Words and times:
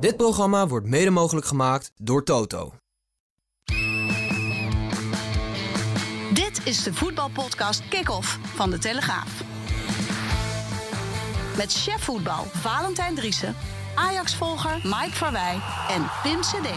Dit 0.00 0.16
programma 0.16 0.66
wordt 0.66 0.86
mede 0.86 1.10
mogelijk 1.10 1.46
gemaakt 1.46 1.92
door 1.96 2.24
Toto. 2.24 2.74
Dit 6.32 6.60
is 6.64 6.82
de 6.82 6.94
voetbalpodcast 6.94 7.88
Kick-Off 7.88 8.38
van 8.42 8.70
De 8.70 8.78
Telegraaf. 8.78 9.42
Met 11.56 11.72
chef 11.72 12.02
voetbal 12.02 12.44
Valentijn 12.44 13.14
Driessen, 13.14 13.54
Ajax-volger 13.94 14.80
Mike 14.82 15.12
Verwij 15.12 15.60
en 15.90 16.06
Pim 16.22 16.40
CD. 16.40 16.68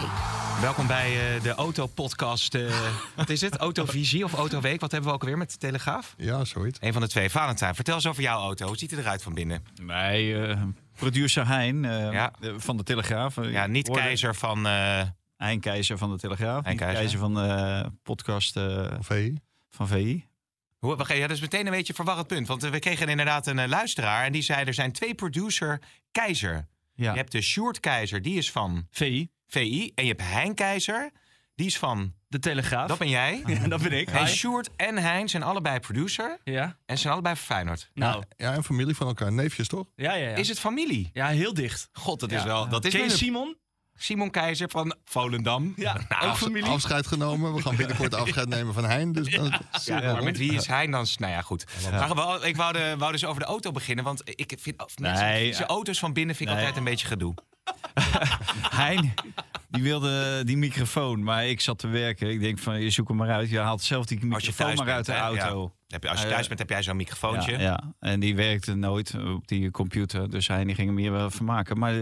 Welkom 0.60 0.86
bij 0.86 1.36
uh, 1.36 1.42
de 1.42 1.54
Auto-podcast. 1.54 2.54
Uh, 2.54 2.70
wat 3.16 3.28
is 3.28 3.40
het? 3.40 3.56
Autovisie 3.56 4.24
of 4.24 4.32
Autoweek? 4.32 4.80
Wat 4.80 4.90
hebben 4.90 5.08
we 5.10 5.14
ook 5.14 5.22
alweer 5.22 5.38
met 5.38 5.50
de 5.50 5.58
Telegraaf? 5.58 6.14
Ja, 6.16 6.44
zoiets. 6.44 6.78
Een 6.80 6.92
van 6.92 7.02
de 7.02 7.08
twee. 7.08 7.30
Valentijn, 7.30 7.74
vertel 7.74 7.94
eens 7.94 8.06
over 8.06 8.22
jouw 8.22 8.38
auto. 8.38 8.66
Hoe 8.66 8.78
ziet 8.78 8.90
het 8.90 9.00
eruit 9.00 9.22
van 9.22 9.34
binnen? 9.34 9.64
Wij, 9.86 10.22
uh, 10.24 10.62
producer 10.98 11.46
Hein 11.46 11.82
ja. 11.82 12.32
van 12.56 12.76
de 12.76 12.82
Telegraaf. 12.82 13.36
Ja, 13.42 13.66
niet 13.66 13.90
keizer 13.90 14.34
van... 14.34 14.66
Hein 15.36 15.60
Keizer 15.60 15.98
van 15.98 16.10
de 16.10 16.18
Telegraaf. 16.18 16.64
Hein 16.64 16.76
keizer. 16.76 17.18
van 17.18 17.34
de 17.34 17.84
podcast... 18.02 18.52
van 18.52 19.04
VI. 19.04 19.38
Van 19.70 19.88
VI. 19.88 20.26
Hoe, 20.78 20.96
ja, 21.08 21.26
dat 21.26 21.36
is 21.36 21.40
meteen 21.40 21.66
een 21.66 21.72
beetje 21.72 21.88
een 21.88 21.94
verwarrend 21.94 22.26
punt. 22.26 22.46
Want 22.46 22.62
we 22.62 22.78
kregen 22.78 23.08
inderdaad 23.08 23.46
een 23.46 23.68
luisteraar 23.68 24.24
en 24.24 24.32
die 24.32 24.42
zei... 24.42 24.64
er 24.64 24.74
zijn 24.74 24.92
twee 24.92 25.14
producer 25.14 25.80
Keizer. 26.12 26.66
Ja. 26.94 27.10
Je 27.12 27.18
hebt 27.18 27.32
de 27.32 27.40
Sjoerd 27.40 27.80
Keizer, 27.80 28.22
die 28.22 28.36
is 28.36 28.50
van... 28.50 28.86
VI. 28.90 29.28
VI. 29.46 29.92
En 29.94 30.04
je 30.04 30.10
hebt 30.10 30.22
Hein 30.22 30.54
Keizer, 30.54 31.10
die 31.54 31.66
is 31.66 31.78
van... 31.78 32.14
De 32.28 32.38
Telegraaf. 32.38 32.88
Dat 32.88 32.98
ben 32.98 33.08
jij. 33.08 33.42
Ja, 33.46 33.68
dat 33.68 33.82
ben 33.82 33.92
ik. 33.92 34.10
En 34.10 34.28
Sjoerd 34.28 34.70
en 34.76 34.98
Hein 34.98 35.28
zijn 35.28 35.42
allebei 35.42 35.80
producer. 35.80 36.38
Ja. 36.44 36.76
En 36.86 36.98
zijn 36.98 37.12
allebei 37.12 37.36
van 37.36 37.44
Feyenoord. 37.44 37.90
Nou. 37.94 38.22
Ja, 38.36 38.54
en 38.54 38.64
familie 38.64 38.94
van 38.94 39.06
elkaar. 39.06 39.32
Neefjes, 39.32 39.68
toch? 39.68 39.86
Ja, 39.94 40.14
ja, 40.14 40.28
ja. 40.28 40.36
Is 40.36 40.48
het 40.48 40.58
familie? 40.58 41.10
Ja, 41.12 41.26
heel 41.26 41.54
dicht. 41.54 41.88
God, 41.92 42.20
dat 42.20 42.32
is 42.32 42.42
wel... 42.42 42.68
Dat 42.68 42.84
is 42.84 42.92
Ken 42.92 43.02
je 43.02 43.10
Simon? 43.10 43.56
Simon 44.00 44.30
Keizer 44.30 44.70
van 44.70 44.94
Volendam. 45.04 45.72
Ja, 45.76 46.00
nou, 46.08 46.26
ook 46.30 46.36
familie. 46.36 46.70
Afscheid 46.70 47.06
genomen. 47.06 47.54
We 47.54 47.62
gaan 47.62 47.76
binnenkort 47.76 48.14
afscheid 48.22 48.48
nemen 48.48 48.74
van 48.74 48.84
Hein. 48.84 49.12
Dus 49.12 49.28
ja, 49.28 49.60
ja, 49.84 50.12
maar 50.12 50.22
met 50.22 50.38
wie 50.38 50.52
is 50.52 50.66
Hein 50.66 50.90
dan? 50.90 51.06
Nou 51.16 51.32
ja, 51.32 51.42
goed. 51.42 51.64
Maar 51.90 52.14
wel, 52.14 52.44
ik 52.44 52.56
wou, 52.56 52.72
de, 52.72 52.94
wou 52.98 53.12
dus 53.12 53.24
over 53.24 53.40
de 53.40 53.46
auto 53.46 53.70
beginnen. 53.70 54.04
Want 54.04 54.22
ik 54.24 54.54
vind 54.60 54.98
nee, 54.98 55.46
deze 55.46 55.66
auto's 55.66 55.98
van 55.98 56.12
binnen 56.12 56.34
vind 56.34 56.48
ik 56.48 56.54
nee. 56.54 56.64
altijd 56.64 56.84
een 56.84 56.90
beetje 56.90 57.06
gedoe. 57.06 57.34
hein, 58.80 59.14
die 59.68 59.82
wilde 59.82 60.44
die 60.44 60.56
microfoon, 60.56 61.22
maar 61.22 61.46
ik 61.46 61.60
zat 61.60 61.78
te 61.78 61.86
werken. 61.86 62.30
Ik 62.30 62.40
denk 62.40 62.58
van, 62.58 62.80
je 62.80 62.90
zoek 62.90 63.08
hem 63.08 63.16
maar 63.16 63.30
uit. 63.30 63.50
Je 63.50 63.58
haalt 63.58 63.82
zelf 63.82 64.06
die 64.06 64.24
microfoon 64.24 64.74
maar 64.74 64.90
uit 64.90 65.06
de 65.06 65.14
auto. 65.14 65.72
Ja. 65.86 66.08
Als 66.08 66.22
je 66.22 66.28
thuis 66.28 66.46
bent, 66.46 66.58
heb 66.58 66.68
jij 66.68 66.82
zo'n 66.82 66.96
microfoontje. 66.96 67.52
Ja, 67.52 67.58
ja, 67.58 67.92
en 68.00 68.20
die 68.20 68.36
werkte 68.36 68.74
nooit 68.74 69.14
op 69.14 69.48
die 69.48 69.70
computer. 69.70 70.30
Dus 70.30 70.48
hij 70.48 70.64
die 70.64 70.74
ging 70.74 70.88
hem 70.88 70.98
hier 70.98 71.12
wel 71.12 71.30
vermaken. 71.30 71.78
Maar 71.78 71.94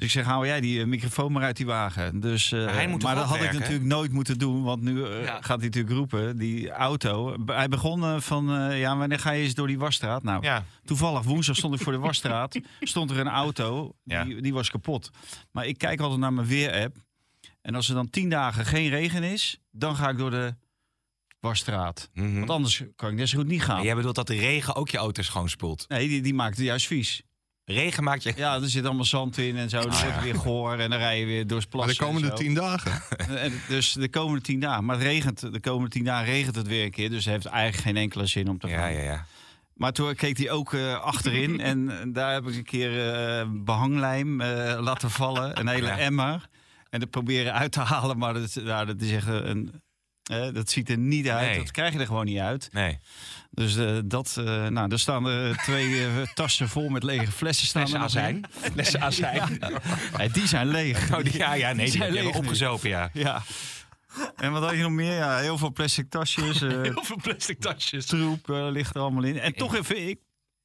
dus 0.00 0.08
ik 0.08 0.14
zeg, 0.14 0.24
hou 0.24 0.46
jij 0.46 0.60
die 0.60 0.86
microfoon 0.86 1.32
maar 1.32 1.42
uit 1.42 1.56
die 1.56 1.66
wagen. 1.66 2.20
Dus, 2.20 2.50
uh, 2.50 2.66
hij 2.66 2.86
moet 2.86 3.02
maar 3.02 3.14
dat 3.14 3.24
had 3.24 3.38
werken. 3.38 3.54
ik 3.54 3.60
natuurlijk 3.60 3.88
nooit 3.88 4.12
moeten 4.12 4.38
doen. 4.38 4.62
Want 4.62 4.82
nu 4.82 4.94
uh, 4.94 5.24
ja. 5.24 5.34
gaat 5.34 5.56
hij 5.56 5.66
natuurlijk 5.66 5.94
roepen, 5.94 6.36
die 6.36 6.70
auto. 6.70 7.36
Hij 7.46 7.68
begon 7.68 8.02
uh, 8.02 8.20
van, 8.20 8.74
ja, 8.76 8.96
wanneer 8.96 9.18
ga 9.18 9.30
je 9.30 9.42
eens 9.42 9.54
door 9.54 9.66
die 9.66 9.78
wasstraat? 9.78 10.22
Nou, 10.22 10.42
ja. 10.42 10.64
toevallig 10.84 11.22
woensdag 11.22 11.56
stond 11.56 11.74
ik 11.74 11.80
voor 11.80 11.92
de 11.92 11.98
wasstraat. 12.08 12.60
stond 12.80 13.10
er 13.10 13.18
een 13.18 13.28
auto, 13.28 13.94
die, 14.04 14.16
ja. 14.16 14.40
die 14.40 14.52
was 14.52 14.70
kapot. 14.70 15.10
Maar 15.50 15.66
ik 15.66 15.78
kijk 15.78 16.00
altijd 16.00 16.20
naar 16.20 16.32
mijn 16.32 16.46
weer-app. 16.46 16.96
En 17.62 17.74
als 17.74 17.88
er 17.88 17.94
dan 17.94 18.10
tien 18.10 18.28
dagen 18.28 18.66
geen 18.66 18.88
regen 18.88 19.22
is, 19.22 19.60
dan 19.70 19.96
ga 19.96 20.08
ik 20.08 20.18
door 20.18 20.30
de 20.30 20.54
wasstraat. 21.40 22.10
Mm 22.14 22.24
-hmm. 22.24 22.38
Want 22.38 22.50
anders 22.50 22.82
kan 22.96 23.10
ik 23.10 23.16
net 23.16 23.28
zo 23.28 23.38
goed 23.38 23.46
niet 23.46 23.62
gaan. 23.62 23.78
En 23.78 23.84
jij 23.84 23.94
bedoelt 23.94 24.14
dat 24.14 24.26
de 24.26 24.36
regen 24.36 24.74
ook 24.74 24.88
je 24.88 24.98
auto 24.98 25.22
schoonspoelt? 25.22 25.84
Nee, 25.88 26.08
die, 26.08 26.22
die 26.22 26.34
maakt 26.34 26.56
het 26.56 26.66
juist 26.66 26.86
vies. 26.86 27.22
Regen 27.70 28.04
maakt 28.04 28.22
je... 28.22 28.32
Ja, 28.36 28.54
er 28.54 28.68
zit 28.68 28.84
allemaal 28.84 29.04
zand 29.04 29.38
in 29.38 29.56
en 29.56 29.68
zo. 29.68 29.80
Dan 29.80 29.90
wordt 29.90 30.14
het 30.14 30.22
weer 30.22 30.34
goor 30.34 30.78
en 30.78 30.90
dan 30.90 30.98
rij 30.98 31.18
je 31.20 31.26
weer 31.26 31.46
door 31.46 31.58
het 31.58 31.74
Maar 31.74 31.86
de 31.86 31.96
komende 31.96 32.32
tien 32.32 32.54
dagen. 32.54 33.02
En 33.44 33.52
dus 33.68 33.92
de 33.92 34.08
komende 34.08 34.40
tien 34.40 34.60
dagen. 34.60 34.84
Maar 34.84 34.96
het 34.96 35.04
regent, 35.04 35.52
de 35.52 35.60
komende 35.60 35.90
tien 35.90 36.04
dagen 36.04 36.24
regent 36.24 36.56
het 36.56 36.66
weer 36.66 36.84
een 36.84 36.90
keer. 36.90 37.10
Dus 37.10 37.24
het 37.24 37.34
heeft 37.34 37.46
eigenlijk 37.46 37.82
geen 37.84 37.96
enkele 37.96 38.26
zin 38.26 38.48
om 38.48 38.58
te 38.58 38.68
gaan. 38.68 38.92
Ja, 38.92 38.98
ja, 38.98 39.02
ja. 39.02 39.26
Maar 39.74 39.92
toen 39.92 40.14
keek 40.14 40.38
hij 40.38 40.50
ook 40.50 40.72
uh, 40.72 41.00
achterin. 41.00 41.60
en 41.70 42.10
daar 42.12 42.32
heb 42.32 42.46
ik 42.46 42.56
een 42.56 42.64
keer 42.64 43.16
uh, 43.40 43.46
behanglijm 43.64 44.40
uh, 44.40 44.78
laten 44.80 45.10
vallen. 45.10 45.60
Een 45.60 45.68
hele 45.68 45.86
ja. 45.86 45.98
emmer. 45.98 46.48
En 46.90 47.00
het 47.00 47.10
proberen 47.10 47.52
uit 47.52 47.72
te 47.72 47.80
halen. 47.80 48.18
Maar 48.18 48.34
dat, 48.34 48.54
nou, 48.54 48.86
dat 48.86 49.00
is 49.00 49.12
echt 49.12 49.26
een... 49.26 49.82
dat 50.52 50.70
ziet 50.70 50.90
er 50.90 50.98
niet 50.98 51.28
uit. 51.28 51.48
Nee. 51.48 51.58
Dat 51.58 51.70
krijg 51.70 51.92
je 51.92 51.98
er 51.98 52.06
gewoon 52.06 52.24
niet 52.24 52.38
uit. 52.38 52.68
Nee. 52.72 52.98
Dus 53.50 53.76
uh, 53.76 53.98
dat, 54.04 54.36
uh, 54.38 54.66
nou, 54.66 54.92
er 54.92 54.98
staan 54.98 55.26
er 55.26 55.56
twee 55.66 55.88
uh, 55.88 56.06
tassen 56.34 56.68
vol 56.68 56.88
met 56.88 57.02
lege 57.02 57.32
flessen. 57.32 57.66
Staan 57.66 57.88
flessen 57.88 58.00
azijn. 58.00 58.44
Flessen 58.72 59.00
azijn. 59.10 59.58
Ja. 59.60 59.70
ja. 60.18 60.28
die 60.28 60.46
zijn 60.46 60.68
leeg. 60.68 60.98
Oh, 61.10 61.24
die, 61.24 61.36
ja, 61.36 61.54
ja, 61.54 61.66
nee, 61.66 61.74
die, 61.74 61.84
die 61.84 62.00
zijn 62.00 62.12
leeg 62.12 62.34
opgezopen, 62.34 62.88
ja. 62.88 63.10
ja. 63.12 63.42
En 64.36 64.52
wat 64.52 64.62
had 64.62 64.72
je 64.72 64.82
nog 64.82 64.90
meer? 64.90 65.12
Ja, 65.12 65.38
heel 65.38 65.58
veel 65.58 65.72
plastic 65.72 66.10
tasjes. 66.10 66.60
heel 66.60 67.04
veel 67.04 67.18
plastic 67.22 67.60
tasjes. 67.60 68.06
Troep 68.06 68.48
ligt 68.48 68.94
er 68.94 69.00
allemaal 69.00 69.22
in. 69.22 69.38
En 69.38 69.54
toch 69.54 69.74
even, 69.74 70.08
ik, 70.08 70.18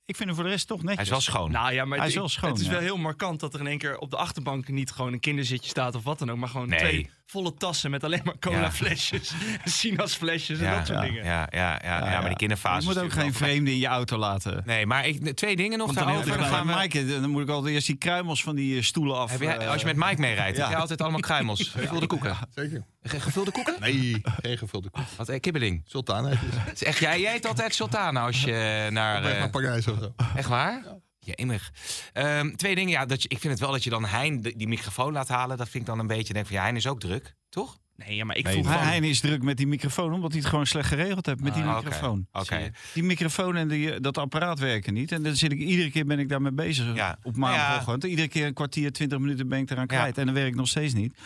ik 0.05 0.15
vind 0.15 0.27
hem 0.29 0.35
voor 0.35 0.43
de 0.43 0.49
rest 0.49 0.67
toch 0.67 0.83
netjes. 0.83 0.95
Hij 0.95 1.03
is 1.03 1.09
wel 1.09 1.35
schoon. 1.35 1.51
Nou 1.51 1.73
ja, 1.73 1.85
maar 1.85 1.97
hij 1.97 2.05
het, 2.05 2.15
is 2.15 2.19
wel 2.19 2.29
schoon. 2.29 2.49
Het 2.49 2.59
is 2.59 2.65
ja. 2.65 2.71
wel 2.71 2.81
heel 2.81 2.97
markant 2.97 3.39
dat 3.39 3.53
er 3.53 3.59
in 3.59 3.67
één 3.67 3.77
keer 3.77 3.97
op 3.97 4.11
de 4.11 4.17
achterbank 4.17 4.67
niet 4.67 4.91
gewoon 4.91 5.13
een 5.13 5.19
kinderzitje 5.19 5.69
staat 5.69 5.95
of 5.95 6.03
wat 6.03 6.19
dan 6.19 6.31
ook, 6.31 6.37
maar 6.37 6.49
gewoon 6.49 6.69
nee. 6.69 6.79
twee 6.79 7.09
volle 7.25 7.53
tassen 7.53 7.91
met 7.91 8.03
alleen 8.03 8.21
maar 8.23 8.39
cola 8.39 8.71
flesjes, 8.71 9.33
sinasflesjes 9.63 10.59
en 10.59 10.65
ja, 10.65 10.77
dat 10.77 10.87
soort 10.87 10.99
ja, 10.99 11.05
dingen. 11.05 11.23
Ja, 11.23 11.47
ja, 11.51 11.79
ja, 11.83 12.11
ja, 12.11 12.19
maar 12.19 12.27
die 12.27 12.37
kinderfase. 12.37 12.87
Je 12.87 12.93
moet 12.93 13.03
ook 13.03 13.11
geen 13.11 13.33
vreemde 13.33 13.71
in 13.71 13.77
je 13.77 13.87
auto 13.87 14.17
laten. 14.17 14.61
Nee, 14.65 14.85
maar 14.85 15.07
ik, 15.07 15.35
twee 15.35 15.55
dingen 15.55 15.77
nog 15.77 15.93
daarover. 15.93 16.27
Dan, 16.27 16.37
dan, 16.37 16.47
gaan 16.47 16.67
we... 16.67 16.73
Mike, 16.75 17.05
dan 17.05 17.29
moet 17.29 17.41
ik 17.41 17.49
altijd 17.49 17.73
eerst 17.73 17.87
die 17.87 17.95
kruimels 17.97 18.43
van 18.43 18.55
die 18.55 18.81
stoelen 18.81 19.17
af. 19.17 19.31
Heb 19.31 19.41
jij, 19.41 19.69
als 19.69 19.81
je 19.81 19.87
met 19.87 19.95
Mike 19.95 20.21
meerijdt, 20.21 20.57
heb 20.61 20.69
je 20.69 20.75
altijd 20.75 21.01
allemaal 21.01 21.19
kruimels. 21.19 21.69
Gevulde 21.77 22.07
koeken. 22.07 22.37
Zeker. 22.55 22.85
Gevulde 23.03 23.51
koeken? 23.51 23.75
Nee, 23.79 24.21
geen 24.41 24.57
gevulde 24.57 24.89
koeken. 24.89 25.11
Wat, 25.17 25.29
eh, 25.29 25.39
kibbeling? 25.39 25.81
Sultana. 25.85 26.29
Het 26.29 26.81
is 26.81 26.83
echt, 26.83 26.99
jij, 26.99 27.21
jij 27.21 27.35
eet 27.35 27.45
altijd 27.45 27.75
sultana 27.75 28.25
als 28.25 28.41
je 28.41 28.87
naar... 28.91 29.23
Uh, 29.23 29.39
naar 29.39 29.49
Parijs 29.49 29.87
of 29.87 29.97
zo. 29.99 30.13
Echt 30.35 30.47
waar? 30.47 30.83
Ja. 31.25 31.33
Jemig. 31.35 31.71
Um, 32.13 32.55
twee 32.55 32.75
dingen. 32.75 32.91
Ja, 32.91 33.05
dat 33.05 33.21
je, 33.23 33.29
ik 33.29 33.39
vind 33.39 33.53
het 33.53 33.61
wel 33.61 33.71
dat 33.71 33.83
je 33.83 33.89
dan 33.89 34.05
Hein 34.05 34.41
die, 34.41 34.57
die 34.57 34.67
microfoon 34.67 35.13
laat 35.13 35.27
halen. 35.27 35.57
Dat 35.57 35.69
vind 35.69 35.83
ik 35.83 35.89
dan 35.89 35.99
een 35.99 36.07
beetje, 36.07 36.33
denk 36.33 36.45
van 36.45 36.55
ja, 36.55 36.63
Hein 36.63 36.75
is 36.75 36.87
ook 36.87 36.99
druk, 36.99 37.35
toch? 37.49 37.77
Nee, 37.95 38.15
ja, 38.15 38.25
maar 38.25 38.37
ik 38.37 38.43
nee, 38.43 38.53
voel 38.53 38.63
van... 38.63 38.73
Hein 38.73 39.03
is 39.03 39.19
druk 39.19 39.43
met 39.43 39.57
die 39.57 39.67
microfoon, 39.67 40.13
omdat 40.13 40.31
hij 40.31 40.39
het 40.39 40.49
gewoon 40.49 40.65
slecht 40.65 40.87
geregeld 40.87 41.25
heeft 41.25 41.39
met 41.39 41.53
die 41.53 41.63
ah, 41.63 41.75
microfoon. 41.75 42.27
Oké. 42.31 42.43
Okay. 42.43 42.71
Die 42.93 43.03
microfoon 43.03 43.55
en 43.55 43.67
die, 43.67 43.99
dat 43.99 44.17
apparaat 44.17 44.59
werken 44.59 44.93
niet. 44.93 45.11
En 45.11 45.23
dan 45.23 45.35
zit 45.35 45.51
ik 45.51 45.59
iedere 45.59 45.91
keer 45.91 46.05
ben 46.05 46.19
ik 46.19 46.29
daarmee 46.29 46.51
bezig 46.51 46.95
ja. 46.95 47.19
op 47.23 47.35
maandagochtend. 47.35 48.03
Ja. 48.03 48.09
Iedere 48.09 48.27
keer 48.27 48.45
een 48.45 48.53
kwartier, 48.53 48.91
twintig 48.91 49.19
minuten 49.19 49.47
ben 49.47 49.59
ik 49.59 49.69
eraan 49.71 49.87
kwijt. 49.87 50.15
Ja. 50.15 50.21
En 50.21 50.25
dan 50.25 50.35
werkt 50.35 50.55
nog 50.55 50.67
steeds 50.67 50.93
niet. 50.93 51.17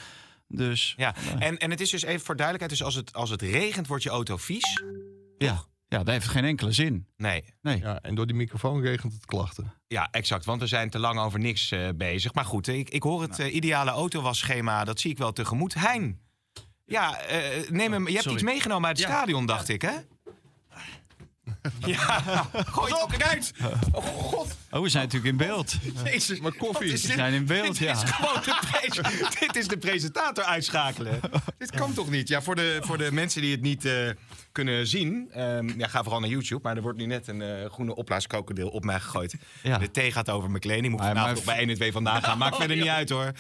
Dus, 0.48 0.94
ja, 0.98 1.16
en, 1.40 1.58
en 1.58 1.70
het 1.70 1.82
is 1.82 1.90
dus 1.90 2.04
even 2.04 2.26
voor 2.26 2.36
duidelijkheid. 2.36 2.80
Dus 2.80 2.88
als 2.88 2.96
het, 2.96 3.14
als 3.14 3.30
het 3.30 3.42
regent, 3.42 3.88
wordt 3.88 4.04
je 4.04 4.10
auto 4.10 4.38
vies. 4.38 4.84
Ja. 5.38 5.64
Ja, 5.90 5.98
dat 5.98 6.08
heeft 6.08 6.28
geen 6.28 6.44
enkele 6.44 6.72
zin. 6.72 7.08
Nee. 7.18 7.44
nee. 7.62 7.80
Ja, 7.80 8.00
en 8.02 8.16
door 8.16 8.28
die 8.28 8.36
microfoon 8.36 8.82
regent 8.82 9.14
het 9.14 9.26
klachten. 9.26 9.74
Ja, 9.88 10.08
exact. 10.12 10.46
Want 10.46 10.62
we 10.62 10.68
zijn 10.68 10.90
te 10.90 11.00
lang 11.00 11.20
over 11.20 11.40
niks 11.40 11.72
uh, 11.72 11.90
bezig. 11.96 12.34
Maar 12.34 12.46
goed, 12.46 12.68
ik, 12.68 12.90
ik 12.90 13.04
hoor 13.04 13.22
het 13.22 13.38
nou. 13.38 13.50
uh, 13.50 13.56
ideale 13.56 13.92
autowasschema. 13.92 14.84
Dat 14.84 15.00
zie 15.00 15.12
ik 15.12 15.18
wel 15.18 15.34
tegemoet. 15.34 15.74
Hein. 15.74 16.20
Ja, 16.86 17.18
uh, 17.32 17.70
neem 17.70 17.92
hem. 17.92 18.06
Je 18.06 18.12
hebt 18.12 18.24
Sorry. 18.24 18.38
iets 18.38 18.48
meegenomen 18.48 18.88
uit 18.88 18.98
het 18.98 19.08
ja. 19.08 19.14
stadion, 19.14 19.46
dacht 19.46 19.68
ja. 19.68 19.74
ik, 19.74 19.82
hè? 19.82 19.96
Ja, 21.80 22.22
gooi 22.76 22.94
het 22.94 23.02
ook 23.02 23.22
uit. 23.22 23.54
Oh, 23.92 24.06
god. 24.06 24.58
Oh, 24.72 24.82
we 24.82 24.90
zijn 24.90 25.04
natuurlijk 25.04 25.32
in 25.32 25.48
beeld. 25.48 25.76
Jezus, 26.04 26.40
maar 26.40 26.54
koffie. 26.54 26.92
We 26.92 26.98
zijn 26.98 27.34
in 27.34 27.46
beeld, 27.46 27.68
dit 27.68 27.78
ja. 27.78 27.92
Is 27.92 28.04
gewoon 28.04 28.42
de 28.44 29.38
dit 29.40 29.56
is 29.56 29.68
de 29.68 29.78
presentator 29.78 30.44
uitschakelen. 30.44 31.20
dit 31.58 31.72
kan 31.72 31.94
toch 31.94 32.10
niet? 32.10 32.28
Ja, 32.28 32.42
voor 32.42 32.56
de, 32.56 32.80
voor 32.82 32.98
de 32.98 33.12
mensen 33.12 33.42
die 33.42 33.52
het 33.52 33.62
niet 33.62 33.86
uh, 33.86 34.10
kunnen 34.52 34.88
zien. 34.88 35.42
Um, 35.42 35.80
ja, 35.80 35.88
ga 35.88 36.04
vooral 36.04 36.20
naar 36.20 36.30
YouTube. 36.30 36.62
Maar 36.64 36.76
er 36.76 36.82
wordt 36.82 36.98
nu 36.98 37.06
net 37.06 37.28
een 37.28 37.42
uh, 37.42 37.66
groene 37.66 37.96
opblaaskrokodil 37.96 38.70
op 38.70 38.84
mij 38.84 39.00
gegooid. 39.00 39.36
Ja. 39.64 39.78
De 39.78 39.92
thee 39.92 40.12
gaat 40.12 40.30
over 40.30 40.50
mijn 40.50 40.62
kleding. 40.62 40.92
Moet 40.92 41.02
vanavond 41.02 41.36
nog 41.36 41.46
bij 41.46 41.58
1 41.58 41.70
en 41.70 41.76
2 41.76 41.92
vandaan 41.92 42.24
gaan. 42.24 42.38
Maakt 42.38 42.54
oh, 42.54 42.60
verder 42.60 42.78
ja. 42.78 42.84
niet 42.84 42.92
uit, 42.92 43.10
hoor. 43.10 43.32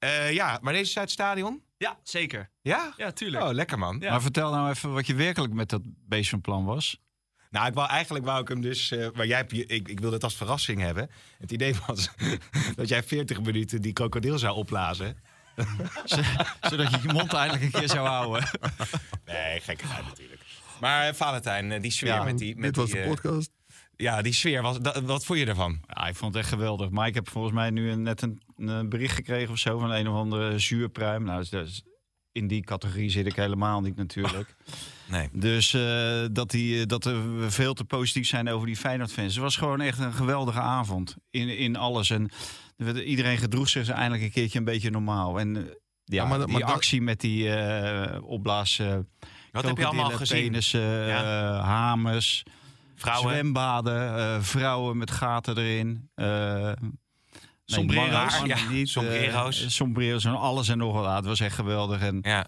Uh, 0.00 0.32
ja, 0.32 0.58
maar 0.62 0.72
deze 0.72 0.90
is 0.90 0.98
uit 0.98 1.04
het 1.04 1.14
stadion? 1.14 1.62
Ja, 1.76 1.98
zeker. 2.02 2.50
Ja? 2.62 2.94
Ja, 2.96 3.10
tuurlijk. 3.10 3.44
Oh, 3.44 3.52
lekker 3.52 3.78
man. 3.78 3.96
Ja. 4.00 4.10
Maar 4.10 4.22
vertel 4.22 4.50
nou 4.50 4.70
even 4.70 4.92
wat 4.92 5.06
je 5.06 5.14
werkelijk 5.14 5.52
met 5.52 5.68
dat 5.68 5.82
beest 5.84 6.30
van 6.30 6.40
plan 6.40 6.64
was. 6.64 6.98
Nou, 7.50 7.66
ik 7.66 7.74
wou, 7.74 7.88
eigenlijk 7.88 8.24
wou 8.24 8.40
ik 8.40 8.48
hem 8.48 8.60
dus... 8.60 8.90
eh, 8.90 9.06
maar 9.14 9.26
jij 9.26 9.36
hebt, 9.36 9.52
ik, 9.52 9.88
ik 9.88 10.00
wilde 10.00 10.14
het 10.14 10.24
als 10.24 10.36
verrassing 10.36 10.80
hebben. 10.80 11.10
Het 11.38 11.52
idee 11.52 11.74
was 11.86 12.10
dat 12.76 12.88
jij 12.88 13.02
40 13.02 13.40
minuten 13.40 13.82
die 13.82 13.92
krokodil 13.92 14.38
zou 14.38 14.56
opblazen. 14.56 15.16
Zodat 16.70 16.90
je 16.90 16.98
je 17.02 17.12
mond 17.12 17.32
eindelijk 17.32 17.62
een 17.64 17.80
keer 17.80 17.88
zou 17.88 18.06
houden. 18.08 18.48
Nee, 19.24 19.60
gekkigheid 19.60 20.04
natuurlijk. 20.04 20.40
Maar 20.80 21.08
eh, 21.08 21.14
Valentijn, 21.14 21.72
eh, 21.72 21.82
die 21.82 21.90
sfeer 21.90 22.08
Ja, 22.08 22.24
met 22.24 22.38
die... 22.38 22.54
Met 22.54 22.62
Dit 22.64 22.76
was 22.76 22.90
die, 22.90 23.02
de 23.02 23.08
podcast. 23.08 23.50
Ja, 23.96 24.22
die 24.22 24.32
sfeer. 24.32 24.62
Was, 24.62 24.78
dat- 24.80 25.00
wat 25.02 25.24
vond 25.24 25.38
je 25.38 25.46
ervan? 25.46 25.80
Ja, 25.86 26.06
ik 26.06 26.14
vond 26.16 26.34
het 26.34 26.42
echt 26.42 26.52
geweldig. 26.52 26.90
Maar 26.90 27.06
ik 27.06 27.14
heb 27.14 27.28
volgens 27.30 27.54
mij 27.54 27.70
nu 27.70 27.90
een, 27.90 28.02
net 28.02 28.22
een, 28.22 28.42
een 28.56 28.88
bericht 28.88 29.14
gekregen 29.14 29.50
of 29.52 29.58
zo 29.58 29.78
van 29.78 29.90
een 29.90 30.08
of 30.08 30.14
andere 30.14 30.58
zuurpruim. 30.58 31.24
Nou, 31.24 31.44
dus 31.50 31.82
in 32.32 32.46
die 32.46 32.64
categorie 32.64 33.10
zit 33.10 33.26
ik 33.26 33.36
helemaal 33.36 33.80
niet 33.80 33.96
natuurlijk. 33.96 34.54
Nee. 35.10 35.28
Dus 35.32 35.74
eh, 35.74 36.24
dat, 36.32 36.50
die, 36.50 36.80
eh, 36.80 36.86
dat 36.86 37.04
we 37.04 37.46
veel 37.48 37.74
te 37.74 37.84
positief 37.84 38.26
zijn 38.28 38.48
over 38.48 38.66
die 38.66 38.76
Feyenoord-fans. 38.76 39.34
Het 39.34 39.42
was 39.42 39.56
gewoon 39.56 39.80
echt 39.80 39.98
een 39.98 40.12
geweldige 40.12 40.60
avond 40.60 41.16
in, 41.30 41.58
in 41.58 41.76
alles. 41.76 42.10
En 42.10 42.30
iedereen 43.04 43.38
gedroeg 43.38 43.68
zich 43.68 43.88
eindelijk 43.88 44.22
een 44.22 44.30
keertje 44.30 44.58
een 44.58 44.64
beetje 44.64 44.90
normaal. 44.90 45.40
En 45.40 45.56
eh, 45.56 45.62
ja, 46.04 46.24
maar 46.24 46.38
die 46.38 46.46
maar 46.48 46.60
dat- 46.60 46.70
actie 46.70 47.02
met 47.02 47.20
die 47.20 47.50
opblaas... 48.22 48.78
eh, 48.78 48.96
Wat 49.52 49.64
heb 49.64 49.76
je 49.78 49.86
allemaal 49.86 50.10
gezien? 50.10 50.44
Penissen, 50.44 51.06
Ja. 51.06 51.60
hamers, 51.60 52.42
Vrouwen? 52.96 53.32
zwembaden, 53.32 54.44
vrouwen 54.44 54.96
met 54.96 55.10
gaten 55.10 55.56
erin. 55.58 56.10
Sombrero's. 57.72 58.42
Ja, 58.46 58.56
niet, 58.70 58.88
sombrero's. 58.88 59.74
sombrero's 59.74 60.24
en 60.24 60.36
alles 60.38 60.68
en 60.68 60.78
nog 60.78 60.92
wat. 60.94 61.16
Het 61.16 61.24
was 61.26 61.40
echt 61.40 61.54
geweldig. 61.54 62.00
En 62.00 62.18
Ja. 62.22 62.46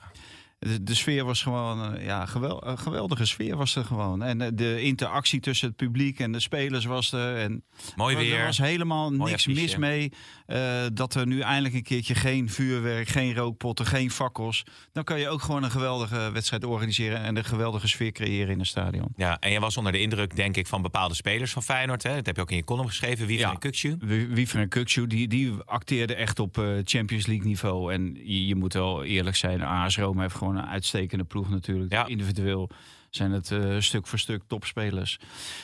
de, 0.58 0.82
de 0.82 0.94
sfeer 0.94 1.24
was 1.24 1.42
gewoon, 1.42 1.94
eh, 1.96 2.04
ja, 2.04 2.26
een 2.60 2.78
geweldige 2.78 3.24
sfeer 3.24 3.56
was 3.56 3.76
er 3.76 3.84
gewoon. 3.84 4.22
En 4.22 4.40
eh, 4.40 4.48
de 4.54 4.80
interactie 4.82 5.40
tussen 5.40 5.68
het 5.68 5.76
publiek 5.76 6.18
en 6.20 6.32
de 6.32 6.40
spelers 6.40 6.84
was 6.84 7.12
er. 7.12 7.36
En 7.36 7.64
Mooi 7.96 8.16
er 8.16 8.22
weer. 8.22 8.44
was 8.44 8.58
helemaal 8.58 9.10
Mooi 9.10 9.30
niks 9.30 9.46
affiche. 9.46 9.60
mis 9.60 9.76
mee. 9.76 10.12
Eh, 10.52 10.86
dat 10.92 11.14
er 11.14 11.26
nu 11.26 11.40
eindelijk 11.40 11.74
een 11.74 11.82
keertje 11.82 12.14
geen 12.14 12.50
vuurwerk, 12.50 13.08
geen 13.08 13.34
rookpotten, 13.34 13.86
geen 13.86 14.10
fakkels. 14.10 14.64
Dan 14.92 15.04
kan 15.04 15.20
je 15.20 15.28
ook 15.28 15.42
gewoon 15.42 15.62
een 15.62 15.70
geweldige 15.70 16.30
wedstrijd 16.32 16.64
organiseren 16.64 17.18
en 17.20 17.36
een 17.36 17.44
geweldige 17.44 17.88
sfeer 17.88 18.12
creëren 18.12 18.52
in 18.52 18.58
een 18.58 18.66
stadion. 18.66 19.08
Ja, 19.16 19.38
en 19.40 19.50
je 19.50 19.60
was 19.60 19.76
onder 19.76 19.92
de 19.92 20.00
indruk, 20.00 20.36
denk 20.36 20.56
ik, 20.56 20.66
van 20.66 20.82
bepaalde 20.82 21.14
spelers 21.14 21.52
van 21.52 21.62
Feyenoord. 21.62 22.02
Hè? 22.02 22.14
Dat 22.14 22.26
heb 22.26 22.36
je 22.36 22.42
ook 22.42 22.50
in 22.50 22.56
je 22.56 22.64
column 22.64 22.88
geschreven. 22.88 23.26
Wie 23.26 23.38
Ja. 23.38 23.50
en 23.50 23.58
Kukcu. 23.58 23.96
Wie- 24.00 24.26
Wiever 24.26 24.60
en 24.60 24.68
Kukcu, 24.68 25.06
die, 25.06 25.28
die 25.28 25.52
acteerden 25.64 26.16
echt 26.16 26.38
op 26.38 26.58
eh, 26.58 26.64
Champions 26.84 27.26
League 27.26 27.46
niveau. 27.46 27.92
En 27.92 28.14
je, 28.24 28.46
je 28.46 28.54
moet 28.54 28.72
wel 28.72 29.04
eerlijk 29.04 29.36
zijn, 29.36 29.62
AS 29.62 29.96
Rome 29.96 30.20
heeft 30.22 30.34
gewoon 30.34 30.56
een 30.56 30.66
uitstekende 30.66 31.24
ploeg 31.24 31.50
natuurlijk. 31.50 31.92
Ja. 31.92 32.06
Individueel 32.06 32.70
zijn 33.14 33.32
het 33.32 33.50
eh, 33.50 33.76
stuk 33.78 34.06
voor 34.06 34.18
stuk 34.18 34.42
topspelers. 34.46 35.18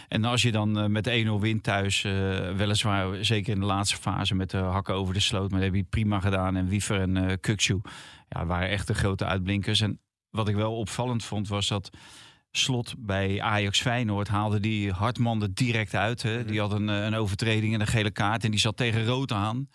En 0.09 0.25
als 0.25 0.43
je 0.43 0.53
dan 0.53 0.79
eh, 0.79 0.87
met 0.87 1.09
1-0 1.09 1.41
wint 1.41 1.63
thuis, 1.63 2.05
eh, 2.05 2.13
weliswaar 2.57 3.25
zeker 3.25 3.53
in 3.53 3.61
de 3.61 3.67
laatste 3.67 3.97
fase 3.97 4.35
met 4.35 4.51
de 4.51 4.57
hakken 4.57 4.95
over 4.95 5.15
de 5.15 5.21
sloot, 5.21 5.51
maar 5.51 5.61
dat 5.61 5.69
heb 5.69 5.79
je 5.79 5.87
prima 5.91 6.21
gedaan. 6.21 6.57
En 6.57 6.69
Wiever 6.69 7.01
en 7.01 7.41
Kukcu 7.41 7.81
ja, 8.29 8.47
waren 8.47 8.69
echt 8.69 8.87
de 8.87 8.95
grote 8.95 9.25
uitblinkers. 9.25 9.81
En 9.81 10.01
wat 10.31 10.49
ik 10.49 10.55
wel 10.55 10.77
opvallend 10.77 11.25
vond, 11.25 11.49
was 11.49 11.69
dat 11.69 11.91
Slot 12.51 12.95
bij 12.99 13.41
Ajax 13.43 13.81
Feyenoord 13.81 14.29
haalde 14.29 14.61
die 14.61 14.93
Hartman 14.93 15.43
er 15.43 15.55
direct 15.55 15.95
uit. 15.95 16.23
Hè. 16.23 16.45
Die 16.45 16.61
had 16.61 16.73
een, 16.73 16.89
een 16.89 17.15
overtreding 17.15 17.75
en 17.75 17.81
een 17.81 17.87
gele 17.87 18.11
kaart 18.11 18.45
en 18.45 18.51
die 18.51 18.61
zat 18.61 18.77
tegen 18.77 19.05
rood 19.05 19.33
aan. 19.33 19.69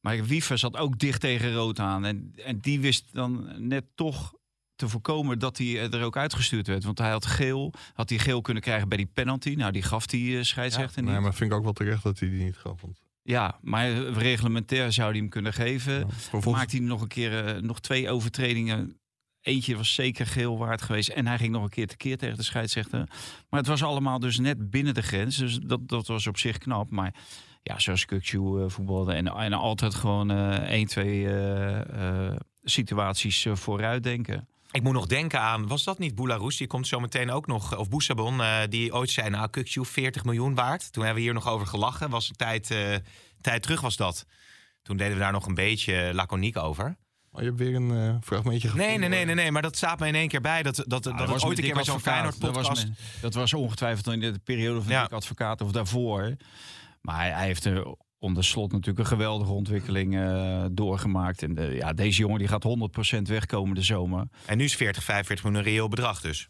Maar 0.00 0.24
Wiever 0.24 0.58
zat 0.58 0.76
ook 0.76 0.98
dicht 0.98 1.20
tegen 1.20 1.52
rood 1.52 1.78
aan. 1.78 2.04
En, 2.04 2.32
en 2.44 2.58
die 2.58 2.80
wist 2.80 3.04
dan 3.12 3.52
net 3.56 3.84
toch 3.94 4.32
te 4.80 4.88
voorkomen 4.88 5.38
dat 5.38 5.58
hij 5.58 5.90
er 5.90 6.02
ook 6.02 6.16
uitgestuurd 6.16 6.66
werd. 6.66 6.84
Want 6.84 6.98
hij 6.98 7.10
had 7.10 7.26
geel, 7.26 7.72
had 7.94 8.08
hij 8.08 8.18
geel 8.18 8.40
kunnen 8.40 8.62
krijgen 8.62 8.88
bij 8.88 8.96
die 8.96 9.10
penalty. 9.12 9.54
Nou, 9.54 9.72
die 9.72 9.82
gaf 9.82 10.06
die 10.06 10.38
eh, 10.38 10.44
scheidsrechter 10.44 11.02
niet. 11.02 11.10
Nee, 11.10 11.20
maar 11.20 11.34
vind 11.34 11.50
ik 11.50 11.56
ook 11.56 11.64
wel 11.64 11.72
terecht 11.72 12.02
dat 12.02 12.18
hij 12.18 12.28
die 12.28 12.44
niet 12.44 12.56
gaf. 12.56 12.80
Want, 12.80 13.00
Ja, 13.22 13.58
maar 13.62 13.92
reglementair 13.98 14.92
zou 14.92 15.10
hij 15.10 15.18
hem 15.18 15.28
kunnen 15.28 15.52
geven. 15.52 15.98
ja, 15.98 16.06
vervolgens, 16.08 16.54
Maakte 16.54 16.76
hij 16.76 16.86
nog 16.86 17.00
een 17.00 17.08
keer 17.08 17.46
eh, 17.46 17.62
nog 17.62 17.80
twee 17.80 18.10
overtredingen. 18.10 18.94
Eentje 19.40 19.76
was 19.76 19.94
zeker 19.94 20.26
geel 20.26 20.58
waard 20.58 20.82
geweest. 20.82 21.08
En 21.08 21.26
hij 21.26 21.38
ging 21.38 21.52
nog 21.52 21.62
een 21.62 21.68
keer 21.68 21.86
tekeer 21.86 22.16
tegen 22.18 22.36
de 22.36 22.42
scheidsrechter. 22.42 22.98
Maar 23.48 23.60
het 23.60 23.68
was 23.68 23.82
allemaal 23.82 24.18
dus 24.18 24.38
net 24.38 24.70
binnen 24.70 24.94
de 24.94 25.02
grens. 25.02 25.36
Dus 25.36 25.58
dat, 25.58 25.88
dat 25.88 26.06
was 26.06 26.26
op 26.26 26.38
zich 26.38 26.58
knap. 26.58 26.90
Maar 26.90 27.14
ja, 27.62 27.78
zoals 27.78 28.04
Kukju 28.04 28.62
eh 28.62 28.70
voetbalde. 28.70 29.12
En, 29.12 29.26
en 29.26 29.52
altijd 29.52 29.94
gewoon 29.94 30.30
eh 30.30 30.54
één, 30.56 30.86
twee 30.86 31.26
eh, 31.26 32.28
eh, 32.28 32.36
situaties 32.62 33.44
eh, 33.44 33.54
vooruit 33.54 34.02
denken. 34.02 34.48
Ik 34.72 34.82
moet 34.82 34.92
nog 34.92 35.06
denken 35.06 35.40
aan, 35.40 35.66
was 35.66 35.84
dat 35.84 35.98
niet 35.98 36.14
Boularus? 36.14 36.56
Die 36.56 36.66
komt 36.66 36.86
zo 36.86 37.00
meteen 37.00 37.30
ook 37.30 37.46
nog, 37.46 37.76
of 37.76 37.88
Boussabon, 37.88 38.40
eh, 38.40 38.58
die 38.68 38.94
ooit 38.94 39.10
zei, 39.10 39.30
nou, 39.30 39.48
Kukcu 39.50 39.84
40 39.84 40.24
miljoen 40.24 40.54
waard. 40.54 40.92
Toen 40.92 41.04
hebben 41.04 41.22
we 41.22 41.28
hier 41.28 41.34
nog 41.38 41.48
over 41.48 41.66
gelachen. 41.66 42.10
Was 42.10 42.28
een 42.28 42.36
tijd, 42.36 42.70
eh, 42.70 42.94
tijd 43.40 43.62
terug 43.62 43.80
was 43.80 43.96
dat. 43.96 44.24
Toen 44.82 44.96
deden 44.96 45.12
we 45.14 45.18
daar 45.20 45.32
nog 45.32 45.46
een 45.46 45.54
beetje 45.54 46.10
laconiek 46.14 46.56
over. 46.56 46.96
maar 47.30 47.42
je 47.42 47.48
hebt 47.48 47.58
weer 47.60 47.74
een 47.74 47.90
eh, 47.90 48.14
fragmentje 48.22 48.68
Nee, 48.68 48.76
gevonden. 48.76 49.00
nee, 49.00 49.08
nee, 49.08 49.24
nee, 49.24 49.34
nee, 49.34 49.50
maar 49.52 49.62
dat 49.62 49.76
staat 49.76 49.98
me 49.98 50.06
in 50.06 50.14
één 50.14 50.28
keer 50.28 50.40
bij. 50.40 50.62
Dat, 50.62 50.76
dat, 50.76 50.88
dat, 50.88 51.04
Nou, 51.04 51.16
dat 51.16 51.26
was 51.28 51.44
ooit 51.44 51.48
met 51.48 51.58
een 51.58 51.64
keer 51.64 51.74
bij 51.74 51.84
zo'n 51.84 51.94
Advocaat. 51.94 52.14
Feyenoord 52.34 52.38
podcast... 52.38 52.68
Dat 52.68 52.76
was, 52.76 52.84
met- 53.12 53.22
dat 53.22 53.34
was 53.34 53.54
ongetwijfeld 53.54 54.06
in 54.14 54.20
de 54.20 54.38
periode 54.44 54.82
van 54.82 54.92
Ja. 54.92 55.02
Dick 55.02 55.12
Advocaat 55.12 55.60
of 55.60 55.70
daarvoor. 55.72 56.36
Maar 57.00 57.16
hij, 57.16 57.30
hij 57.30 57.46
heeft 57.46 57.64
er 57.64 57.94
onder 58.20 58.44
slot 58.44 58.72
natuurlijk 58.72 58.98
een 58.98 59.16
geweldige 59.16 59.52
ontwikkeling 59.52 60.16
eh, 60.16 60.64
doorgemaakt. 60.72 61.42
En 61.42 61.54
de, 61.54 61.62
ja, 61.62 61.92
deze 61.92 62.20
jongen 62.20 62.38
die 62.38 62.48
gaat 62.48 62.64
100% 63.18 63.22
wegkomen 63.22 63.74
de 63.74 63.82
zomer. 63.82 64.28
En 64.46 64.56
nu 64.58 64.64
is 64.64 64.76
40, 64.76 65.02
45 65.02 65.44
miljoen 65.44 65.64
een 65.64 65.70
reëel 65.72 65.88
bedrag 65.88 66.20
dus. 66.20 66.48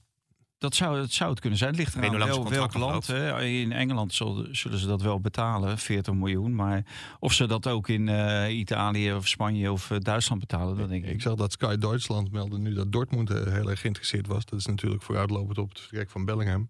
Dat 0.60 0.74
zou, 0.74 0.96
dat 0.96 1.10
zou 1.10 1.30
het 1.30 1.40
kunnen 1.40 1.58
zijn. 1.58 1.70
Het 1.70 1.78
ligt 1.78 1.94
eraan 1.94 2.18
wel, 2.18 2.48
welk 2.48 2.74
land. 2.74 3.06
Hè. 3.06 3.42
In 3.42 3.72
Engeland 3.72 4.14
zullen, 4.14 4.56
zullen 4.56 4.78
ze 4.78 4.86
dat 4.86 5.02
wel 5.02 5.20
betalen, 5.20 5.78
40 5.78 6.14
miljoen. 6.14 6.54
Maar 6.54 6.84
of 7.18 7.32
ze 7.32 7.46
dat 7.46 7.66
ook 7.66 7.88
in 7.88 8.08
eh, 8.08 8.58
Italië 8.58 9.12
of 9.12 9.28
Spanje 9.28 9.72
of 9.72 9.90
eh, 9.90 9.98
Duitsland 9.98 10.40
betalen, 10.40 10.76
dat 10.76 10.88
denk 10.88 11.04
ik. 11.04 11.10
Ik 11.10 11.22
zag 11.22 11.34
dat 11.34 11.52
Sky 11.52 11.76
Duitsland 11.76 12.32
meldde 12.32 12.58
nu 12.58 12.74
dat 12.74 12.92
Dortmund 12.92 13.30
eh, 13.30 13.52
heel 13.52 13.70
erg 13.70 13.80
geïnteresseerd 13.80 14.26
was. 14.26 14.44
Dat 14.44 14.58
is 14.58 14.66
natuurlijk 14.66 15.02
vooruitlopend 15.02 15.58
op 15.58 15.68
het 15.68 15.80
vertrek 15.80 16.10
van 16.10 16.24
Bellingham. 16.24 16.68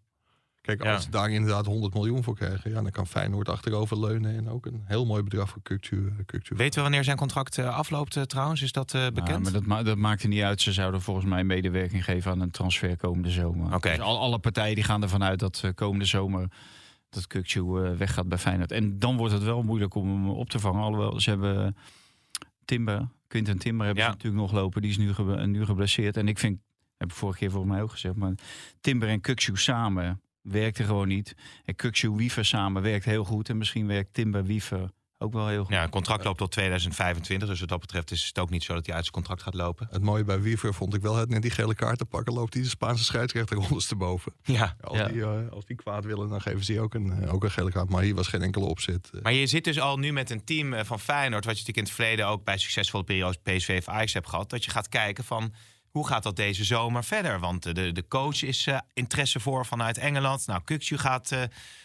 Kijk, 0.60 0.82
Ja. 0.82 0.94
als 0.94 1.04
ze 1.04 1.10
daar 1.10 1.30
inderdaad 1.30 1.66
100 1.66 1.94
miljoen 1.94 2.22
voor 2.22 2.34
krijgen, 2.34 2.70
ja, 2.70 2.82
dan 2.82 2.90
kan 2.90 3.06
Feyenoord 3.06 3.48
achterover 3.48 4.00
leunen. 4.00 4.36
En 4.36 4.48
ook 4.48 4.66
een 4.66 4.82
heel 4.84 5.06
mooi 5.06 5.22
bedrag 5.22 5.48
voor 5.48 5.62
Kukcu. 5.62 6.12
Kukcu. 6.26 6.54
Weten 6.56 6.74
we 6.76 6.82
wanneer 6.82 7.04
zijn 7.04 7.16
contract 7.16 7.58
eh, 7.58 7.76
afloopt 7.76 8.16
eh, 8.16 8.22
trouwens? 8.22 8.62
Is 8.62 8.72
dat 8.72 8.94
eh, 8.94 9.00
Ja, 9.00 9.12
bekend? 9.12 9.42
maar 9.42 9.52
dat, 9.52 9.66
ma 9.66 9.82
dat 9.82 9.96
maakt 9.96 10.22
er 10.22 10.28
niet 10.28 10.42
uit. 10.42 10.60
Ze 10.60 10.72
zouden 10.72 11.02
volgens 11.02 11.26
mij 11.26 11.44
medewerking 11.44 12.04
geven 12.04 12.30
aan 12.30 12.40
een 12.40 12.50
transfer 12.50 12.96
komende 12.96 13.30
zomer. 13.30 13.74
Oké. 13.74 13.88
Dus 13.90 14.00
al, 14.00 14.18
alle 14.18 14.38
partijen 14.38 14.74
die 14.74 14.84
gaan 14.84 15.02
ervan 15.02 15.22
uit 15.24 15.38
dat 15.38 15.60
eh, 15.64 15.70
komende 15.74 16.04
zomer 16.04 16.48
dat 17.10 17.26
Kukcu 17.26 17.60
eh, 17.84 17.96
weggaat 17.96 18.28
bij 18.28 18.38
Feyenoord. 18.38 18.72
En 18.72 18.98
dan 18.98 19.16
wordt 19.16 19.32
het 19.32 19.42
wel 19.42 19.62
moeilijk 19.62 19.94
om 19.94 20.08
hem 20.08 20.28
op 20.28 20.50
te 20.50 20.58
vangen. 20.58 20.82
Alhoewel, 20.82 21.20
ze 21.20 21.30
hebben 21.30 21.76
Timber, 22.64 23.08
Quinten 23.26 23.58
Timber 23.58 23.86
hebben 23.86 24.04
Ja. 24.04 24.10
ze 24.10 24.16
natuurlijk 24.16 24.42
nog 24.42 24.52
lopen. 24.52 24.80
Die 24.82 24.90
is 24.90 24.98
nu, 24.98 25.14
ge 25.14 25.22
nu 25.46 25.64
geblesseerd. 25.64 26.16
En 26.16 26.28
ik 26.28 26.38
vind, 26.38 26.58
heb 26.96 27.08
ik 27.10 27.14
vorige 27.14 27.38
keer 27.38 27.50
volgens 27.50 27.72
mij 27.72 27.82
ook 27.82 27.90
gezegd, 27.90 28.14
maar 28.16 28.32
Timber 28.80 29.08
en 29.08 29.20
Kukcu 29.20 29.56
samen 29.56 30.20
werkte 30.42 30.84
gewoon 30.84 31.08
niet. 31.08 31.34
En 31.64 31.74
Kukcu 31.74 32.10
Wiever 32.10 32.44
samen 32.44 32.82
werkt 32.82 33.04
heel 33.04 33.24
goed. 33.24 33.48
En 33.48 33.58
misschien 33.58 33.86
werkt 33.86 34.14
Timber 34.14 34.44
Wiever 34.44 34.90
ook 35.22 35.32
wel 35.32 35.48
heel 35.48 35.64
goed. 35.64 35.74
Ja, 35.74 35.80
het 35.80 35.90
contract 35.90 36.24
loopt 36.24 36.38
tot 36.38 36.50
2025. 36.50 37.48
Dus 37.48 37.60
wat 37.60 37.68
dat 37.68 37.80
betreft 37.80 38.10
is 38.10 38.26
het 38.26 38.38
ook 38.38 38.50
niet 38.50 38.62
zo 38.62 38.74
dat 38.74 38.86
hij 38.86 38.94
uit 38.94 39.04
zijn 39.04 39.14
contract 39.16 39.42
gaat 39.42 39.54
lopen. 39.54 39.88
Het 39.90 40.02
mooie 40.02 40.24
bij 40.24 40.40
Wiever 40.40 40.74
vond 40.74 40.94
ik 40.94 41.02
wel, 41.02 41.16
het 41.16 41.28
net 41.28 41.42
die 41.42 41.50
gele 41.50 41.74
kaart 41.74 41.98
te 41.98 42.04
pakken, 42.04 42.32
loopt 42.32 42.52
die 42.52 42.62
de 42.62 42.68
Spaanse 42.68 43.04
scheidsrechter 43.04 43.56
ondersteboven. 43.68 44.32
Ja. 44.42 44.76
Als, 44.80 44.98
Ja. 44.98 45.08
Die, 45.08 45.22
eh, 45.22 45.50
als 45.50 45.64
die 45.64 45.76
kwaad 45.76 46.04
willen, 46.04 46.28
dan 46.28 46.40
geven 46.40 46.64
ze 46.64 46.72
die 46.72 46.80
ook 46.80 46.94
een, 46.94 47.22
eh, 47.22 47.34
ook 47.34 47.44
een 47.44 47.50
gele 47.50 47.70
kaart. 47.70 47.88
Maar 47.90 48.02
hier 48.02 48.14
was 48.14 48.28
geen 48.28 48.42
enkele 48.42 48.64
opzet. 48.64 49.10
eh. 49.14 49.22
Maar 49.22 49.32
je 49.32 49.46
zit 49.46 49.64
dus 49.64 49.80
al 49.80 49.98
nu 49.98 50.12
met 50.12 50.30
een 50.30 50.44
team 50.44 50.84
van 50.84 51.00
Feyenoord... 51.00 51.44
wat 51.44 51.58
je 51.58 51.60
natuurlijk 51.66 51.76
in 51.76 51.82
het 51.84 51.92
verleden 51.92 52.26
ook 52.26 52.44
bij 52.44 52.58
succesvolle 52.58 53.04
periodes 53.04 53.36
PSV 53.42 53.76
of 53.78 53.88
Ajax 53.88 54.12
hebt 54.12 54.28
gehad... 54.28 54.50
dat 54.50 54.64
je 54.64 54.70
gaat 54.70 54.88
kijken 54.88 55.24
van 55.24 55.52
hoe 55.90 56.06
gaat 56.06 56.22
dat 56.22 56.36
deze 56.36 56.64
zomer 56.64 57.04
verder? 57.04 57.40
Want 57.40 57.66
eh, 57.66 57.74
de, 57.74 57.92
de 57.92 58.08
coach 58.08 58.42
is 58.42 58.66
eh, 58.66 58.78
interesse 58.92 59.40
voor 59.40 59.66
vanuit 59.66 59.98
Engeland. 59.98 60.46
Nou, 60.46 60.60
Kukcu 60.64 60.98
gaat 60.98 61.32
eh, 61.32 61.42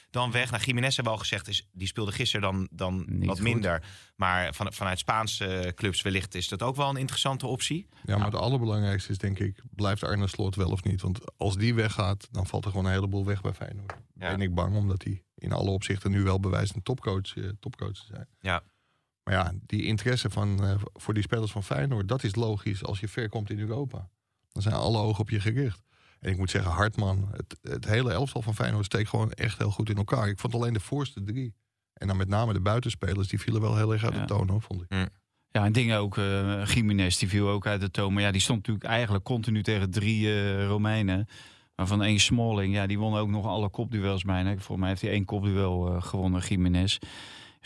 dan 0.09 0.31
weg. 0.31 0.51
Nou, 0.51 0.63
Jiménez 0.63 0.95
hebben 0.95 1.13
we 1.13 1.19
al 1.19 1.25
gezegd, 1.25 1.47
is, 1.47 1.67
die 1.71 1.87
speelde 1.87 2.11
gisteren 2.11 2.41
dan, 2.41 2.67
dan 2.71 3.05
Niet 3.07 3.25
wat 3.25 3.35
goed. 3.35 3.45
minder. 3.45 3.83
Maar 4.15 4.53
van, 4.53 4.73
vanuit 4.73 4.99
Spaanse 4.99 5.71
clubs 5.75 6.01
wellicht 6.01 6.35
is 6.35 6.47
dat 6.47 6.61
ook 6.61 6.75
wel 6.75 6.89
een 6.89 6.97
interessante 6.97 7.47
optie. 7.47 7.87
Ja, 8.05 8.17
maar 8.17 8.25
het 8.25 8.35
allerbelangrijkste 8.35 9.11
is 9.11 9.17
denk 9.17 9.39
ik, 9.39 9.61
blijft 9.69 10.03
Arne 10.03 10.27
Slot 10.27 10.55
wel 10.55 10.69
of 10.69 10.83
niet? 10.83 11.01
Want 11.01 11.37
als 11.37 11.57
die 11.57 11.73
weggaat, 11.73 12.27
dan 12.31 12.47
valt 12.47 12.65
er 12.65 12.71
gewoon 12.71 12.85
een 12.85 12.91
heleboel 12.91 13.25
weg 13.25 13.41
bij 13.41 13.53
Feyenoord. 13.53 13.93
Ja. 14.13 14.29
Ben 14.29 14.41
ik 14.41 14.53
bang, 14.53 14.75
omdat 14.75 15.03
hij 15.03 15.23
in 15.35 15.51
alle 15.51 15.69
opzichten 15.69 16.11
nu 16.11 16.23
wel 16.23 16.39
bewijst 16.39 16.75
een 16.75 16.83
topcoach, 16.83 17.33
topcoach 17.59 17.93
te 17.93 18.05
zijn. 18.05 18.27
Ja. 18.39 18.63
Maar 19.25 19.33
ja, 19.33 19.51
die 19.65 19.83
interesse 19.83 20.29
van, 20.29 20.63
eh, 20.63 20.75
voor 20.93 21.13
die 21.13 21.23
spelers 21.23 21.51
van 21.51 21.63
Feyenoord, 21.63 22.07
dat 22.07 22.23
is 22.23 22.35
logisch 22.35 22.83
als 22.83 22.99
je 22.99 23.07
ver 23.07 23.29
komt 23.29 23.49
in 23.49 23.59
Europa. 23.59 24.09
Dan 24.51 24.61
zijn 24.61 24.75
alle 24.75 24.97
ogen 24.97 25.19
op 25.21 25.29
je 25.29 25.39
gericht. 25.39 25.83
En 26.19 26.31
ik 26.31 26.37
moet 26.37 26.49
zeggen, 26.49 26.71
Hartman, 26.71 27.29
het, 27.31 27.57
het 27.61 27.85
hele 27.85 28.11
elftal 28.11 28.41
van 28.41 28.55
Feyenoord 28.55 28.85
steekt 28.85 29.09
gewoon 29.09 29.31
echt 29.31 29.57
heel 29.57 29.71
goed 29.71 29.89
in 29.89 29.95
elkaar. 29.97 30.27
Ik 30.27 30.39
vond 30.39 30.53
alleen 30.53 30.73
de 30.73 30.79
voorste 30.79 31.23
drie. 31.23 31.53
En 31.93 32.07
dan 32.07 32.17
met 32.17 32.27
name 32.27 32.53
de 32.53 32.59
buitenspelers, 32.61 33.27
die 33.27 33.39
vielen 33.39 33.61
wel 33.61 33.75
heel 33.77 33.93
erg 33.93 34.03
uit 34.03 34.13
Ja. 34.13 34.19
de 34.19 34.25
toon, 34.25 34.49
hoor, 34.49 34.61
vond 34.61 34.81
ik. 34.81 35.09
Ja, 35.51 35.65
en 35.65 35.71
dingen 35.71 35.99
ook. 35.99 36.15
Jiménez, 36.73 37.17
die 37.17 37.29
viel 37.29 37.49
ook 37.49 37.67
uit 37.67 37.81
de 37.81 37.91
toon. 37.91 38.13
Maar 38.13 38.23
ja, 38.23 38.31
die 38.31 38.41
stond 38.41 38.57
natuurlijk 38.57 38.85
eigenlijk 38.85 39.23
continu 39.23 39.63
tegen 39.63 39.91
drie 39.91 40.27
eh, 40.27 40.65
Romeinen. 40.67 41.27
Maar 41.75 41.87
van 41.87 42.03
één 42.03 42.19
Smalling, 42.19 42.73
ja, 42.73 42.87
die 42.87 42.99
won 42.99 43.15
ook 43.17 43.29
nog 43.29 43.45
alle 43.45 43.69
kopduels 43.69 44.23
bijna. 44.23 44.49
Volgens 44.51 44.77
mij 44.77 44.89
heeft 44.89 45.01
hij 45.01 45.11
één 45.11 45.25
kopduel 45.25 46.01
gewonnen, 46.01 46.41
Jiménez. 46.41 46.97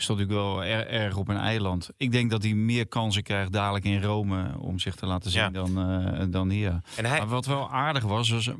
Is 0.00 0.06
natuurlijk 0.06 0.34
wel 0.36 0.64
er- 0.64 0.86
erg 0.88 1.16
op 1.16 1.28
een 1.28 1.36
eiland. 1.36 1.90
Ik 1.96 2.12
denk 2.12 2.30
dat 2.30 2.42
hij 2.42 2.54
meer 2.54 2.86
kansen 2.88 3.22
krijgt 3.22 3.52
dadelijk 3.52 3.84
in 3.84 4.02
Rome 4.02 4.58
om 4.58 4.78
zich 4.78 4.94
te 4.94 5.06
laten 5.06 5.30
zien 5.30 5.42
Ja. 5.42 5.50
dan, 5.50 5.78
eh, 5.78 6.24
dan 6.30 6.50
hier. 6.50 6.80
En 6.96 7.04
hij, 7.04 7.18
Maar 7.18 7.28
wat 7.28 7.46
wel 7.46 7.70
aardig 7.70 8.02
was, 8.04 8.30
was 8.30 8.50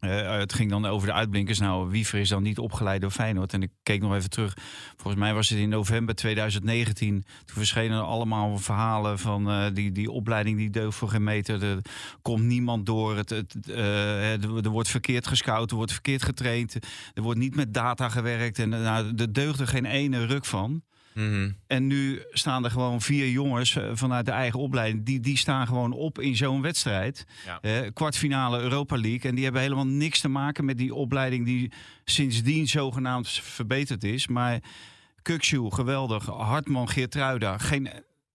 eh, 0.00 0.38
het 0.38 0.52
ging 0.52 0.70
dan 0.70 0.86
over 0.86 1.08
de 1.08 1.14
uitblinkers. 1.14 1.58
Nou, 1.58 1.90
Wiever 1.90 2.18
is 2.18 2.28
dan 2.28 2.42
niet 2.42 2.58
opgeleid 2.58 3.00
door 3.00 3.10
Feyenoord. 3.10 3.52
En 3.52 3.62
ik 3.62 3.70
keek 3.82 4.00
nog 4.00 4.14
even 4.14 4.30
terug. 4.30 4.56
Volgens 4.96 5.22
mij 5.22 5.34
was 5.34 5.48
het 5.48 5.58
in 5.58 5.68
november 5.68 6.14
2019. 6.14 7.24
Toen 7.44 7.56
verschenen 7.56 8.04
allemaal 8.04 8.58
verhalen 8.58 9.18
van 9.18 9.50
eh, 9.50 9.64
die, 9.72 9.92
die 9.92 10.10
opleiding 10.10 10.56
die 10.56 10.70
deugt 10.70 10.96
voor 10.96 11.08
geen 11.08 11.24
meter. 11.24 11.62
Er 11.62 11.78
komt 12.22 12.42
niemand 12.42 12.86
door. 12.86 13.16
Het, 13.16 13.30
het, 13.30 13.56
eh, 13.70 14.64
er, 14.64 14.68
wordt 14.68 14.88
verkeerd 14.88 15.26
gescout, 15.26 15.70
er 15.70 15.76
wordt 15.76 15.92
verkeerd 15.92 16.22
getraind. 16.22 16.74
Er 17.14 17.22
wordt 17.22 17.38
niet 17.38 17.56
met 17.56 17.74
data 17.74 18.08
gewerkt. 18.08 18.58
En 18.58 18.68
nou, 18.68 19.12
er 19.16 19.32
deugde 19.32 19.66
geen 19.66 19.84
ene 19.84 20.26
ruk 20.26 20.44
van. 20.44 20.82
Mhm. 21.14 21.50
En 21.66 21.86
nu 21.86 22.22
staan 22.30 22.64
er 22.64 22.70
gewoon 22.70 23.00
vier 23.00 23.30
jongens 23.30 23.76
eh, 23.76 23.90
vanuit 23.92 24.24
de 24.26 24.30
eigen 24.32 24.60
opleiding. 24.60 25.04
Die, 25.04 25.20
die 25.20 25.36
staan 25.36 25.66
gewoon 25.66 25.92
op 25.92 26.18
in 26.20 26.36
zo'n 26.36 26.62
wedstrijd. 26.62 27.26
Ja. 27.46 27.58
Eh, 27.60 27.90
kwartfinale 27.92 28.60
Europa 28.60 28.96
League. 28.96 29.30
En 29.30 29.34
die 29.34 29.44
hebben 29.44 29.62
helemaal 29.62 29.86
niks 29.86 30.20
te 30.20 30.28
maken 30.28 30.64
met 30.64 30.78
die 30.78 30.94
opleiding 30.94 31.44
die 31.44 31.72
sindsdien 32.04 32.68
zogenaamd 32.68 33.28
verbeterd 33.30 34.04
is. 34.04 34.26
Maar 34.26 34.58
Kukshoe, 35.22 35.74
geweldig. 35.74 36.26
Hartman, 36.26 36.88
Geertruida. 36.88 37.58
Geen, 37.58 37.88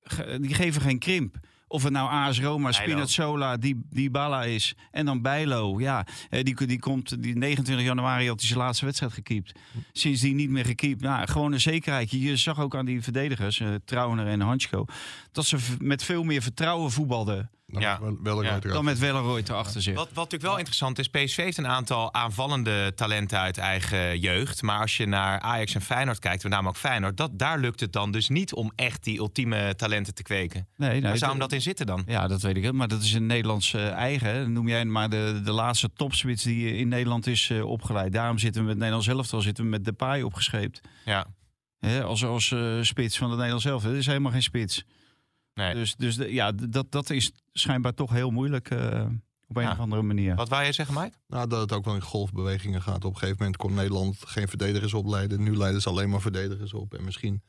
ge- 0.04 0.38
die 0.42 0.54
geven 0.54 0.82
geen 0.82 1.00
krimp. 1.00 1.36
Of 1.68 1.84
het 1.84 1.94
nou 1.94 2.10
AS 2.10 2.40
Roma. 2.40 2.72
Spinazzola, 2.72 3.58
die, 3.58 3.86
die 3.90 4.10
Bala 4.10 4.44
is. 4.44 4.76
En 4.92 5.06
dan 5.06 5.22
Bijlo. 5.22 5.80
Ja, 5.80 6.06
eh, 6.30 6.44
die, 6.44 6.66
die 6.66 6.80
komt 6.80 7.24
die 7.24 7.38
29 7.38 7.86
januari 7.86 8.28
had 8.28 8.40
hij 8.40 8.48
zijn 8.48 8.60
laatste 8.60 8.86
wedstrijd 8.86 9.14
gekiept. 9.14 9.60
Sindsdien 9.92 10.36
niet 10.36 10.50
meer 10.50 10.66
gekiept. 10.66 11.02
Nou, 11.02 11.28
gewoon 11.28 11.52
een 11.52 11.62
zekerheid. 11.62 12.12
Je 12.12 12.36
zag 12.36 12.60
ook 12.60 12.76
aan 12.76 12.86
die 12.86 13.02
verdedigers, 13.02 13.60
eh 13.60 13.74
Trauner 13.86 14.28
en 14.28 14.42
Hansko, 14.42 14.86
dat 15.32 15.46
ze 15.46 15.58
met 15.80 16.04
veel 16.04 16.24
meer 16.24 16.42
vertrouwen 16.42 16.92
voetbalden 16.92 17.50
Dan 17.68 17.82
Ja. 17.82 18.00
wel, 18.02 18.18
wel 18.24 18.44
Ja. 18.44 18.60
dan 18.60 18.86
met 18.86 19.00
Welleroy 19.00 19.44
erachter 19.48 19.82
zich. 19.82 19.96
Wat, 19.96 20.06
wat 20.08 20.16
natuurlijk 20.16 20.44
wel 20.44 20.58
interessant 20.58 21.00
is, 21.00 21.08
PSV 21.08 21.36
heeft 21.38 21.58
een 21.58 21.68
aantal 21.68 22.14
aanvallende 22.14 22.94
talenten 22.96 23.40
uit 23.40 23.58
eigen 23.58 24.20
jeugd. 24.20 24.62
Maar 24.62 24.80
als 24.80 24.98
je 24.98 25.06
naar 25.06 25.40
Ajax 25.40 25.76
en 25.76 25.82
Feyenoord 25.82 26.20
kijkt, 26.20 26.44
met 26.44 26.52
name 26.52 26.68
ook 26.68 26.78
Feyenoord, 26.78 27.18
dat, 27.18 27.40
daar 27.40 27.60
lukt 27.60 27.80
het 27.80 27.94
dan 27.94 28.12
dus 28.12 28.30
niet 28.30 28.54
om 28.54 28.72
echt 28.76 29.04
die 29.04 29.18
ultieme 29.20 29.74
talenten 29.76 30.14
te 30.14 30.24
kweken. 30.24 30.68
Nee, 30.78 31.02
Waar 31.02 31.18
zou 31.18 31.32
hem 31.32 31.40
dat 31.40 31.52
in 31.52 31.62
zitten 31.62 31.86
dan? 31.86 32.04
Ja, 32.08 32.28
dat 32.28 32.42
weet 32.42 32.56
ik. 32.58 32.64
wel. 32.64 32.72
Maar 32.72 32.88
dat 32.88 33.02
is 33.02 33.14
een 33.14 33.26
Nederlands 33.26 33.74
eh, 33.74 33.92
eigen. 33.92 34.52
Noem 34.54 34.68
jij 34.68 34.86
maar 34.86 35.10
de, 35.10 35.42
de 35.44 35.52
laatste 35.52 35.90
topspits 35.96 36.44
die 36.44 36.76
in 36.78 36.88
Nederland 36.88 37.28
is 37.28 37.50
eh, 37.50 37.66
opgeleid. 37.66 38.14
Daarom 38.14 38.38
zitten 38.38 38.62
we 38.62 38.68
met 38.68 38.78
Nederlands 38.78 39.08
elftal 39.08 39.42
zitten 39.42 39.64
we 39.64 39.70
met 39.70 39.86
Depay 39.86 40.22
opgescheept. 40.22 40.82
Ja, 41.06 41.26
Hè, 41.80 42.04
als 42.04 42.26
als 42.26 42.52
eh, 42.52 42.78
spits 42.82 43.18
van 43.18 43.28
het 43.28 43.36
Nederlands 43.36 43.66
elftal. 43.66 43.90
Dat 43.92 44.00
is 44.00 44.06
helemaal 44.06 44.32
geen 44.32 44.44
spits. 44.44 44.84
Nee. 45.56 45.74
Dus, 45.74 45.96
dus 45.96 46.16
de- 46.16 46.34
ja, 46.34 46.52
dat, 46.52 46.92
dat 46.92 47.10
is 47.10 47.32
schijnbaar 47.54 47.94
toch 47.94 48.12
heel 48.12 48.30
moeilijk 48.32 48.70
eh, 48.70 49.06
op 49.48 49.56
een 49.58 49.64
Ja. 49.64 49.72
of 49.72 49.80
andere 49.80 50.02
manier. 50.02 50.36
Wat 50.36 50.50
wou 50.50 50.64
jij 50.64 50.72
zeggen, 50.72 50.96
Mike? 51.02 51.18
Nou, 51.28 51.48
dat 51.48 51.62
het 51.62 51.72
ook 51.72 51.86
wel 51.86 51.96
in 51.96 52.02
golfbewegingen 52.02 52.82
gaat. 52.82 53.06
Op 53.06 53.14
een 53.14 53.18
gegeven 53.20 53.38
moment 53.40 53.58
kon 53.58 53.74
Nederland 53.74 54.18
geen 54.26 54.48
verdedigers 54.48 54.94
opleiden. 54.94 55.44
Nu 55.44 55.58
leiden 55.58 55.82
ze 55.82 55.90
alleen 55.90 56.10
maar 56.10 56.22
verdedigers 56.22 56.74
op. 56.74 56.94
En 56.94 57.04
misschien 57.04 57.42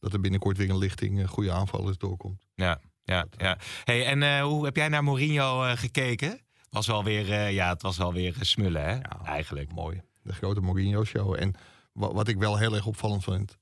dat 0.00 0.12
er 0.12 0.20
binnenkort 0.20 0.56
weer 0.56 0.70
een 0.70 0.78
lichting 0.78 1.20
eh, 1.20 1.28
goede 1.28 1.52
aanvallers 1.52 1.98
doorkomt. 1.98 2.46
Ja, 2.54 2.80
ja, 3.04 3.26
ja. 3.36 3.58
Hey, 3.84 4.06
en 4.06 4.22
eh, 4.22 4.42
hoe 4.42 4.64
heb 4.64 4.76
jij 4.76 4.88
naar 4.88 5.04
Mourinho 5.04 5.62
eh, 5.64 5.76
gekeken? 5.76 6.40
Was 6.70 6.86
wel 6.86 7.04
weer, 7.04 7.32
eh, 7.32 7.52
ja, 7.52 7.68
het 7.68 7.82
was 7.82 7.96
wel 7.96 8.12
weer 8.12 8.34
smullen, 8.40 8.84
hè? 8.84 8.98
Eigenlijk. 9.24 9.72
Mooi. 9.72 10.02
De 10.22 10.32
grote 10.32 10.60
Mourinho-show. 10.60 11.36
En 11.40 11.54
wa- 11.92 12.12
wat 12.12 12.28
ik 12.28 12.36
wel 12.38 12.58
heel 12.58 12.74
erg 12.74 12.86
opvallend 12.86 13.24
vind. 13.24 13.56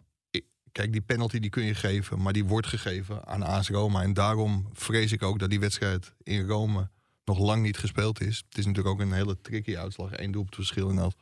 Kijk, 0.72 0.92
die 0.92 1.00
penalty 1.00 1.38
die 1.38 1.50
kun 1.50 1.64
je 1.64 1.74
geven, 1.74 2.22
maar 2.22 2.32
die 2.32 2.44
wordt 2.44 2.66
gegeven 2.66 3.26
aan 3.26 3.42
AS 3.42 3.68
Roma. 3.68 4.02
En 4.02 4.12
daarom 4.12 4.68
vrees 4.72 5.12
ik 5.12 5.22
ook 5.22 5.38
dat 5.38 5.50
die 5.50 5.60
wedstrijd 5.60 6.14
in 6.22 6.46
Rome 6.46 6.90
nog 7.24 7.38
lang 7.38 7.62
niet 7.62 7.78
gespeeld 7.78 8.20
is. 8.20 8.42
Het 8.48 8.58
is 8.58 8.66
natuurlijk 8.66 8.94
ook 8.94 9.00
een 9.00 9.12
hele 9.12 9.40
tricky 9.40 9.76
uitslag. 9.76 10.10
Eén 10.18 10.30
doelpunt 10.32 10.54
verschil. 10.54 10.90
En 10.90 10.98
als, 10.98 11.14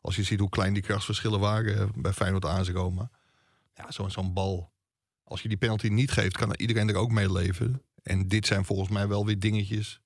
als 0.00 0.16
je 0.16 0.22
ziet 0.22 0.40
hoe 0.40 0.48
klein 0.48 0.72
die 0.72 0.82
krachtsverschillen 0.82 1.40
waren 1.40 1.78
eh, 1.78 1.88
bij 1.94 2.12
Feyenoord 2.12 2.44
AS 2.44 2.68
Roma. 2.70 3.10
Ja, 3.74 3.90
zo- 3.90 4.08
zo'n 4.08 4.32
bal. 4.32 4.72
Als 5.24 5.42
je 5.42 5.48
die 5.48 5.56
penalty 5.58 5.88
niet 5.88 6.10
geeft, 6.10 6.36
kan 6.36 6.54
iedereen 6.56 6.88
er 6.88 6.96
ook 6.96 7.10
mee 7.10 7.32
leven. 7.32 7.82
En 8.02 8.28
dit 8.28 8.46
zijn 8.46 8.64
volgens 8.64 8.88
mij 8.88 9.08
wel 9.08 9.26
weer 9.26 9.38
dingetjes. 9.38 10.00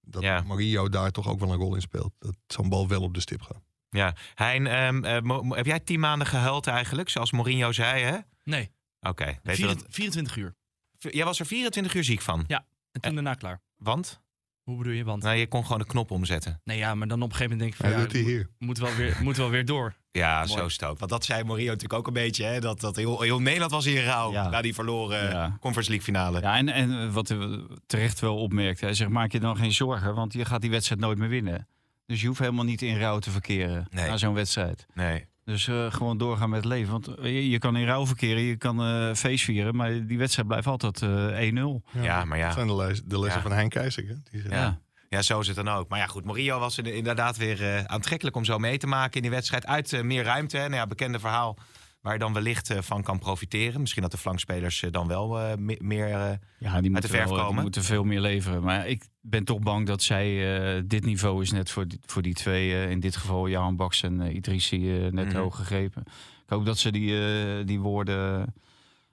Dat 0.00 0.22
Ja. 0.22 0.40
Mario 0.42 0.88
daar 0.88 1.10
toch 1.10 1.28
ook 1.28 1.40
wel 1.40 1.52
een 1.52 1.58
rol 1.58 1.74
in 1.74 1.80
speelt. 1.80 2.12
Dat 2.18 2.34
zo'n 2.46 2.68
bal 2.68 2.88
wel 2.88 3.02
op 3.02 3.14
de 3.14 3.20
stip 3.20 3.42
gaat. 3.42 3.62
Ja. 3.90 4.14
Hein, 4.34 4.66
ehm, 4.66 5.04
eh, 5.04 5.50
heb 5.56 5.66
jij 5.66 5.80
tien 5.80 6.00
maanden 6.00 6.26
gehuild 6.26 6.66
eigenlijk, 6.66 7.08
zoals 7.08 7.32
Mourinho 7.32 7.72
zei, 7.72 8.02
hè? 8.02 8.16
Nee, 8.44 8.70
Oké. 9.00 9.24
weet 9.24 9.56
je 9.56 9.66
vier- 9.66 9.74
dat? 9.74 9.84
24 9.88 10.36
uur. 10.36 10.54
Jij 10.98 11.24
was 11.24 11.40
er 11.40 11.46
24 11.46 11.94
uur 11.94 12.04
ziek 12.04 12.20
van. 12.20 12.44
Ja. 12.46 12.64
En 12.92 13.00
toen 13.00 13.14
daarna 13.14 13.34
klaar. 13.34 13.60
Want? 13.76 14.20
Hoe 14.62 14.76
bedoel 14.78 14.92
je? 14.92 15.04
Want 15.04 15.22
Nou, 15.22 15.36
je 15.36 15.46
kon 15.46 15.62
gewoon 15.62 15.78
de 15.78 15.84
knop 15.86 16.10
omzetten. 16.10 16.60
nee, 16.64 16.78
ja, 16.78 16.94
maar 16.94 17.08
dan 17.08 17.22
op 17.22 17.30
een 17.30 17.36
gegeven 17.36 17.56
moment 17.58 17.78
denk 17.78 17.82
ik 17.82 17.90
Hij 17.90 17.90
van 17.92 18.00
doet 18.12 18.12
hij 18.24 18.32
ja, 18.32 18.36
hier. 18.36 18.48
moet 18.58 18.78
wel 18.78 18.94
weer, 18.94 19.16
moet 19.22 19.36
wel 19.36 19.50
weer 19.50 19.64
door. 19.64 19.94
Ja, 20.12 20.44
Mooi. 20.44 20.70
zo 20.70 20.86
ook. 20.86 20.98
Want 20.98 21.10
dat 21.10 21.24
zei 21.24 21.44
Mourinho 21.44 21.70
natuurlijk 21.70 21.98
ook 21.98 22.06
een 22.06 22.12
beetje. 22.12 22.44
Hè? 22.44 22.60
Dat, 22.60 22.80
dat 22.80 22.96
heel, 22.96 23.20
heel 23.20 23.40
Nederland 23.40 23.70
was 23.70 23.84
hier 23.84 24.04
rouw 24.04 24.32
Ja. 24.32 24.48
na 24.48 24.60
die 24.62 24.74
verloren 24.74 25.30
Ja. 25.30 25.56
Conference 25.60 25.90
League 25.90 26.06
finale. 26.14 26.40
Ja, 26.40 26.56
en, 26.56 26.68
en 26.68 27.12
wat 27.12 27.28
we 27.28 27.66
terecht 27.86 28.20
wel 28.20 28.36
opmerkt, 28.36 28.80
hij 28.80 28.94
zegt 28.94 29.10
maak 29.10 29.32
je 29.32 29.40
dan 29.40 29.56
geen 29.56 29.72
zorgen, 29.72 30.14
want 30.14 30.32
je 30.32 30.44
gaat 30.44 30.60
die 30.60 30.70
wedstrijd 30.70 31.00
nooit 31.00 31.18
meer 31.18 31.28
winnen. 31.28 31.68
Dus 32.10 32.20
je 32.20 32.26
hoeft 32.26 32.38
helemaal 32.38 32.64
niet 32.64 32.82
in 32.82 32.98
rouw 32.98 33.18
te 33.18 33.30
verkeren 33.30 33.86
Nee. 33.90 34.08
na 34.08 34.16
zo'n 34.16 34.34
wedstrijd. 34.34 34.86
Nee. 34.94 35.26
Dus 35.44 35.68
eh, 35.68 35.92
gewoon 35.92 36.18
doorgaan 36.18 36.50
met 36.50 36.58
het 36.64 36.72
leven. 36.72 36.92
Want 36.92 37.08
eh, 37.08 37.24
je, 37.24 37.50
je 37.50 37.58
kan 37.58 37.76
in 37.76 37.86
rouw 37.86 38.06
verkeren, 38.06 38.42
je 38.42 38.56
kan 38.56 38.82
eh 38.84 39.14
feest 39.14 39.44
vieren, 39.44 39.76
maar 39.76 40.06
die 40.06 40.18
wedstrijd 40.18 40.48
blijft 40.48 40.66
altijd 40.66 41.02
eh 41.02 41.50
1-0. 41.50 41.82
Ja, 42.00 42.24
maar 42.24 42.38
ja. 42.38 42.44
Dat 42.46 42.54
zijn 42.54 42.66
de, 42.66 42.74
les, 42.76 43.02
de 43.04 43.18
lessen 43.20 43.40
Ja. 43.42 43.48
van 43.48 43.56
Hein 43.56 43.68
Keizer. 43.68 44.06
hè? 44.08 44.14
Die 44.30 44.40
zegt, 44.40 44.54
Ja. 44.54 44.78
Ja, 45.08 45.22
zo 45.22 45.40
is 45.40 45.46
het 45.46 45.56
dan 45.56 45.68
ook. 45.68 45.88
Maar 45.88 45.98
ja, 45.98 46.06
goed, 46.06 46.24
Mourinho 46.24 46.58
was 46.58 46.78
er 46.78 46.86
inderdaad 46.86 47.36
weer 47.36 47.62
eh, 47.74 47.84
aantrekkelijk 47.84 48.36
om 48.36 48.44
zo 48.44 48.58
mee 48.58 48.78
te 48.78 48.86
maken 48.86 49.14
in 49.14 49.22
die 49.22 49.30
wedstrijd. 49.30 49.66
Uit 49.66 49.92
eh, 49.92 50.02
meer 50.02 50.24
ruimte. 50.24 50.56
hè. 50.56 50.62
Nou 50.62 50.74
ja, 50.74 50.86
bekende 50.86 51.18
verhaal 51.18 51.56
waar 52.00 52.12
je 52.12 52.18
dan 52.18 52.32
wellicht 52.32 52.70
eh, 52.70 52.78
van 52.82 53.02
kan 53.02 53.18
profiteren. 53.18 53.80
Misschien 53.80 54.02
dat 54.02 54.10
de 54.10 54.18
flankspelers 54.18 54.82
eh, 54.82 54.90
dan 54.90 55.06
wel 55.08 55.40
eh, 55.40 55.56
me- 55.56 55.78
meer... 55.82 56.06
eh, 56.06 56.12
Ja, 56.12 56.36
die 56.58 56.72
Uit 56.72 56.82
de 56.82 56.90
moeten, 56.90 57.10
verf 57.10 57.24
wel, 57.24 57.34
die 57.36 57.44
komen. 57.46 57.62
moeten 57.62 57.82
veel 57.84 58.04
meer 58.04 58.20
leveren. 58.20 58.62
Maar 58.62 58.88
ik 58.88 59.08
ben 59.20 59.44
toch 59.44 59.58
bang 59.58 59.86
dat 59.86 60.02
zij 60.02 60.28
eh, 60.76 60.82
dit 60.86 61.04
niveau 61.04 61.42
is 61.42 61.50
net 61.52 61.70
voor 61.70 61.88
die, 61.88 61.98
voor 62.06 62.22
die 62.22 62.34
twee. 62.34 62.72
eh, 62.72 62.90
in 62.90 63.00
dit 63.00 63.16
geval 63.16 63.48
Jan 63.48 63.76
Baks 63.76 64.02
en 64.02 64.36
Idrissi 64.36 65.04
eh, 65.06 65.12
net 65.12 65.26
Mhm. 65.26 65.36
hoog 65.36 65.56
gegrepen. 65.56 66.02
Ik 66.44 66.56
hoop 66.56 66.66
dat 66.66 66.78
ze 66.78 66.90
die, 66.92 67.20
eh, 67.58 67.66
die 67.66 67.80
woorden 67.80 68.54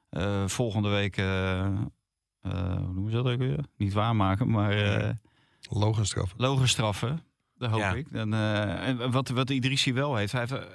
eh, 0.10 0.48
volgende 0.48 0.90
week... 0.90 1.18
eh, 1.18 1.66
eh, 1.66 1.72
hoe 2.76 2.94
noemen 2.94 3.12
ze 3.12 3.18
dat 3.18 3.28
ook 3.34 3.40
weer? 3.40 3.60
Niet 3.78 3.94
waarmaken, 3.94 4.50
maar 4.50 4.72
eh 4.72 5.10
Logenstraffen. 5.70 6.40
logen 6.40 6.68
straffen. 6.68 7.22
Dat 7.58 7.70
hoop 7.70 7.80
Ja. 7.80 7.94
ik. 7.94 8.12
Dan, 8.12 8.34
eh, 8.34 8.88
en 8.88 9.12
wat, 9.12 9.30
wat 9.30 9.50
Idrissi 9.50 9.94
wel 9.94 10.16
heeft. 10.16 10.32
Hij 10.32 10.46
heeft 10.50 10.68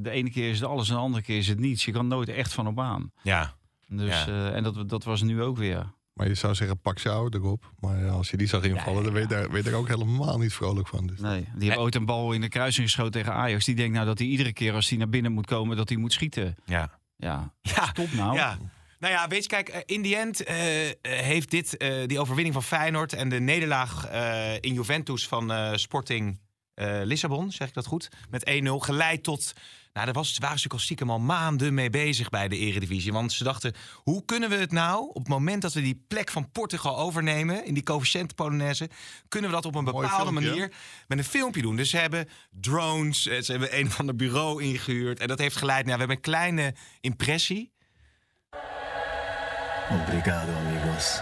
de 0.00 0.10
ene 0.10 0.30
keer 0.30 0.50
is 0.50 0.60
het 0.60 0.68
alles 0.68 0.88
en 0.88 0.94
de 0.94 1.00
andere 1.00 1.22
keer 1.22 1.36
is 1.38 1.48
het 1.48 1.58
niets. 1.58 1.84
Je 1.84 1.92
kan 1.92 2.06
nooit 2.06 2.28
echt 2.28 2.52
van 2.52 2.66
op 2.66 2.80
aan. 2.80 3.12
ja, 3.22 3.54
Dus, 3.88 4.08
Ja. 4.24 4.26
eh, 4.26 4.54
en 4.56 4.62
dat, 4.62 4.88
dat 4.88 5.04
was 5.04 5.22
nu 5.22 5.42
ook 5.42 5.56
weer. 5.56 5.94
Maar 6.12 6.28
je 6.28 6.34
zou 6.34 6.54
zeggen, 6.54 6.80
pak 6.80 6.98
jou 6.98 7.28
erop. 7.36 7.72
Maar 7.78 7.98
ja, 8.04 8.08
als 8.10 8.30
je 8.30 8.36
die 8.36 8.46
zag 8.46 8.62
invallen, 8.62 9.04
dan 9.04 9.12
weet 9.12 9.22
je 9.22 9.28
daar, 9.28 9.50
weet 9.50 9.64
je 9.64 9.70
er 9.70 9.76
ook 9.76 9.88
helemaal 9.88 10.38
niet 10.38 10.52
vrolijk 10.52 10.88
van. 10.88 11.06
Dus 11.06 11.20
Nee, 11.20 11.48
die 11.56 11.68
heeft 11.68 11.80
ooit 11.80 11.94
een 11.94 12.04
bal 12.06 12.32
in 12.32 12.40
de 12.40 12.48
kruising 12.48 12.86
geschoten 12.86 13.12
tegen 13.12 13.32
Ajax. 13.32 13.64
Die 13.64 13.74
denkt 13.74 13.94
nou 13.94 14.06
dat 14.06 14.18
hij 14.18 14.26
iedere 14.28 14.52
keer 14.52 14.72
als 14.72 14.88
hij 14.88 14.98
naar 14.98 15.08
binnen 15.08 15.32
moet 15.32 15.46
komen, 15.46 15.76
dat 15.76 15.88
hij 15.88 15.98
moet 15.98 16.12
schieten. 16.12 16.54
ja. 16.64 16.98
Ja, 17.18 17.54
Ja, 17.62 17.86
stop 17.86 18.12
nou. 18.12 18.34
Ja. 18.34 18.58
Nou 18.98 19.12
ja, 19.12 19.28
weet 19.28 19.42
je, 19.42 19.48
kijk, 19.48 19.68
eh, 19.68 19.80
in 19.84 20.02
die 20.02 20.16
end 20.16 20.44
eh, 20.44 20.88
eh, 20.88 20.94
heeft 21.02 21.50
dit, 21.50 21.76
eh, 21.76 22.06
die 22.06 22.20
overwinning 22.20 22.54
van 22.54 22.62
Feyenoord 22.62 23.12
en 23.12 23.28
de 23.28 23.40
nederlaag 23.40 24.06
eh, 24.06 24.54
in 24.60 24.72
Juventus 24.72 25.28
van 25.28 25.52
eh, 25.52 25.74
Sporting 25.74 26.40
eh, 26.76 27.00
Lissabon, 27.04 27.52
zeg 27.52 27.68
ik 27.68 27.74
dat 27.74 27.86
goed, 27.86 28.08
met 28.30 28.50
1-0 28.50 28.68
geleid 28.68 29.22
tot. 29.22 29.52
Nou, 29.92 30.06
daar 30.08 30.14
was, 30.14 30.38
waren 30.38 30.38
ze 30.40 30.42
natuurlijk 30.42 30.72
al 30.72 30.78
stiekem 30.78 31.10
al 31.10 31.18
maanden 31.18 31.74
mee 31.74 31.90
bezig 31.90 32.28
bij 32.28 32.48
de 32.48 32.56
Eredivisie. 32.56 33.12
Want 33.12 33.32
ze 33.32 33.44
dachten, 33.44 33.74
hoe 33.94 34.24
kunnen 34.24 34.48
we 34.48 34.56
het 34.56 34.72
nou, 34.72 35.08
op 35.08 35.14
het 35.14 35.28
moment 35.28 35.62
dat 35.62 35.72
we 35.72 35.80
die 35.80 36.04
plek 36.08 36.30
van 36.30 36.50
Portugal 36.50 36.98
overnemen, 36.98 37.64
in 37.64 37.74
die 37.74 37.82
coëfficiënt 37.82 38.34
Polonaise, 38.34 38.90
kunnen 39.28 39.50
we 39.50 39.56
dat 39.56 39.64
op 39.64 39.74
een 39.74 39.84
Mooi 39.84 39.96
bepaalde 39.96 40.30
filmpje, 40.30 40.48
manier 40.48 40.72
met 41.06 41.18
een 41.18 41.24
filmpje 41.24 41.62
doen. 41.62 41.76
Dus 41.76 41.90
ze 41.90 41.96
hebben 41.96 42.28
drones, 42.50 43.26
eh, 43.26 43.40
ze 43.40 43.50
hebben 43.50 43.78
een 43.78 43.90
van 43.96 44.06
de 44.06 44.14
bureau 44.14 44.62
ingehuurd. 44.62 45.20
En 45.20 45.28
dat 45.28 45.38
heeft 45.38 45.56
geleid, 45.56 45.84
nou, 45.84 45.92
we 45.92 45.98
hebben 45.98 46.16
een 46.16 46.32
kleine 46.32 46.74
impressie. 47.00 47.72
Obrigado, 49.90 50.52
amigos. 50.52 51.20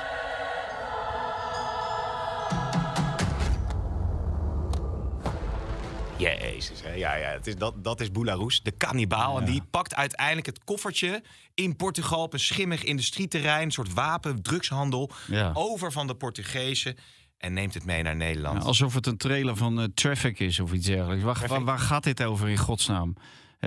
Jezus, 6.33 6.83
hè? 6.83 6.93
Ja, 6.93 7.15
ja, 7.15 7.29
het 7.29 7.47
is, 7.47 7.57
dat, 7.57 7.85
dat 7.85 8.01
is 8.01 8.11
Boularus, 8.11 8.63
de 8.63 8.71
kannibaal. 8.71 9.39
En 9.39 9.45
die 9.45 9.63
pakt 9.71 9.95
uiteindelijk 9.95 10.47
het 10.47 10.65
koffertje 10.65 11.23
in 11.55 11.77
Portugal... 11.77 12.23
op 12.23 12.33
een 12.33 12.41
schimmig 12.41 12.85
industrieterrein, 12.85 13.65
een 13.65 13.73
soort 13.73 13.93
wapen, 13.93 14.43
drugshandel... 14.43 15.11
Ja. 15.27 15.51
over 15.55 15.93
van 15.93 16.07
de 16.07 16.15
Portugezen. 16.15 16.97
en 17.39 17.53
neemt 17.53 17.75
het 17.75 17.85
mee 17.85 18.03
naar 18.03 18.17
Nederland. 18.17 18.63
Ja, 18.63 18.69
alsof 18.69 18.95
het 18.95 19.07
een 19.07 19.17
trailer 19.17 19.57
van 19.57 19.81
eh, 19.81 19.87
Traffic 19.95 20.39
is 20.39 20.61
of 20.61 20.73
iets 20.73 20.87
dergelijks. 20.87 21.25
Waar, 21.25 21.49
waar, 21.49 21.65
waar 21.65 21.79
gaat 21.79 22.05
dit 22.05 22.23
over 22.23 22.49
in 22.49 22.59
godsnaam? 22.59 23.15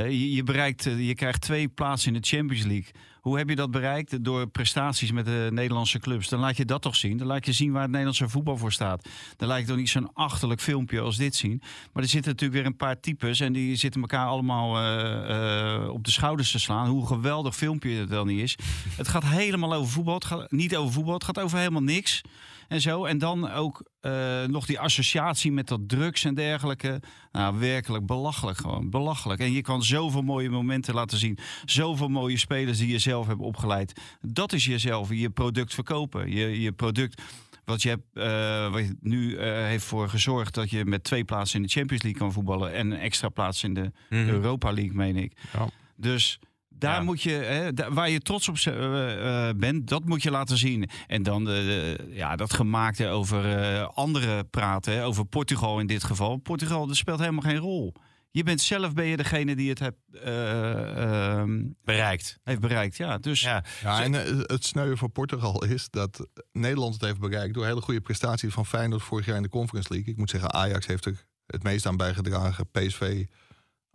Je, 0.03 0.33
je, 0.33 0.43
bereikt, 0.43 0.85
eh, 0.85 1.07
je 1.07 1.15
krijgt 1.15 1.41
twee 1.41 1.67
plaatsen 1.67 2.13
in 2.13 2.21
de 2.21 2.27
Champions 2.27 2.63
League. 2.63 2.91
Hoe 3.27 3.37
heb 3.37 3.49
je 3.49 3.55
dat 3.55 3.71
bereikt? 3.71 4.23
Door 4.23 4.47
prestaties 4.47 5.11
met 5.11 5.25
de 5.25 5.47
Nederlandse 5.51 5.99
clubs. 5.99 6.29
Dan 6.29 6.39
laat 6.39 6.57
je 6.57 6.65
dat 6.65 6.81
toch 6.81 6.95
zien. 6.95 7.17
Dan 7.17 7.27
laat 7.27 7.45
je 7.45 7.51
zien 7.51 7.71
waar 7.71 7.81
het 7.81 7.89
Nederlandse 7.89 8.29
voetbal 8.29 8.57
voor 8.57 8.71
staat. 8.71 9.09
Dan 9.37 9.47
laat 9.47 9.59
je 9.59 9.65
toch 9.65 9.77
niet 9.77 9.89
zo'n 9.89 10.13
achterlijk 10.13 10.61
filmpje 10.61 10.99
als 10.99 11.17
dit 11.17 11.35
zien. 11.35 11.61
Maar 11.93 12.03
er 12.03 12.09
zitten 12.09 12.31
natuurlijk 12.31 12.59
weer 12.59 12.69
een 12.69 12.77
paar 12.77 12.99
types. 12.99 13.39
En 13.39 13.53
die 13.53 13.75
zitten 13.75 14.01
elkaar 14.01 14.27
allemaal 14.27 14.77
eh, 14.77 15.75
eh, 15.75 15.89
op 15.89 16.03
de 16.03 16.11
schouders 16.11 16.51
te 16.51 16.59
slaan. 16.59 16.87
Hoe 16.87 17.07
geweldig 17.07 17.55
filmpje 17.55 17.89
het 17.89 18.09
dan 18.09 18.27
niet 18.27 18.41
is. 18.41 18.55
Het 18.97 19.07
gaat 19.07 19.23
helemaal 19.23 19.73
over 19.73 19.91
voetbal. 19.91 20.13
Het 20.13 20.25
gaat 20.25 20.51
niet 20.51 20.75
over 20.75 20.93
voetbal. 20.93 21.13
Het 21.13 21.23
gaat 21.23 21.39
over 21.39 21.57
helemaal 21.57 21.83
niks. 21.83 22.21
En 22.67 22.81
zo. 22.81 23.05
En 23.05 23.17
dan 23.17 23.51
ook 23.51 23.83
eh, 23.99 24.43
nog 24.43 24.65
die 24.65 24.79
associatie 24.79 25.51
met 25.51 25.67
dat 25.67 25.79
drugs 25.89 26.23
en 26.23 26.33
dergelijke. 26.33 27.01
Nou, 27.31 27.59
werkelijk 27.59 28.05
belachelijk 28.05 28.57
gewoon. 28.57 28.89
Belachelijk. 28.89 29.39
En 29.39 29.51
je 29.51 29.61
kan 29.61 29.83
zoveel 29.83 30.21
mooie 30.21 30.49
momenten 30.49 30.93
laten 30.93 31.17
zien. 31.17 31.37
Zoveel 31.65 32.07
mooie 32.07 32.37
spelers 32.37 32.77
die 32.77 32.87
je 32.91 32.99
zelf 32.99 33.27
hebt 33.27 33.39
opgeleid. 33.41 34.01
Dat 34.21 34.53
is 34.53 34.65
jezelf, 34.65 35.09
je 35.13 35.29
product 35.29 35.73
verkopen. 35.73 36.31
Je, 36.31 36.61
je 36.61 36.71
product 36.71 37.21
wat 37.65 37.81
je, 37.81 37.89
hebt, 37.89 38.05
eh, 38.13 38.71
wat 38.71 38.81
je 38.81 38.95
nu 39.01 39.35
eh, 39.35 39.51
heeft 39.53 39.85
voor 39.85 40.09
gezorgd 40.09 40.53
dat 40.53 40.69
je 40.69 40.85
met 40.85 41.03
twee 41.03 41.23
plaatsen 41.23 41.59
in 41.59 41.65
de 41.65 41.71
Champions 41.71 42.03
League 42.03 42.21
kan 42.21 42.31
voetballen. 42.33 42.73
En 42.73 42.91
een 42.91 42.99
extra 42.99 43.29
plaats 43.29 43.63
in 43.63 43.73
de 43.73 43.91
Mhm. 44.09 44.27
Europa 44.29 44.71
League, 44.71 44.93
meen 44.93 45.15
ik. 45.15 45.33
Ja. 45.53 45.67
Dus 45.95 46.39
daar 46.79 46.95
Ja. 46.97 47.03
moet 47.03 47.21
je, 47.21 47.31
hè, 47.31 47.93
waar 47.93 48.09
je 48.09 48.19
trots 48.19 48.47
op 48.49 48.55
eh, 48.57 49.49
eh, 49.49 49.55
bent, 49.55 49.87
dat 49.87 50.05
moet 50.05 50.23
je 50.23 50.31
laten 50.31 50.57
zien. 50.57 50.89
En 51.07 51.23
dan 51.23 51.43
de- 51.45 52.07
ja, 52.09 52.35
dat 52.35 52.53
gemaakte 52.53 53.07
over 53.07 53.57
eh 53.57 53.87
anderen 53.93 54.49
praten, 54.49 54.93
hè, 54.93 55.05
over 55.05 55.25
Portugal 55.25 55.79
in 55.79 55.87
dit 55.87 56.03
geval. 56.03 56.37
Portugal, 56.37 56.87
dat 56.87 56.95
speelt 56.95 57.19
helemaal 57.19 57.41
geen 57.41 57.57
rol. 57.57 57.93
Je 58.31 58.43
bent 58.43 58.61
zelf 58.61 58.93
ben 58.93 59.05
je 59.05 59.17
degene 59.17 59.55
die 59.55 59.69
het 59.69 59.79
hebt, 59.79 59.97
eh, 60.23 61.37
ehm, 61.37 61.63
Bereikt. 61.83 62.37
heeft 62.43 62.59
bereikt. 62.59 62.97
Ja, 62.97 63.17
dus 63.17 63.41
Ja. 63.41 63.63
Ja, 63.83 64.03
en 64.03 64.15
eh, 64.25 64.37
het 64.41 64.65
sneuwe 64.65 64.97
voor 64.97 65.09
Portugal 65.09 65.63
is 65.63 65.89
dat 65.89 66.27
Nederland 66.51 66.93
het 66.93 67.03
heeft 67.03 67.19
bereikt 67.19 67.53
door 67.53 67.65
hele 67.65 67.81
goede 67.81 68.01
prestaties 68.01 68.53
van 68.53 68.65
Feyenoord 68.65 69.01
vorig 69.01 69.25
jaar 69.25 69.35
in 69.35 69.41
de 69.41 69.49
Conference 69.49 69.93
League. 69.93 70.11
Ik 70.11 70.17
moet 70.17 70.29
zeggen, 70.29 70.53
Ajax 70.53 70.85
heeft 70.87 71.05
er 71.05 71.25
het 71.45 71.63
meest 71.63 71.85
aan 71.85 71.97
bijgedragen. 71.97 72.69
PSV 72.71 73.25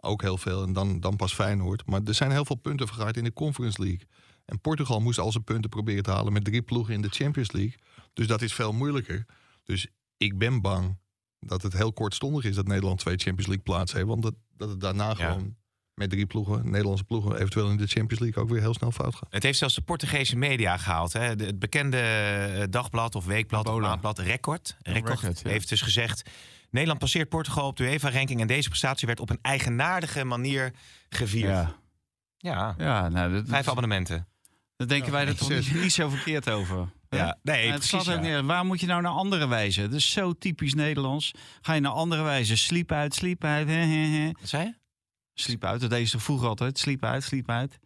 ook 0.04 0.22
heel 0.22 0.38
veel 0.38 0.62
en 0.62 0.72
dan, 0.72 1.00
dan 1.00 1.16
pas 1.16 1.34
Feyenoord. 1.34 1.86
Maar 1.86 2.00
er 2.04 2.14
zijn 2.14 2.30
heel 2.30 2.44
veel 2.44 2.56
punten 2.56 2.86
vergaard 2.86 3.16
in 3.16 3.24
de 3.24 3.32
Conference 3.32 3.82
League. 3.82 4.06
En 4.44 4.60
Portugal 4.60 5.00
moest 5.00 5.18
al 5.18 5.32
zijn 5.32 5.44
punten 5.44 5.70
proberen 5.70 6.02
te 6.02 6.10
halen 6.10 6.32
met 6.32 6.44
drie 6.44 6.62
ploegen 6.62 6.94
in 6.94 7.02
de 7.02 7.08
Champions 7.08 7.52
League. 7.52 7.74
Dus 8.12 8.26
dat 8.26 8.42
is 8.42 8.52
veel 8.52 8.72
moeilijker. 8.72 9.26
Dus 9.64 9.86
ik 10.16 10.38
ben 10.38 10.60
bang 10.60 10.98
dat 11.38 11.62
het 11.62 11.72
heel 11.72 11.92
kortstondig 11.92 12.44
is 12.44 12.54
dat 12.54 12.66
Nederland 12.66 12.98
twee 12.98 13.16
Champions 13.16 13.46
League 13.46 13.64
plaatsen 13.64 13.96
heeft. 13.96 14.08
Want 14.08 14.22
dat, 14.22 14.34
dat 14.56 14.68
het 14.68 14.80
daarna 14.80 15.14
gewoon 15.14 15.56
met 15.94 16.10
drie 16.10 16.26
ploegen, 16.26 16.70
Nederlandse 16.70 17.04
ploegen, 17.04 17.34
eventueel 17.34 17.70
in 17.70 17.76
de 17.76 17.86
Champions 17.86 18.20
League 18.20 18.42
ook 18.42 18.48
weer 18.48 18.60
heel 18.60 18.74
snel 18.74 18.92
fout 18.92 19.14
gaat. 19.14 19.32
Het 19.32 19.42
heeft 19.42 19.58
zelfs 19.58 19.74
de 19.74 19.80
Portugese 19.80 20.36
media 20.36 20.76
gehaald. 20.76 21.12
Hè? 21.12 21.36
De- 21.36 21.44
het 21.44 21.58
bekende 21.58 21.98
eh, 21.98 22.64
dagblad 22.70 23.14
of 23.14 23.24
weekblad 23.24 23.66
of 23.66 23.72
Bola. 23.72 23.88
maandblad 23.88 24.18
Record, 24.18 24.76
Record, 24.82 25.20
Record, 25.20 25.40
ja. 25.40 25.50
heeft 25.50 25.68
dus 25.68 25.82
gezegd... 25.82 26.30
Nederland 26.72 27.00
passeert 27.00 27.28
Portugal 27.28 27.66
op 27.66 27.76
de 27.76 27.84
UEFA-ranking... 27.84 28.40
en 28.40 28.46
deze 28.46 28.68
prestatie 28.68 29.06
werd 29.06 29.20
op 29.20 29.30
een 29.30 29.38
eigenaardige 29.42 30.24
manier 30.24 30.72
gevierd. 31.08 31.50
Ja, 31.50 31.74
ja, 32.36 32.74
ja 32.78 33.08
nou, 33.08 33.32
dat, 33.32 33.44
vijf 33.46 33.68
abonnementen. 33.68 34.28
dan 34.76 34.86
denken 34.88 35.12
wij 35.12 35.26
er 35.26 35.36
toch 35.36 35.48
niet, 35.48 35.74
niet 35.74 35.92
zo 35.92 36.08
verkeerd 36.08 36.50
over. 36.50 36.88
Ja, 37.08 37.38
nee, 37.42 37.64
Maar 37.64 37.78
het 37.78 37.88
precies. 37.88 38.08
ook 38.08 38.20
neer. 38.20 38.44
Waar 38.44 38.64
moet 38.64 38.80
je 38.80 38.86
nou 38.86 39.02
naar 39.02 39.12
andere 39.12 39.46
wijzen? 39.48 39.90
Dat 39.90 39.98
is 39.98 40.10
zo 40.12 40.32
typisch 40.32 40.74
Nederlands. 40.74 41.32
Ga 41.60 41.72
je 41.72 41.80
naar 41.80 41.92
andere 41.92 42.22
wijzen? 42.22 42.58
Sliep 42.58 42.92
uit, 42.92 43.14
sliep 43.14 43.44
uit. 43.44 43.68
Hè, 43.68 43.74
hè, 43.74 44.06
hè. 44.06 44.30
Wat 44.40 44.48
zei 44.48 44.64
je? 44.64 44.74
Sliep 45.34 45.64
uit, 45.64 45.80
dat 45.80 45.90
deed 45.90 46.08
ze 46.08 46.18
vroeger 46.18 46.48
altijd. 46.48 46.78
Sliep 46.78 47.04
uit, 47.04 47.22
sliep 47.24 47.50
uit. 47.50 47.78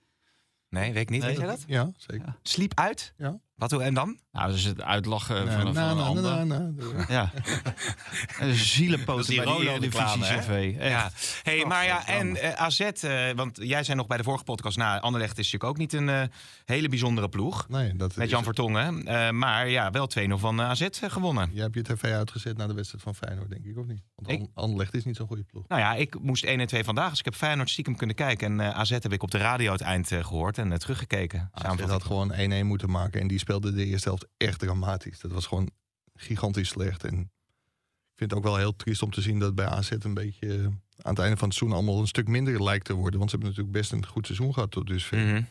Nee, 0.69 0.93
weet 0.93 1.03
ik 1.03 1.11
niet. 1.11 1.21
Nee. 1.21 1.31
Weet 1.31 1.39
jij 1.39 1.47
dat? 1.47 1.65
Ja, 1.67 1.91
zeker. 1.97 2.37
Sliep 2.43 2.73
uit? 2.75 3.13
Ja. 3.17 3.41
Wat 3.57 3.71
hoe 3.71 3.83
en 3.83 3.95
dan? 3.95 4.19
Nou, 4.33 4.47
dat 4.49 4.57
is 4.57 4.65
het 4.65 4.83
uitlachen 4.83 5.45
Na, 5.47 5.53
van, 5.59 5.67
een- 5.67 5.75
na, 5.75 5.89
van 5.89 6.17
een 6.17 6.23
na, 6.23 6.31
ander. 6.39 6.47
na, 6.47 6.73
na. 6.99 7.05
Ja. 7.09 7.33
En 8.39 8.55
zielenpoten 8.55 9.07
Dat 9.17 9.21
is 9.21 9.27
die 9.27 9.37
bij 9.37 9.45
de 9.47 9.51
Rolo-reclame, 9.53 10.25
Eredivisie 10.27 10.35
hè? 10.55 10.73
CV. 10.73 10.79
Echt. 10.79 10.91
Ja. 10.91 11.11
Hey, 11.51 11.65
maar 11.67 11.85
ja, 11.85 12.07
en 12.07 12.37
eh, 12.37 12.53
AZ, 12.63 12.81
eh, 12.81 13.31
want 13.35 13.59
jij 13.63 13.85
zei 13.85 13.97
nog 13.97 14.07
bij 14.07 14.17
de 14.17 14.23
vorige 14.23 14.45
podcast... 14.45 14.77
Nou, 14.77 15.01
Anderlecht 15.01 15.39
is 15.39 15.45
natuurlijk 15.53 15.65
ook 15.71 15.77
niet 15.79 15.93
een 15.93 16.09
eh, 16.09 16.23
hele 16.65 16.89
bijzondere 16.89 17.29
ploeg. 17.29 17.69
Nee, 17.69 17.97
dat 17.97 18.17
Met 18.17 18.27
is- 18.27 18.33
Jan 18.33 18.43
Vertongen. 18.45 19.05
Eh, 19.07 19.31
maar 19.31 19.69
ja, 19.69 19.91
wel 19.91 20.09
2-0 20.19 20.39
van 20.39 20.61
AZ 20.61 20.87
gewonnen. 21.01 21.51
Jij 21.53 21.63
hebt 21.63 21.75
je 21.75 21.83
tv 21.83 22.03
uitgezet 22.13 22.57
naar 22.57 22.69
de 22.69 22.75
wedstrijd 22.75 23.05
van 23.05 23.15
Feyenoord, 23.15 23.51
denk 23.51 23.65
ik, 23.65 23.79
of 23.79 23.87
niet? 23.87 24.03
Want 24.15 24.31
Ik- 24.31 24.41
An- 24.41 24.51
Anderlecht 24.55 24.95
is 24.95 25.05
niet 25.05 25.17
zo'n 25.17 25.27
goede 25.27 25.43
ploeg. 25.45 25.69
Nou 25.69 25.81
ja, 25.81 25.95
ik 25.95 26.21
moest 26.21 26.45
1 26.45 26.61
en 26.61 26.67
2 26.67 26.85
vandaag. 26.85 27.11
Dus 27.11 27.19
ik 27.19 27.25
heb 27.25 27.35
Feyenoord 27.35 27.71
stiekem 27.71 27.97
kunnen 27.97 28.17
kijken. 28.17 28.61
En 28.61 28.61
eh, 28.69 28.79
AZ 28.79 28.91
heb 28.91 29.13
ik 29.13 29.23
op 29.23 29.31
de 29.31 29.39
radio 29.39 29.73
het 29.73 29.81
eind 29.81 30.13
eh, 30.13 30.25
gehoord 30.25 30.59
en 30.59 30.79
teruggekeken. 30.79 31.41
AZ 31.53 31.63
Samenvatting. 31.63 31.91
had 31.91 32.05
gewoon 32.05 32.33
1-1 32.63 32.67
moeten 32.67 32.91
maken 32.91 33.21
en 33.21 33.27
die 33.27 33.39
speelde 33.47 33.73
de 33.73 33.85
eerste 33.85 34.09
helft 34.09 34.27
echt 34.37 34.59
dramatisch. 34.59 35.21
Dat 35.21 35.31
was 35.31 35.47
gewoon 35.47 35.71
gigantisch 36.15 36.69
slecht. 36.69 37.05
En 37.05 37.21
ik 37.21 38.17
vind 38.17 38.31
het 38.31 38.35
ook 38.35 38.45
wel 38.45 38.57
heel 38.57 38.77
triest 38.77 39.03
om 39.03 39.11
te 39.11 39.21
zien 39.21 39.39
dat 39.39 39.55
bij 39.55 39.67
AZ 39.67 39.91
een 39.99 40.15
beetje 40.15 40.55
eh, 40.55 40.65
aan 41.03 41.15
het 41.15 41.19
einde 41.19 41.37
van 41.37 41.49
het 41.49 41.57
seizoen 41.57 41.73
allemaal 41.73 42.01
een 42.01 42.07
stuk 42.07 42.29
minder 42.29 42.63
lijkt 42.63 42.85
te 42.85 42.95
worden. 42.95 43.19
Want 43.19 43.31
ze 43.31 43.37
hebben 43.37 43.55
natuurlijk 43.55 43.79
best 43.79 43.93
een 43.93 44.07
goed 44.07 44.27
seizoen 44.27 44.55
gehad 44.55 44.71
tot 44.71 44.87
dusver. 44.87 45.19
Mhm. 45.19 45.43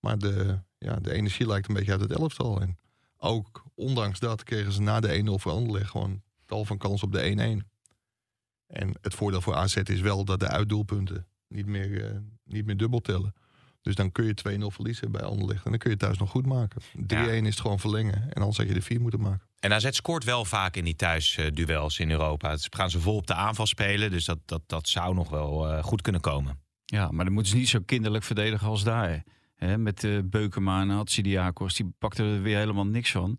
Maar 0.00 0.18
de, 0.18 0.58
ja, 0.78 0.96
de 0.96 1.12
energie 1.12 1.46
lijkt 1.46 1.68
een 1.68 1.74
beetje 1.74 1.92
uit 1.92 2.00
het 2.00 2.12
elftal. 2.12 2.60
En 2.60 2.78
ook 3.16 3.64
ondanks 3.74 4.18
dat 4.18 4.44
kregen 4.44 4.72
ze 4.72 4.80
na 4.80 5.00
de 5.00 5.24
1-0 5.26 5.34
voor 5.34 5.52
Anderlecht 5.52 5.90
gewoon 5.90 6.22
tal 6.46 6.64
van 6.64 6.78
kans 6.78 7.02
op 7.02 7.12
de 7.12 7.62
1-1. 7.62 7.66
En 8.66 8.94
het 9.00 9.14
voordeel 9.14 9.40
voor 9.40 9.54
AZ 9.54 9.76
is 9.76 10.00
wel 10.00 10.24
dat 10.24 10.40
de 10.40 10.48
uitdoelpunten 10.48 11.26
niet 11.48 11.66
meer, 11.66 12.04
eh, 12.04 12.18
niet 12.44 12.66
meer 12.66 12.76
dubbel 12.76 13.00
tellen. 13.00 13.34
Dus 13.82 13.94
dan 13.94 14.12
kun 14.12 14.24
je 14.24 14.58
2-0 14.60 14.64
verliezen 14.66 15.10
bij 15.12 15.22
Anderlecht. 15.22 15.64
En 15.64 15.70
dan 15.70 15.78
kun 15.78 15.90
je 15.90 15.96
het 15.96 16.04
thuis 16.04 16.18
nog 16.18 16.30
goed 16.30 16.46
maken. 16.46 16.82
3-1 16.82 16.86
is 17.06 17.44
het 17.44 17.60
gewoon 17.60 17.78
verlengen. 17.78 18.14
En 18.14 18.40
anders 18.40 18.56
had 18.56 18.68
je 18.68 18.74
de 18.74 18.82
4 18.82 19.00
moeten 19.00 19.20
maken. 19.20 19.46
En 19.60 19.72
AZ 19.72 19.86
scoort 19.90 20.24
wel 20.24 20.44
vaak 20.44 20.76
in 20.76 20.84
die 20.84 20.96
thuisduels 20.96 21.98
in 21.98 22.10
Europa. 22.10 22.50
Dus 22.50 22.66
gaan 22.70 22.90
ze 22.90 23.00
vol 23.00 23.16
op 23.16 23.26
de 23.26 23.34
aanval 23.34 23.66
spelen. 23.66 24.10
Dus 24.10 24.24
dat, 24.24 24.38
dat, 24.44 24.62
dat 24.66 24.88
zou 24.88 25.14
nog 25.14 25.30
wel 25.30 25.68
eh, 25.68 25.82
goed 25.84 26.02
kunnen 26.02 26.20
komen. 26.20 26.58
Ja, 26.84 27.10
maar 27.10 27.24
dan 27.24 27.34
moeten 27.34 27.52
ze 27.52 27.58
niet 27.58 27.68
zo 27.68 27.78
kinderlijk 27.86 28.24
verdedigen 28.24 28.66
als 28.68 28.84
daar. 28.84 29.24
Hè, 29.56 29.78
met 29.78 30.04
uh, 30.04 30.18
Beukema 30.24 30.80
en 30.80 30.88
Hatsidiakos, 30.90 31.74
die 31.74 31.94
pakten 31.98 32.24
er 32.24 32.42
weer 32.42 32.58
helemaal 32.58 32.86
niks 32.86 33.10
van. 33.10 33.38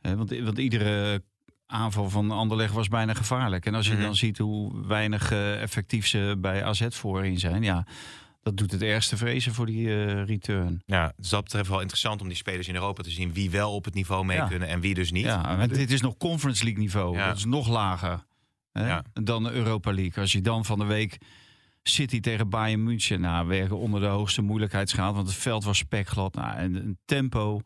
Hè, 0.00 0.16
want, 0.16 0.38
want 0.40 0.58
iedere 0.58 1.22
aanval 1.66 2.10
van 2.10 2.30
Anderlecht 2.30 2.72
was 2.74 2.88
bijna 2.88 3.14
gevaarlijk. 3.14 3.66
En 3.66 3.74
als 3.74 3.86
je 3.86 3.92
Mhm. 3.92 4.02
dan 4.02 4.16
ziet 4.16 4.38
hoe 4.38 4.86
weinig 4.86 5.30
eh, 5.32 5.62
effectief 5.62 6.06
ze 6.06 6.34
bij 6.38 6.64
AZ 6.64 6.86
voorin 6.90 7.38
zijn... 7.38 7.62
ja, 7.62 7.86
dat 8.48 8.56
doet 8.56 8.70
het 8.72 8.82
ergste 8.82 9.16
vrezen 9.16 9.54
voor 9.54 9.66
die 9.66 9.88
eh, 10.04 10.24
return. 10.24 10.82
Ja, 10.86 11.12
dus 11.16 11.28
dat 11.28 11.42
betreft 11.44 11.68
wel 11.68 11.80
interessant 11.80 12.20
om 12.20 12.28
die 12.28 12.36
spelers 12.36 12.68
in 12.68 12.74
Europa 12.74 13.02
te 13.02 13.10
zien. 13.10 13.32
Wie 13.32 13.50
wel 13.50 13.74
op 13.74 13.84
het 13.84 13.94
niveau 13.94 14.24
mee 14.24 14.36
Ja. 14.36 14.46
kunnen 14.46 14.68
en 14.68 14.80
wie 14.80 14.94
dus 14.94 15.10
niet. 15.10 15.24
Ja, 15.24 15.56
want 15.56 15.74
dit 15.74 15.90
is 15.90 16.00
nog 16.00 16.16
Conference 16.16 16.64
League 16.64 16.82
niveau. 16.82 17.16
Ja. 17.16 17.26
Dat 17.26 17.36
is 17.36 17.44
nog 17.44 17.68
lager 17.68 18.24
hè, 18.72 18.86
Ja. 18.88 19.04
dan 19.12 19.42
de 19.42 19.50
Europa 19.50 19.92
League. 19.92 20.22
Als 20.22 20.32
je 20.32 20.40
dan 20.40 20.64
van 20.64 20.78
de 20.78 20.84
week 20.84 21.18
City 21.82 22.20
tegen 22.20 22.48
Bayern 22.48 22.82
München... 22.82 23.20
Nou, 23.20 23.46
werken 23.46 23.78
onder 23.78 24.00
de 24.00 24.06
hoogste 24.06 24.42
moeilijkheidsgraad. 24.42 25.14
Want 25.14 25.26
het 25.28 25.36
veld 25.36 25.64
was 25.64 25.78
spekglad. 25.78 26.34
Nou, 26.34 26.56
en 26.56 26.74
een 26.74 26.98
tempo 27.04 27.60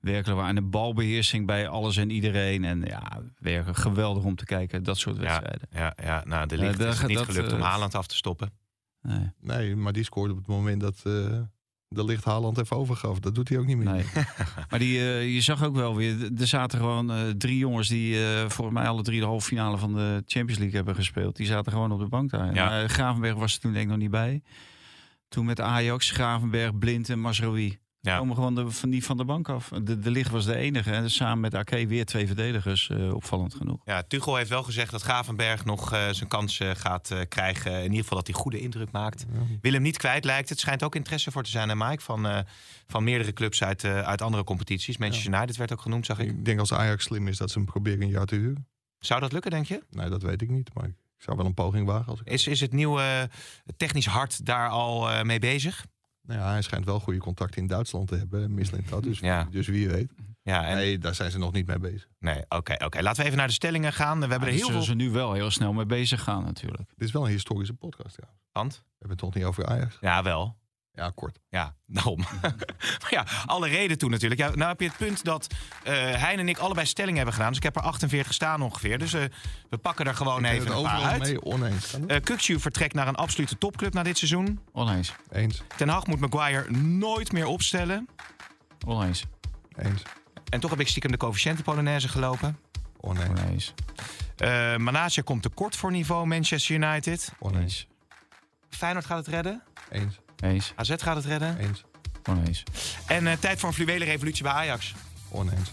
werkelijk 0.00 0.40
waar. 0.40 0.48
En 0.48 0.54
de 0.54 0.62
balbeheersing 0.62 1.46
bij 1.46 1.68
alles 1.68 1.96
en 1.96 2.10
iedereen. 2.10 2.64
En 2.64 2.80
ja, 2.86 3.22
werken 3.38 3.74
geweldig 3.74 4.24
om 4.24 4.36
te 4.36 4.44
kijken. 4.44 4.82
Dat 4.82 4.98
soort 4.98 5.16
wedstrijden. 5.16 5.68
ja, 5.70 5.92
ja, 6.02 6.22
nou, 6.26 6.46
de 6.46 6.56
Ja, 6.56 6.62
licht 6.62 6.78
is 6.80 6.98
het 6.98 7.06
niet 7.08 7.16
dat, 7.16 7.26
gelukt 7.26 7.52
om 7.52 7.58
eh, 7.58 7.64
Haaland 7.64 7.94
af 7.94 8.06
te 8.06 8.16
stoppen. 8.16 8.50
Nee. 9.02 9.30
Nee, 9.40 9.76
maar 9.76 9.92
die 9.92 10.04
scoorde 10.04 10.32
op 10.32 10.38
het 10.38 10.46
moment 10.46 10.80
dat 10.80 11.00
eh, 11.04 11.40
de 11.88 12.04
licht 12.04 12.24
Haaland 12.24 12.58
even 12.58 12.76
overgaf. 12.76 13.18
Dat 13.18 13.34
doet 13.34 13.48
hij 13.48 13.58
ook 13.58 13.66
niet 13.66 13.76
meer. 13.76 13.92
Nee. 13.92 14.04
maar 14.70 14.78
die, 14.78 14.98
eh, 14.98 15.34
je 15.34 15.40
zag 15.40 15.64
ook 15.64 15.74
wel 15.74 15.96
weer, 15.96 16.30
er 16.38 16.46
zaten 16.46 16.78
gewoon 16.78 17.12
eh, 17.12 17.28
drie 17.28 17.58
jongens 17.58 17.88
die 17.88 18.24
eh 18.24 18.48
volgens 18.48 18.76
mij 18.76 18.88
alle 18.88 19.02
drie 19.02 19.20
de 19.20 19.26
halve 19.26 19.46
finale 19.46 19.78
van 19.78 19.94
de 19.94 20.22
Champions 20.26 20.58
League 20.58 20.76
hebben 20.76 20.94
gespeeld. 20.94 21.36
Die 21.36 21.46
zaten 21.46 21.72
gewoon 21.72 21.92
op 21.92 21.98
de 21.98 22.08
bank 22.08 22.30
daar. 22.30 22.54
Ja. 22.54 22.82
Eh, 22.82 22.88
Gravenberg 22.88 23.34
was 23.34 23.54
er 23.54 23.60
toen 23.60 23.72
denk 23.72 23.84
ik 23.84 23.90
nog 23.90 24.00
niet 24.00 24.10
bij. 24.10 24.42
Toen 25.28 25.44
met 25.44 25.60
Ajax, 25.60 26.10
Gravenberg, 26.10 26.78
Blind 26.78 27.08
en 27.08 27.20
Masrowi. 27.20 27.78
Ja. 28.00 28.18
Komen 28.18 28.34
gewoon 28.34 28.54
de, 28.54 28.70
van, 28.70 28.88
niet 28.88 29.04
van 29.04 29.16
de 29.16 29.24
bank 29.24 29.48
af. 29.48 29.68
De, 29.82 29.98
de 29.98 30.10
licht 30.10 30.30
was 30.30 30.44
de 30.44 30.56
enige. 30.56 30.90
En 30.90 31.10
samen 31.10 31.40
met 31.40 31.54
Ake 31.54 31.86
weer 31.86 32.04
twee 32.04 32.26
verdedigers, 32.26 32.90
eh, 32.90 33.14
opvallend 33.14 33.54
genoeg. 33.54 33.80
Ja, 33.84 34.02
Tuchel 34.02 34.36
heeft 34.36 34.50
wel 34.50 34.62
gezegd 34.62 34.90
dat 34.90 35.02
Gravenberg 35.02 35.64
nog 35.64 35.92
eh, 35.92 36.08
zijn 36.10 36.28
kans 36.28 36.60
eh, 36.60 36.70
gaat 36.74 37.14
krijgen. 37.28 37.72
In 37.72 37.82
ieder 37.82 37.98
geval 37.98 38.16
dat 38.16 38.26
hij 38.26 38.36
goede 38.36 38.60
indruk 38.60 38.90
maakt. 38.90 39.26
Wil 39.60 39.72
hem 39.72 39.82
niet 39.82 39.96
kwijt 39.96 40.24
lijkt. 40.24 40.48
Het 40.48 40.60
schijnt 40.60 40.82
ook 40.82 40.94
interesse 40.94 41.30
voor 41.30 41.42
te 41.42 41.50
zijn, 41.50 41.68
hè 41.68 41.74
Mike? 41.74 42.02
Van, 42.02 42.26
eh, 42.26 42.38
van 42.86 43.04
meerdere 43.04 43.32
clubs 43.32 43.62
uit, 43.62 43.84
eh, 43.84 44.00
uit 44.00 44.22
andere 44.22 44.44
competities. 44.44 44.96
Manchester 44.96 45.34
United 45.34 45.56
werd 45.56 45.72
ook 45.72 45.80
genoemd, 45.80 46.06
zag 46.06 46.18
ik. 46.18 46.28
Ik 46.28 46.44
denk 46.44 46.58
als 46.58 46.72
Ajax 46.72 47.04
slim 47.04 47.28
is 47.28 47.36
dat 47.36 47.50
ze 47.50 47.58
hem 47.58 47.66
proberen 47.66 48.02
een 48.02 48.08
jaar 48.08 48.26
te 48.26 48.34
huren. 48.34 48.66
Zou 48.98 49.20
dat 49.20 49.32
lukken, 49.32 49.50
denk 49.50 49.66
je? 49.66 49.82
Nee, 49.90 50.08
dat 50.08 50.22
weet 50.22 50.42
ik 50.42 50.48
niet. 50.48 50.74
Maar 50.74 50.84
ik 50.84 50.94
zou 51.16 51.36
wel 51.36 51.46
een 51.46 51.54
poging 51.54 51.86
wagen. 51.86 52.06
Als 52.06 52.20
ik... 52.20 52.28
Is, 52.28 52.46
is 52.46 52.60
het 52.60 52.72
nieuwe 52.72 53.30
technisch 53.76 54.06
hart 54.06 54.46
daar 54.46 54.68
al 54.68 55.10
eh, 55.10 55.22
mee 55.22 55.38
bezig? 55.38 55.86
Nou 56.28 56.40
ja, 56.40 56.50
hij 56.50 56.62
schijnt 56.62 56.84
wel 56.84 57.00
goede 57.00 57.18
contacten 57.18 57.60
in 57.62 57.66
Duitsland 57.68 58.08
te 58.08 58.14
hebben. 58.16 58.54
Mislintat, 58.54 59.02
dus, 59.02 59.18
Ja. 59.18 59.46
dus 59.50 59.66
wie 59.66 59.88
weet. 59.88 60.12
Ja, 60.42 60.66
en, 60.66 60.74
nee, 60.76 60.84
Nee, 60.86 60.98
daar 60.98 61.14
zijn 61.14 61.30
ze 61.30 61.38
nog 61.38 61.52
niet 61.52 61.66
mee 61.66 61.78
bezig. 61.78 62.08
oké, 62.48 62.84
oké. 62.84 63.00
Laten 63.02 63.20
we 63.20 63.24
even 63.26 63.38
naar 63.38 63.46
de 63.46 63.52
stellingen 63.52 63.92
gaan. 63.92 64.14
We 64.14 64.20
hebben 64.20 64.38
er 64.38 64.44
Daar 64.44 64.54
heel 64.54 64.58
zullen 64.66 64.72
veel... 64.84 64.90
ze 64.90 64.94
nu 64.94 65.10
wel 65.10 65.32
heel 65.32 65.50
snel 65.50 65.72
mee 65.72 65.86
bezig 65.86 66.22
gaan 66.22 66.44
natuurlijk. 66.44 66.88
Dit 66.96 67.06
is 67.08 67.12
wel 67.12 67.24
een 67.24 67.30
historische 67.30 67.74
podcast, 67.74 68.16
ja. 68.20 68.28
Ant? 68.52 68.72
We 68.74 68.80
hebben 68.98 69.08
het 69.08 69.18
toch 69.18 69.34
niet 69.34 69.44
over 69.44 69.66
Ajax? 69.66 69.98
Ja, 70.00 70.22
wel. 70.22 70.56
Ja, 70.98 71.10
kort. 71.14 71.38
Ja, 71.50 71.74
daarom. 71.86 72.18
maar 72.40 73.08
ja, 73.10 73.26
alle 73.46 73.68
reden 73.68 73.98
toe 73.98 74.10
natuurlijk. 74.10 74.40
Ja, 74.40 74.48
nou 74.54 74.68
heb 74.68 74.80
je 74.80 74.86
het 74.86 74.96
punt 74.96 75.24
dat 75.24 75.46
eh 75.82 75.94
Hein 75.94 76.38
en 76.38 76.48
ik 76.48 76.58
allebei 76.58 76.86
stellingen 76.86 77.16
hebben 77.16 77.34
gedaan. 77.34 77.48
Dus 77.48 77.56
ik 77.58 77.62
heb 77.64 77.76
er 77.76 77.82
48 77.82 78.32
staan 78.34 78.62
ongeveer. 78.62 78.98
Dus 78.98 79.12
eh, 79.12 79.22
we 79.70 79.76
pakken 79.78 80.06
er 80.06 80.14
gewoon 80.14 80.44
Ik 80.44 80.52
even 80.52 80.66
het 80.66 80.76
een 80.76 80.82
paar 80.82 81.02
uit. 81.02 81.20
mee 81.22 81.42
oneens. 81.42 81.94
Eh 82.06 82.16
Kukçu 82.20 82.58
vertrekt 82.60 82.94
naar 82.94 83.08
een 83.08 83.14
absolute 83.16 83.58
topclub 83.58 83.94
na 83.94 84.02
dit 84.02 84.18
seizoen. 84.18 84.60
Oneens. 84.72 85.12
Eens, 85.30 85.62
Ten 85.76 85.88
Hag 85.88 86.06
moet 86.06 86.20
Maguire 86.20 86.70
nooit 86.76 87.32
meer 87.32 87.46
opstellen. 87.46 88.08
Oneens. 88.86 89.24
eens, 89.76 90.02
En 90.48 90.60
toch 90.60 90.70
heb 90.70 90.80
ik 90.80 90.88
stiekem 90.88 91.10
de 91.10 91.16
coëfficiënten 91.16 91.64
Polonaise 91.64 92.08
gelopen. 92.08 92.58
oneens, 93.00 93.28
Oneens. 93.40 93.74
Eh 94.36 94.76
Manager 94.76 95.22
komt 95.24 95.42
tekort 95.42 95.76
voor 95.76 95.90
niveau 95.90 96.26
Manchester 96.26 96.74
United. 96.74 97.32
oneens, 97.38 97.86
Feyenoord 98.70 99.04
gaat 99.06 99.18
het 99.18 99.26
redden. 99.26 99.62
eens, 99.90 100.18
Eens. 100.40 100.72
AZ 100.76 100.94
gaat 100.96 101.16
het 101.16 101.24
redden. 101.24 101.58
eens, 101.58 101.82
Oneens. 102.28 102.62
En 103.06 103.26
eh, 103.26 103.36
tijd 103.38 103.58
voor 103.58 103.68
een 103.68 103.74
fluwele 103.74 104.04
revolutie 104.04 104.42
bij 104.42 104.52
Ajax. 104.52 104.94
oneens. 105.30 105.72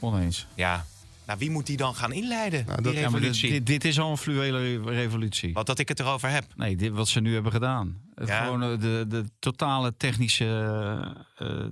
Oneens. 0.00 0.46
Ja. 0.54 0.84
Nou, 1.26 1.38
wie 1.38 1.50
moet 1.50 1.66
die 1.66 1.76
dan 1.76 1.94
gaan 1.94 2.12
inleiden? 2.12 2.64
Nou, 2.66 2.76
die 2.82 2.84
dat- 2.84 2.94
Ja, 2.94 3.00
maar 3.10 3.20
dit, 3.20 3.28
revolutie. 3.30 3.50
dit, 3.50 3.66
dit 3.66 3.84
is 3.84 3.98
al 3.98 4.10
een 4.10 4.16
fluwele 4.16 4.82
revolutie. 4.82 5.52
Wat 5.52 5.66
dat 5.66 5.78
ik 5.78 5.88
het 5.88 6.00
erover 6.00 6.28
heb. 6.30 6.44
Nee, 6.56 6.76
dit 6.76 6.92
wat 6.92 7.08
ze 7.08 7.20
nu 7.20 7.34
hebben 7.34 7.52
gedaan. 7.52 8.00
Ja. 8.24 8.42
Gewoon 8.44 8.62
eh, 8.62 8.80
de, 8.80 9.04
de 9.08 9.24
totale 9.38 9.96
technische, 9.96 10.46
eh, 11.36 11.64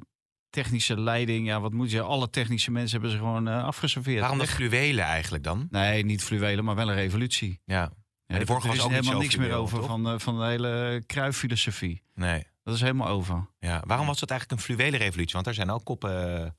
technische 0.50 1.00
leiding. 1.00 1.46
Ja, 1.46 1.60
wat 1.60 1.72
moet 1.72 1.90
je? 1.90 2.00
Alle 2.02 2.30
technische 2.30 2.70
mensen 2.70 2.92
hebben 2.92 3.10
ze 3.10 3.16
gewoon 3.16 3.48
eh, 3.48 3.64
afgeserveerd. 3.64 4.20
Waarom 4.20 4.38
Weg. 4.38 4.50
fluwelen 4.50 5.04
eigenlijk 5.04 5.44
dan? 5.44 5.66
Nee, 5.70 6.04
niet 6.04 6.22
fluwelen, 6.22 6.64
maar 6.64 6.74
wel 6.74 6.88
een 6.88 6.94
revolutie. 6.94 7.60
Ja. 7.64 7.90
Ja, 8.28 8.38
de 8.38 8.46
vorige 8.46 8.66
er 8.66 8.72
was 8.72 8.78
is 8.78 8.84
ook 8.84 8.90
helemaal 8.90 9.20
niks 9.20 9.36
meer 9.36 9.52
over 9.52 9.78
toch? 9.78 9.86
van, 9.86 10.08
eh, 10.08 10.18
van 10.18 10.38
de 10.38 10.44
hele 10.44 11.02
kruiffilosofie. 11.06 12.02
Nee. 12.14 12.46
Dat 12.62 12.74
is 12.74 12.80
helemaal 12.80 13.08
over. 13.08 13.46
Ja. 13.58 13.82
Waarom 13.86 14.06
was 14.06 14.20
dat 14.20 14.30
eigenlijk 14.30 14.60
een 14.60 14.66
fluwele 14.66 14.96
revolutie? 14.96 15.32
Want 15.32 15.44
daar 15.44 15.54
zijn 15.54 15.70
ook 15.70 15.84
koppen... 15.84 16.34
eh, 16.38 16.50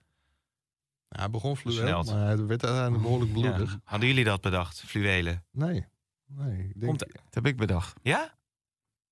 Ja, 1.10 1.20
hij 1.20 1.30
begon 1.30 1.58
fluweel, 1.58 2.04
maar 2.04 2.16
hij 2.26 2.38
werd 2.46 2.64
uiteindelijk 2.64 3.02
behoorlijk 3.04 3.32
bloedig. 3.32 3.72
ja. 3.72 3.80
Hadden 3.84 4.08
jullie 4.08 4.24
dat 4.24 4.42
bedacht? 4.42 4.84
Fluwelen? 4.86 5.44
Nee, 5.52 5.86
nee. 6.28 6.58
Ik 6.60 6.74
denk, 6.80 6.86
Komt- 6.86 7.00
Dat 7.00 7.34
heb 7.34 7.46
ik 7.46 7.58
bedacht. 7.58 8.00
Ja? 8.02 8.34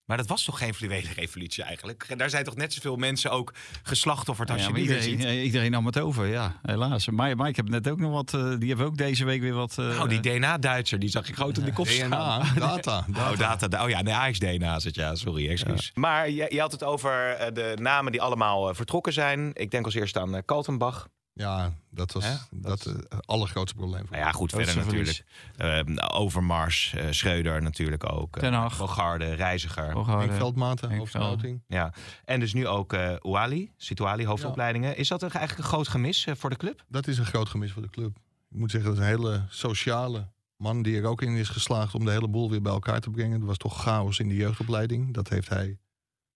Maar 0.08 0.18
dat 0.18 0.28
was 0.28 0.44
toch 0.44 0.58
geen 0.58 0.74
fluwele 0.74 1.08
revolutie 1.16 1.64
eigenlijk? 1.64 2.14
Daar 2.18 2.30
zijn 2.30 2.44
toch 2.44 2.56
net 2.56 2.74
zoveel 2.74 2.96
mensen 2.96 3.32
ook 3.32 3.54
geslachtofferd 3.84 4.50
als 4.52 4.62
Ja, 4.62 4.68
je 4.68 4.74
weer 4.74 4.82
iedereen, 4.82 5.20
ziet? 5.22 5.44
iedereen 5.44 5.72
nam 5.72 5.86
het 5.86 6.00
over, 6.00 6.26
ja, 6.28 6.60
helaas. 6.62 7.10
Maar, 7.10 7.36
maar 7.36 7.48
ik 7.48 7.56
heb 7.56 7.70
net 7.70 7.90
ook 7.90 8.00
nog 8.00 8.12
wat, 8.12 8.34
eh, 8.34 8.54
die 8.60 8.68
hebben 8.68 8.86
ook 8.86 8.98
deze 8.98 9.26
week 9.26 9.42
weer 9.42 9.54
wat... 9.54 9.78
eh, 9.78 9.86
Nou, 9.88 10.08
die 10.10 10.20
DNA-Duitser, 10.20 11.00
die 11.00 11.10
zag 11.10 11.30
ik 11.30 11.36
groot 11.36 11.58
in 11.58 11.66
de 11.66 11.74
kop 11.74 11.88
staan. 11.88 12.10
DNA, 12.10 12.54
data. 12.68 13.06
Oh, 13.16 13.38
data. 13.38 13.84
Oh 13.84 13.90
ja, 13.90 14.04
de 14.04 14.14
Ajax-DNA 14.14 14.80
zit 14.80 14.96
ja. 14.96 15.16
Sorry, 15.16 15.50
excuus. 15.50 15.92
Maar 15.94 16.30
je, 16.30 16.46
je 16.50 16.60
had 16.60 16.72
het 16.72 16.84
over 16.84 17.30
eh, 17.30 17.54
de 17.54 17.78
namen 17.82 18.12
die 18.12 18.22
allemaal 18.22 18.74
vertrokken 18.76 19.14
zijn. 19.14 19.52
Ik 19.54 19.72
denk 19.72 19.86
als 19.86 19.94
eerste 19.94 20.20
aan 20.20 20.46
Kaltenbach. 20.46 21.08
Ja, 21.38 21.74
dat 21.90 22.12
was 22.12 22.24
Hè? 22.26 22.36
dat, 22.52 22.86
eh, 22.86 22.94
het 22.94 23.28
allergrootste 23.28 23.78
probleem. 23.78 24.02
Voor 24.02 24.16
Nou 24.16 24.24
ja, 24.24 24.32
goed, 24.32 24.52
verder 24.52 24.76
natuurlijk. 24.78 25.24
Eh, 25.58 25.80
Overmars, 26.14 26.94
eh, 26.94 27.06
Schreuder 27.12 27.62
natuurlijk 27.62 28.12
ook. 28.12 28.36
eh, 28.36 28.42
Ten 28.42 28.54
Hag. 28.54 28.78
Bogarde, 28.78 29.34
Reiziger. 29.34 29.94
Bogarde. 29.94 30.34
Veldmaten, 30.34 30.98
hoofdscouting. 30.98 31.62
Ja. 31.68 31.94
En 32.26 32.40
dus 32.40 32.54
nu 32.54 32.68
ook 32.68 32.94
eh 32.94 33.16
Ouali, 33.22 33.72
Situali, 33.78 34.26
hoofdopleidingen. 34.26 34.98
Is 34.98 35.08
dat 35.08 35.22
een- 35.22 35.30
eigenlijk 35.32 35.64
een 35.68 35.74
groot 35.74 35.88
gemis 35.88 36.26
eh, 36.26 36.36
voor 36.36 36.50
de 36.50 36.56
club? 36.58 36.84
Dat 36.88 37.08
is 37.08 37.18
een 37.18 37.26
groot 37.26 37.50
gemis 37.50 37.72
voor 37.72 37.82
de 37.82 37.90
club. 37.90 38.18
Ik 38.50 38.58
moet 38.58 38.72
zeggen, 38.72 38.90
dat 38.90 39.00
is 39.00 39.06
een 39.06 39.12
hele 39.16 39.46
sociale 39.50 40.28
man 40.56 40.82
die 40.82 40.98
er 40.98 41.06
ook 41.06 41.22
in 41.22 41.36
is 41.36 41.50
geslaagd 41.50 41.96
om 41.96 42.06
de 42.06 42.12
hele 42.12 42.28
boel 42.28 42.50
weer 42.50 42.62
bij 42.62 42.72
elkaar 42.72 43.00
te 43.00 43.10
brengen. 43.10 43.40
Er 43.42 43.46
was 43.48 43.58
toch 43.58 43.82
chaos 43.82 44.20
in 44.20 44.28
de 44.28 44.36
jeugdopleiding. 44.36 45.14
Dat 45.14 45.30
heeft 45.30 45.50
hij 45.50 45.78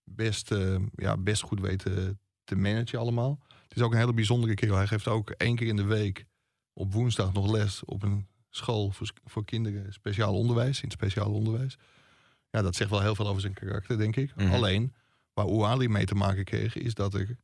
best, 0.04 0.52
eh, 0.52 0.76
ja, 0.96 1.18
best 1.18 1.42
goed 1.42 1.60
weten 1.60 2.20
te 2.44 2.56
managen 2.56 3.00
allemaal. 3.00 3.40
Het 3.72 3.80
is 3.80 3.86
ook 3.86 3.92
een 3.92 4.00
hele 4.00 4.14
bijzondere 4.14 4.54
kerel. 4.54 4.76
Hij 4.76 4.88
geeft 4.88 5.08
ook 5.08 5.30
één 5.30 5.56
keer 5.56 5.68
in 5.68 5.76
de 5.76 5.84
week 5.84 6.26
op 6.74 6.94
woensdag 6.94 7.34
nog 7.34 7.52
les 7.52 7.84
op 7.84 8.04
een 8.04 8.28
school 8.50 8.92
voor, 8.92 9.12
voor 9.26 9.46
kinderen 9.46 9.94
speciaal 9.94 10.36
onderwijs, 10.36 10.78
in 10.78 10.84
het 10.84 10.98
speciaal 10.98 11.32
onderwijs. 11.32 11.78
Ja, 12.50 12.62
dat 12.62 12.76
zegt 12.76 12.90
wel 12.90 13.02
heel 13.02 13.16
veel 13.16 13.28
over 13.28 13.42
zijn 13.42 13.54
karakter, 13.54 13.98
denk 13.98 14.16
ik. 14.16 14.36
Mhm. 14.36 14.54
Alleen, 14.54 14.94
waar 15.34 15.46
Ouali 15.46 15.88
mee 15.88 16.06
te 16.06 16.16
maken 16.16 16.44
kreeg, 16.44 16.76
is 16.76 16.94
dat 16.94 17.14
er 17.14 17.38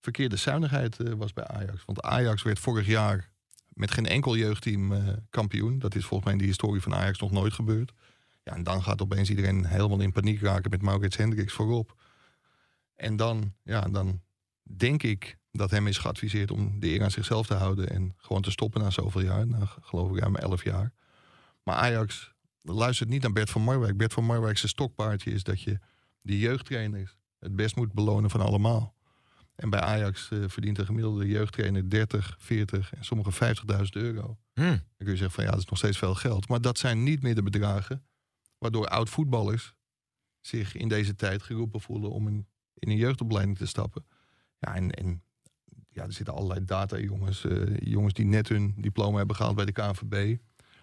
verkeerde 0.00 0.36
zuinigheid 0.36 1.00
eh, 1.00 1.12
was 1.12 1.32
bij 1.32 1.46
Ajax. 1.46 1.84
Want 1.84 2.02
Ajax 2.02 2.42
werd 2.42 2.58
vorig 2.58 2.86
jaar 2.86 3.30
met 3.68 3.90
geen 3.90 4.06
enkel 4.06 4.36
jeugdteam 4.36 4.92
eh, 4.92 5.08
kampioen. 5.30 5.78
Dat 5.78 5.94
is 5.94 6.04
volgens 6.04 6.24
mij 6.24 6.32
in 6.32 6.38
de 6.38 6.50
historie 6.50 6.80
van 6.80 6.94
Ajax 6.94 7.18
nog 7.18 7.30
nooit 7.30 7.52
gebeurd. 7.52 7.92
Ja, 8.42 8.54
en 8.54 8.62
dan 8.62 8.82
gaat 8.82 9.02
opeens 9.02 9.30
iedereen 9.30 9.66
helemaal 9.66 10.00
in 10.00 10.12
paniek 10.12 10.40
raken 10.40 10.70
met 10.70 10.82
Maurits 10.82 11.16
Hendricks 11.16 11.52
voorop. 11.52 11.94
En 12.94 13.16
dan, 13.16 13.54
ja, 13.62 13.80
dan 13.80 14.20
denk 14.62 15.02
ik 15.02 15.38
dat 15.50 15.70
hem 15.70 15.86
is 15.86 15.98
geadviseerd 15.98 16.50
om 16.50 16.80
de 16.80 16.88
eer 16.88 17.02
aan 17.02 17.10
zichzelf 17.10 17.46
te 17.46 17.54
houden 17.54 17.90
en 17.90 18.14
gewoon 18.16 18.42
te 18.42 18.50
stoppen 18.50 18.80
na 18.80 18.90
zoveel 18.90 19.22
jaar. 19.22 19.46
Na 19.46 19.64
geloof 19.80 20.10
ik 20.10 20.18
ruim 20.18 20.36
elf 20.36 20.64
jaar. 20.64 20.92
Maar 21.62 21.76
Ajax 21.76 22.34
luistert 22.62 23.08
niet 23.08 23.22
naar 23.22 23.32
Bert 23.32 23.50
van 23.50 23.62
Marwijk. 23.62 23.96
Bert 23.96 24.12
van 24.12 24.24
Marwijk's 24.24 24.68
stokpaardje 24.68 25.30
is 25.30 25.42
dat 25.42 25.62
je 25.62 25.78
die 26.22 26.38
jeugdtrainers 26.38 27.16
het 27.38 27.56
best 27.56 27.76
moet 27.76 27.92
belonen 27.92 28.30
van 28.30 28.40
allemaal. 28.40 28.94
En 29.54 29.70
bij 29.70 29.80
Ajax 29.80 30.30
eh, 30.30 30.38
verdient 30.46 30.78
een 30.78 30.86
gemiddelde 30.86 31.26
jeugdtrainer 31.26 31.90
30, 31.90 32.36
40 32.38 32.94
en 32.94 33.04
sommige 33.04 33.54
50.000 33.56 33.82
euro. 33.90 34.38
Hm. 34.52 34.62
Dan 34.62 34.80
kun 34.96 35.10
je 35.10 35.16
zeggen 35.16 35.30
van 35.30 35.44
ja, 35.44 35.50
dat 35.50 35.58
is 35.58 35.66
nog 35.66 35.78
steeds 35.78 35.98
veel 35.98 36.14
geld. 36.14 36.48
Maar 36.48 36.60
dat 36.60 36.78
zijn 36.78 37.02
niet 37.02 37.22
meer 37.22 37.34
de 37.34 37.42
bedragen 37.42 38.04
waardoor 38.58 38.88
oud-voetballers 38.88 39.74
zich 40.40 40.74
in 40.74 40.88
deze 40.88 41.14
tijd 41.14 41.42
geroepen 41.42 41.80
voelen 41.80 42.10
om 42.10 42.28
in, 42.28 42.46
in 42.74 42.90
een 42.90 42.96
jeugdopleiding 42.96 43.58
te 43.58 43.66
stappen. 43.66 44.06
Ja, 44.58 44.74
en, 44.74 44.90
en 44.90 45.22
ja, 45.92 46.04
er 46.04 46.12
zitten 46.12 46.34
allerlei 46.34 46.64
data-jongens, 46.64 47.44
eh, 47.44 47.76
jongens 47.78 48.14
die 48.14 48.24
net 48.24 48.48
hun 48.48 48.74
diploma 48.76 49.18
hebben 49.18 49.36
gehaald 49.36 49.56
bij 49.56 49.64
de 49.64 49.72
KNVB, 49.72 50.36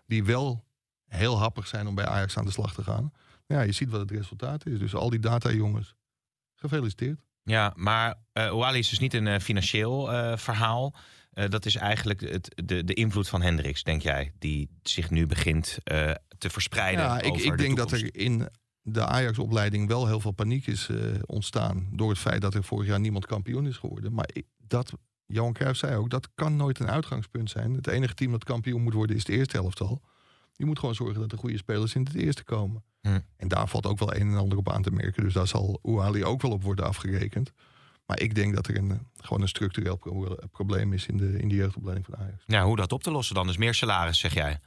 die 0.05 0.23
wel 0.23 0.65
heel 1.07 1.37
happig 1.39 1.67
zijn 1.67 1.87
om 1.87 1.95
bij 1.95 2.05
Ajax 2.05 2.37
aan 2.37 2.45
de 2.45 2.51
slag 2.51 2.73
te 2.73 2.83
gaan. 2.83 3.11
Ja, 3.45 3.61
je 3.61 3.71
ziet 3.71 3.89
wat 3.89 3.99
het 3.99 4.11
resultaat 4.11 4.65
is. 4.65 4.79
Dus 4.79 4.95
al 4.95 5.09
die 5.09 5.19
data-jongens, 5.19 5.95
gefeliciteerd. 6.55 7.19
Ja, 7.43 7.73
maar 7.75 8.15
eh 8.33 8.45
Ouali 8.49 8.79
is 8.79 8.89
dus 8.89 8.99
niet 8.99 9.13
een 9.13 9.27
eh, 9.27 9.39
financieel 9.39 10.05
verhaal. 10.37 10.93
Dat 11.49 11.65
is 11.65 11.75
eigenlijk 11.75 12.21
het, 12.21 12.61
de, 12.65 12.83
de 12.83 12.93
invloed 12.93 13.27
van 13.29 13.41
Hendricks, 13.41 13.83
denk 13.83 14.01
jij, 14.01 14.33
die 14.39 14.69
zich 14.81 15.09
nu 15.09 15.25
begint 15.27 15.77
te 16.37 16.49
verspreiden. 16.49 17.03
Ja, 17.05 17.19
ik, 17.21 17.31
over 17.31 17.45
ik 17.45 17.51
de 17.51 17.57
denk 17.57 17.77
dat 17.77 17.91
er 17.91 18.15
in 18.15 18.47
de 18.81 19.05
Ajax-opleiding 19.05 19.87
wel 19.87 20.07
heel 20.07 20.19
veel 20.19 20.31
paniek 20.31 20.67
is 20.67 20.89
ontstaan. 21.25 21.89
Door 21.91 22.09
het 22.09 22.19
feit 22.19 22.41
dat 22.41 22.53
er 22.53 22.63
vorig 22.63 22.87
jaar 22.87 22.99
niemand 22.99 23.25
kampioen 23.25 23.67
is 23.67 23.77
geworden. 23.77 24.13
Maar 24.13 24.29
ik- 24.33 24.45
dat, 24.67 24.93
Johan 25.25 25.53
Cruijff 25.53 25.79
zei 25.79 25.95
ook, 25.95 26.09
dat 26.09 26.29
kan 26.35 26.55
nooit 26.55 26.79
een 26.79 26.89
uitgangspunt 26.89 27.49
zijn. 27.49 27.73
Het 27.73 27.87
enige 27.87 28.13
team 28.13 28.31
dat 28.31 28.43
kampioen 28.43 28.81
moet 28.81 28.93
worden 28.93 29.15
is 29.15 29.21
het 29.25 29.35
eerste 29.35 29.57
helftal. 29.57 30.01
Je 30.53 30.65
moet 30.65 30.79
gewoon 30.79 30.95
zorgen 30.95 31.19
dat 31.21 31.31
er 31.31 31.37
goede 31.37 31.57
spelers 31.57 31.95
in 31.95 32.03
het 32.03 32.15
eerste 32.15 32.43
komen. 32.43 32.83
Hm. 33.01 33.19
En 33.37 33.47
daar 33.47 33.67
valt 33.67 33.85
ook 33.85 33.99
wel 33.99 34.15
een 34.15 34.29
en 34.29 34.37
ander 34.37 34.57
op 34.57 34.71
aan 34.71 34.81
te 34.81 34.91
merken. 34.91 35.23
Dus 35.23 35.33
daar 35.33 35.47
zal 35.47 35.79
Ouali 35.83 36.25
ook 36.25 36.41
wel 36.41 36.51
op 36.51 36.63
worden 36.63 36.85
afgerekend. 36.85 37.51
Maar 38.05 38.19
ik 38.19 38.35
denk 38.35 38.55
dat 38.55 38.67
er 38.67 38.77
een, 38.77 39.07
gewoon 39.17 39.41
een 39.41 39.47
structureel 39.47 39.95
pro- 39.95 40.37
probleem 40.51 40.93
is 40.93 41.05
in 41.05 41.17
de, 41.17 41.39
in 41.39 41.47
de 41.47 41.55
jeugdopleiding 41.55 42.05
van 42.05 42.17
Ajax. 42.17 42.43
Ja, 42.45 42.63
hoe 42.65 42.75
dat 42.75 42.91
op 42.91 43.03
te 43.03 43.11
lossen 43.11 43.35
dan? 43.35 43.47
Dus 43.47 43.57
meer 43.57 43.73
salaris, 43.73 44.19
zeg 44.19 44.33
jij. 44.33 44.59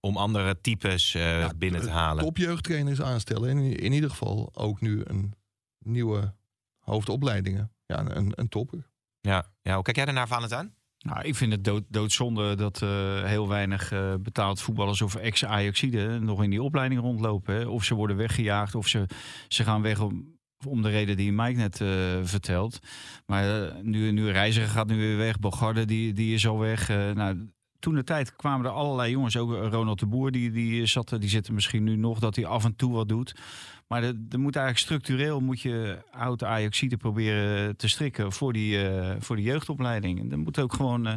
Om 0.00 0.16
andere 0.16 0.60
types 0.60 1.14
eh, 1.14 1.38
Ja, 1.40 1.52
binnen 1.56 1.80
te 1.80 1.90
halen. 1.90 2.24
Topjeugdtrainers 2.24 3.02
aanstellen. 3.02 3.48
En 3.50 3.58
in, 3.58 3.76
in 3.76 3.92
ieder 3.92 4.10
geval 4.10 4.50
ook 4.54 4.80
nu 4.80 5.00
een 5.04 5.34
nieuwe 5.78 6.34
hoofdopleidingen. 6.78 7.72
Ja, 7.86 8.16
een, 8.16 8.32
een 8.34 8.48
topper. 8.48 8.88
Ja. 9.20 9.46
ja, 9.62 9.74
hoe 9.74 9.82
kijk 9.82 9.96
jij 9.96 10.04
daarnaar, 10.04 10.28
Valentijn? 10.28 10.74
Nou, 10.98 11.24
ik 11.24 11.34
vind 11.34 11.52
het 11.52 11.64
dood, 11.64 11.82
doodzonde 11.88 12.54
dat 12.54 12.82
eh, 12.82 13.24
heel 13.24 13.48
weinig 13.48 13.92
eh, 13.92 14.14
betaald 14.20 14.60
voetballers 14.60 15.02
of 15.02 15.14
ex-Ajaxiden 15.14 16.24
nog 16.24 16.42
in 16.42 16.50
die 16.50 16.62
opleiding 16.62 17.00
rondlopen. 17.00 17.68
Of 17.68 17.84
ze 17.84 17.94
worden 17.94 18.16
weggejaagd 18.16 18.74
of 18.74 18.88
ze, 18.88 19.06
ze 19.48 19.64
gaan 19.64 19.82
weg 19.82 20.00
om, 20.00 20.38
om 20.66 20.82
de 20.82 20.88
reden 20.88 21.16
die 21.16 21.32
Mike 21.32 21.58
net 21.58 21.80
eh, 21.80 21.88
vertelt. 22.22 22.78
Maar 23.26 23.72
nu, 23.82 24.12
nu 24.12 24.30
Reiziger 24.30 24.68
gaat 24.68 24.86
nu 24.86 24.96
weer 24.96 25.16
weg, 25.16 25.38
Bogarde 25.38 25.84
die, 25.84 26.12
die 26.12 26.34
is 26.34 26.46
al 26.46 26.58
weg. 26.58 26.88
Nou, 26.88 27.50
toen 27.78 27.94
de 27.94 28.04
tijd 28.04 28.36
kwamen 28.36 28.66
er 28.66 28.72
allerlei 28.72 29.10
jongens, 29.10 29.36
ook 29.36 29.50
Ronald 29.50 29.98
de 29.98 30.06
Boer, 30.06 30.30
die, 30.30 30.50
die, 30.50 30.86
zat, 30.86 31.16
die 31.18 31.28
zit 31.28 31.46
er 31.46 31.54
misschien 31.54 31.84
nu 31.84 31.96
nog, 31.96 32.18
dat 32.18 32.36
hij 32.36 32.46
af 32.46 32.64
en 32.64 32.76
toe 32.76 32.92
wat 32.92 33.08
doet. 33.08 33.34
Maar 33.90 34.02
er, 34.02 34.14
moet 34.38 34.56
eigenlijk 34.56 34.78
structureel 34.78 35.40
moet 35.40 35.60
je 35.60 35.98
oude 36.10 36.46
Ajaxiden 36.46 36.98
proberen 36.98 37.76
te 37.76 37.88
strikken 37.88 38.32
voor 38.32 38.52
die, 38.52 38.88
eh, 38.88 39.16
voor 39.18 39.36
die 39.36 39.44
jeugdopleiding. 39.44 40.20
En 40.20 40.28
dan 40.28 40.38
moet 40.38 40.58
ook 40.58 40.72
gewoon, 40.72 41.06
eh, 41.06 41.14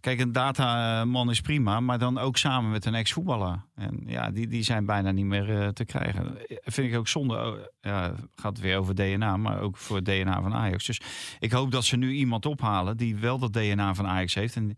kijk, 0.00 0.20
een 0.20 0.32
dataman 0.32 1.30
is 1.30 1.40
prima, 1.40 1.80
maar 1.80 1.98
dan 1.98 2.18
ook 2.18 2.36
samen 2.36 2.70
met 2.70 2.84
een 2.84 2.94
ex-voetballer. 2.94 3.64
En 3.74 4.02
ja, 4.06 4.30
die, 4.30 4.46
die 4.46 4.62
zijn 4.62 4.86
bijna 4.86 5.10
niet 5.10 5.24
meer 5.24 5.60
eh, 5.60 5.68
te 5.68 5.84
krijgen. 5.84 6.36
Vind 6.48 6.92
ik 6.92 6.98
ook 6.98 7.08
zonde. 7.08 7.34
Oh, 7.34 7.58
ja, 7.80 8.14
gaat 8.36 8.58
weer 8.58 8.78
over 8.78 8.94
DNA, 8.94 9.36
maar 9.36 9.60
ook 9.60 9.76
voor 9.76 9.96
het 9.96 10.04
DNA 10.04 10.42
van 10.42 10.54
Ajax. 10.54 10.86
Dus 10.86 11.00
ik 11.38 11.52
hoop 11.52 11.70
dat 11.70 11.84
ze 11.84 11.96
nu 11.96 12.12
iemand 12.12 12.46
ophalen 12.46 12.96
die 12.96 13.16
wel 13.16 13.38
dat 13.38 13.52
DNA 13.52 13.94
van 13.94 14.06
Ajax 14.06 14.34
heeft. 14.34 14.56
En 14.56 14.76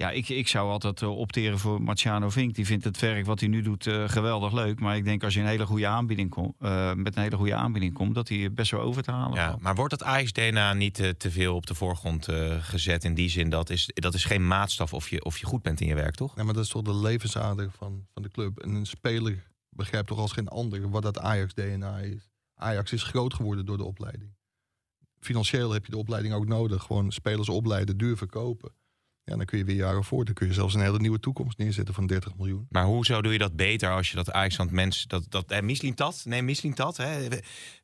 ja, 0.00 0.10
ik, 0.10 0.28
ik 0.28 0.48
zou 0.48 0.70
altijd 0.70 1.00
uh, 1.00 1.18
opteren 1.18 1.58
voor 1.58 1.82
Marciano 1.82 2.30
Vink. 2.30 2.54
Die 2.54 2.66
vindt 2.66 2.84
het 2.84 3.00
werk 3.00 3.26
wat 3.26 3.40
hij 3.40 3.48
nu 3.48 3.62
doet 3.62 3.86
uh, 3.86 4.08
geweldig 4.08 4.52
leuk. 4.52 4.80
Maar 4.80 4.96
ik 4.96 5.04
denk 5.04 5.24
als 5.24 5.34
je 5.34 5.40
een 5.40 5.46
hele 5.46 5.66
goede 5.66 5.86
aanbieding 5.86 6.30
komt, 6.30 6.54
uh, 6.60 6.92
met 6.94 7.16
een 7.16 7.22
hele 7.22 7.36
goede 7.36 7.54
aanbieding 7.54 7.92
komt, 7.94 8.14
dat 8.14 8.28
hij 8.28 8.52
best 8.52 8.70
wel 8.70 8.80
over 8.80 9.02
te 9.02 9.10
halen 9.10 9.36
ja, 9.36 9.56
Maar 9.60 9.74
wordt 9.74 9.90
dat 9.90 10.02
Ajax-DNA 10.02 10.72
niet 10.72 10.94
te 10.94 11.30
veel 11.30 11.54
op 11.54 11.66
de 11.66 11.74
voorgrond 11.74 12.28
gezet? 12.60 13.04
In 13.04 13.14
die 13.14 13.28
zin 13.28 13.50
dat 13.50 13.70
is, 13.70 13.90
dat 13.94 14.14
is 14.14 14.24
geen 14.24 14.46
maatstaf 14.46 14.94
of 14.94 15.08
je, 15.08 15.24
of 15.24 15.38
je 15.38 15.46
goed 15.46 15.62
bent 15.62 15.80
in 15.80 15.86
je 15.86 15.94
werk, 15.94 16.14
toch? 16.14 16.36
Ja, 16.36 16.44
maar 16.44 16.54
dat 16.54 16.64
is 16.64 16.70
toch 16.70 16.82
de 16.82 16.94
levensader 16.94 17.70
van, 17.70 18.06
van 18.12 18.22
de 18.22 18.30
club. 18.30 18.58
En 18.58 18.74
een 18.74 18.86
speler 18.86 19.46
begrijpt 19.70 20.08
toch 20.08 20.18
als 20.18 20.32
geen 20.32 20.48
ander 20.48 20.90
wat 20.90 21.02
dat 21.02 21.18
Ajax-DNA 21.18 21.98
is. 21.98 22.30
Ajax 22.54 22.92
is 22.92 23.02
groot 23.02 23.34
geworden 23.34 23.66
door 23.66 23.76
de 23.76 23.84
opleiding. 23.84 24.30
Financieel 25.18 25.72
heb 25.72 25.84
je 25.84 25.90
de 25.90 25.98
opleiding 25.98 26.34
ook 26.34 26.46
nodig. 26.46 26.82
Gewoon 26.82 27.12
spelers 27.12 27.48
opleiden, 27.48 27.96
duur 27.96 28.16
verkopen. 28.16 28.72
Ja, 29.24 29.36
dan 29.36 29.44
kun 29.44 29.58
je 29.58 29.64
weer 29.64 29.76
jaren 29.76 30.04
voor. 30.04 30.24
Dan 30.24 30.34
kun 30.34 30.46
je 30.46 30.52
zelfs 30.52 30.74
een 30.74 30.80
hele 30.80 30.98
nieuwe 30.98 31.20
toekomst 31.20 31.58
neerzetten 31.58 31.94
van 31.94 32.06
30 32.06 32.36
miljoen. 32.36 32.66
Maar 32.70 32.84
hoezo 32.84 33.22
doe 33.22 33.32
je 33.32 33.38
dat 33.38 33.56
beter 33.56 33.90
als 33.90 34.10
je 34.10 34.16
dat 34.16 34.32
Ajax 34.32 34.58
aan 34.58 34.66
het 34.66 34.74
mens... 34.74 35.06
Dat, 35.06 35.24
dat, 35.28 35.50
eh, 35.50 35.92
Tat? 35.94 36.22
Nee, 36.24 36.42
Misling 36.42 36.74
Tat. 36.74 36.96
Hè? 36.96 37.28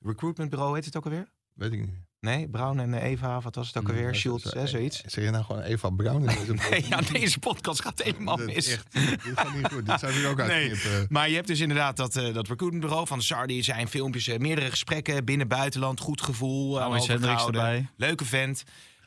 Recruitmentbureau 0.00 0.74
heet 0.74 0.84
het 0.84 0.96
ook 0.96 1.04
alweer? 1.04 1.28
Weet 1.52 1.72
ik 1.72 1.80
niet. 1.80 2.04
Nee, 2.20 2.48
Brown 2.48 2.78
en 2.78 2.94
Eva, 2.94 3.40
wat 3.40 3.54
was 3.54 3.66
het 3.66 3.76
ook 3.76 3.88
alweer? 3.88 4.14
Schultz, 4.14 4.52
hè, 4.52 4.66
zoiets? 4.66 5.02
Zeg 5.06 5.24
je 5.24 5.30
nou 5.30 5.44
gewoon 5.44 5.62
Eva 5.62 5.90
Brown 5.90 6.28
in 6.28 6.36
deze 6.36 6.54
nee, 6.70 6.84
ja, 6.88 7.00
deze 7.00 7.38
podcast 7.38 7.82
gaat 7.82 8.02
helemaal 8.02 8.36
mis. 8.36 8.68
Echt, 8.68 8.92
dit 8.92 9.20
gaat 9.34 9.54
niet 9.54 9.72
goed. 9.72 9.86
Dit 9.86 10.00
zou 10.00 10.12
ik 10.12 10.26
ook 10.26 10.46
nee, 10.46 10.72
Maar 11.08 11.28
je 11.28 11.34
hebt 11.34 11.46
dus 11.46 11.60
inderdaad 11.60 11.96
dat, 11.96 12.16
uh, 12.16 12.34
dat 12.34 12.48
recruitmentbureau 12.48 13.06
van 13.06 13.22
Sardi. 13.22 13.62
zijn 13.62 13.88
filmpjes, 13.88 14.28
uh, 14.28 14.38
meerdere 14.38 14.70
gesprekken 14.70 15.24
binnen 15.24 15.48
buitenland. 15.48 16.00
Goed 16.00 16.22
gevoel, 16.22 16.78
uh, 16.78 17.08
erbij. 17.08 17.88
Leuke 17.96 18.24
vent. 18.24 18.64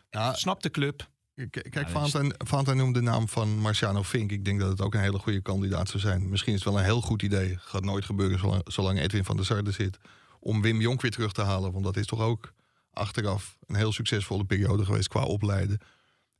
Ja, 0.09 0.33
Snap 0.33 0.61
de 0.61 0.71
club. 0.71 1.07
Kijk, 1.49 1.89
ja, 1.89 2.03
dus... 2.03 2.73
noemde 2.75 2.99
de 2.99 3.05
naam 3.05 3.27
van 3.27 3.59
Marciano 3.59 4.03
Fink. 4.03 4.31
Ik 4.31 4.45
denk 4.45 4.59
dat 4.59 4.69
het 4.69 4.81
ook 4.81 4.93
een 4.93 4.99
hele 4.99 5.19
goede 5.19 5.41
kandidaat 5.41 5.89
zou 5.89 5.99
zijn. 5.99 6.29
Misschien 6.29 6.53
is 6.53 6.59
het 6.59 6.69
wel 6.69 6.79
een 6.79 6.85
heel 6.85 7.01
goed 7.01 7.21
idee. 7.21 7.57
Gaat 7.57 7.83
nooit 7.83 8.05
gebeuren 8.05 8.39
zolang, 8.39 8.61
zolang 8.65 8.99
Edwin 8.99 9.25
van 9.25 9.35
der 9.35 9.45
Sarde 9.45 9.71
zit. 9.71 9.97
Om 10.39 10.61
Wim 10.61 10.81
Jonk 10.81 11.01
weer 11.01 11.11
terug 11.11 11.31
te 11.31 11.41
halen. 11.41 11.71
Want 11.71 11.83
dat 11.83 11.97
is 11.97 12.05
toch 12.05 12.19
ook 12.19 12.53
achteraf 12.93 13.57
een 13.65 13.75
heel 13.75 13.91
succesvolle 13.91 14.43
periode 14.43 14.85
geweest 14.85 15.07
qua 15.07 15.23
opleiden. 15.23 15.79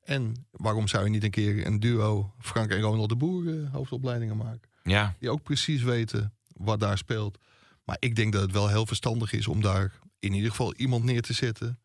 En 0.03 0.47
waarom 0.51 0.88
zou 0.88 1.03
je 1.03 1.09
niet 1.09 1.23
een 1.23 1.29
keer 1.29 1.65
een 1.65 1.79
duo 1.79 2.33
Frank 2.39 2.71
en 2.71 2.81
Ronald 2.81 3.09
de 3.09 3.15
Boer 3.15 3.43
uh, 3.43 3.73
hoofdopleidingen 3.73 4.38
maken? 4.38 4.69
Ja. 4.83 5.15
Die 5.19 5.29
ook 5.29 5.43
precies 5.43 5.81
weten 5.81 6.33
wat 6.47 6.79
daar 6.79 6.97
speelt. 6.97 7.38
Maar 7.83 7.97
ik 7.99 8.15
denk 8.15 8.33
dat 8.33 8.41
het 8.41 8.51
wel 8.51 8.67
heel 8.67 8.85
verstandig 8.85 9.33
is 9.33 9.47
om 9.47 9.62
daar 9.62 9.99
in 10.19 10.33
ieder 10.33 10.49
geval 10.49 10.73
iemand 10.75 11.03
neer 11.03 11.21
te 11.21 11.33
zetten 11.33 11.79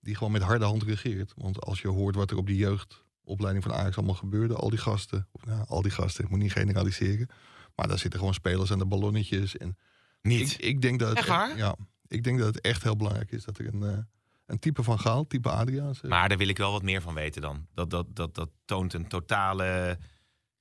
die 0.00 0.14
gewoon 0.16 0.32
met 0.32 0.42
harde 0.42 0.64
hand 0.64 0.82
regeert. 0.82 1.32
Want 1.36 1.60
als 1.60 1.80
je 1.80 1.88
hoort 1.88 2.14
wat 2.14 2.30
er 2.30 2.36
op 2.36 2.46
die 2.46 2.56
jeugdopleiding 2.56 3.64
van 3.64 3.74
Ajax 3.74 3.96
allemaal 3.96 4.14
gebeurde, 4.14 4.54
al 4.54 4.70
die 4.70 4.78
gasten, 4.78 5.28
of 5.32 5.46
nou, 5.46 5.64
al 5.66 5.82
die 5.82 5.90
gasten, 5.90 6.24
ik 6.24 6.30
moet 6.30 6.38
niet 6.38 6.52
generaliseren, 6.52 7.28
maar 7.74 7.88
daar 7.88 7.98
zitten 7.98 8.18
gewoon 8.18 8.34
spelers 8.34 8.72
aan 8.72 8.78
de 8.78 8.86
ballonnetjes. 8.86 9.56
En 9.56 9.78
niet. 10.22 10.52
Ik, 10.52 10.58
ik 10.58 10.82
denk 10.82 10.98
dat 10.98 11.08
het 11.08 11.18
echt, 11.18 11.56
ja, 11.56 11.76
ik 12.06 12.24
denk 12.24 12.38
dat 12.38 12.54
het 12.54 12.60
echt 12.60 12.82
heel 12.82 12.96
belangrijk 12.96 13.32
is 13.32 13.44
dat 13.44 13.58
er 13.58 13.74
een, 13.74 13.82
uh, 13.82 13.98
een 14.46 14.58
type 14.58 14.82
van 14.82 15.00
Gaal, 15.00 15.26
type 15.26 15.50
Adriaans. 15.50 16.00
Maar 16.00 16.28
daar 16.28 16.38
wil 16.38 16.48
ik 16.48 16.58
wel 16.58 16.72
wat 16.72 16.82
meer 16.82 17.02
van 17.02 17.14
weten 17.14 17.42
dan. 17.42 17.66
Dat, 17.74 17.90
dat, 17.90 18.16
dat, 18.16 18.34
dat 18.34 18.50
toont 18.64 18.92
een 18.92 19.08
totale 19.08 19.98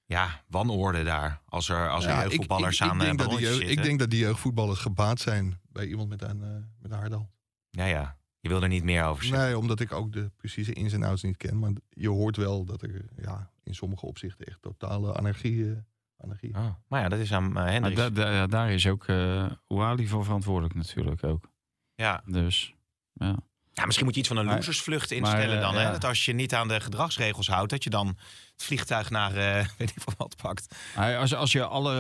ja, 0.06 0.44
wanorde 0.48 1.04
daar. 1.04 1.42
Als 1.46 1.70
er, 1.70 1.90
als 1.90 2.06
er 2.06 2.12
ja, 2.12 2.22
jeugdvoetballers 2.22 2.80
ik, 2.80 2.86
ik, 2.86 2.94
ik 2.94 3.02
aan 3.02 3.18
de 3.18 3.40
jeugd, 3.40 3.62
Ik 3.62 3.84
denk 3.84 4.00
dat 4.00 4.10
die 4.10 4.20
jeugdvoetballers 4.20 4.80
gebaat 4.80 5.20
zijn 5.20 5.60
bij 5.72 5.86
iemand 5.86 6.10
met 6.10 6.22
een, 6.22 6.38
uh, 6.38 6.48
met 6.80 6.92
een 6.92 6.98
harde 6.98 7.16
hand. 7.16 7.30
Ja, 7.70 7.86
ja. 7.86 8.18
Je 8.40 8.50
wil 8.50 8.62
er 8.62 8.68
niet 8.68 8.84
meer 8.84 9.04
over 9.04 9.24
zeggen. 9.24 9.46
Nee, 9.46 9.58
omdat 9.58 9.80
ik 9.80 9.92
ook 9.92 10.14
de 10.14 10.32
precieze 10.38 10.74
ins 10.74 10.94
en 10.94 11.04
outs 11.04 11.24
niet 11.24 11.38
ken. 11.38 11.60
Maar 11.60 11.72
je 11.90 12.10
hoort 12.10 12.36
wel 12.36 12.66
dat 12.66 12.82
er 12.82 13.06
ja, 13.22 13.52
in 13.64 13.76
sommige 13.76 14.06
opzichten 14.06 14.46
echt 14.46 14.62
totale 14.62 15.14
anarchie... 15.14 15.56
Uh, 15.56 15.78
anarchie. 16.18 16.56
Oh, 16.56 16.70
maar 16.88 17.02
ja, 17.02 17.10
dat 17.10 17.20
is 17.20 17.34
aan 17.34 17.58
uh. 17.58 18.14
Da 18.14 18.48
daar 18.48 18.72
is 18.72 18.88
ook 18.88 19.08
uh, 19.08 19.52
Ouali 19.68 20.08
voor 20.08 20.24
verantwoordelijk 20.24 20.76
natuurlijk 20.76 21.24
ook. 21.24 21.52
Ja. 21.96 22.22
Dus, 22.26 22.76
ja. 23.14 23.38
Ja, 23.74 23.86
misschien 23.86 24.06
moet 24.06 24.16
je 24.16 24.20
iets 24.20 24.30
van 24.30 24.38
een 24.38 24.46
losersvlucht 24.46 25.12
instellen 25.12 25.62
dan. 25.62 25.76
Hè? 25.76 25.92
Dat 25.92 26.06
als 26.06 26.26
je 26.26 26.34
niet 26.34 26.54
aan 26.54 26.68
de 26.68 26.80
gedragsregels 26.80 27.48
houdt, 27.48 27.70
dat 27.70 27.84
je 27.84 27.90
dan 27.90 28.08
het 28.08 28.64
vliegtuig 28.64 29.10
naar 29.10 29.32
uh, 29.36 29.66
weet 29.78 29.90
ik 29.90 30.04
wat 30.18 30.36
pakt. 30.42 30.76
Als, 30.96 31.36
als 31.36 31.52
je 31.52 31.66
alle 31.66 31.96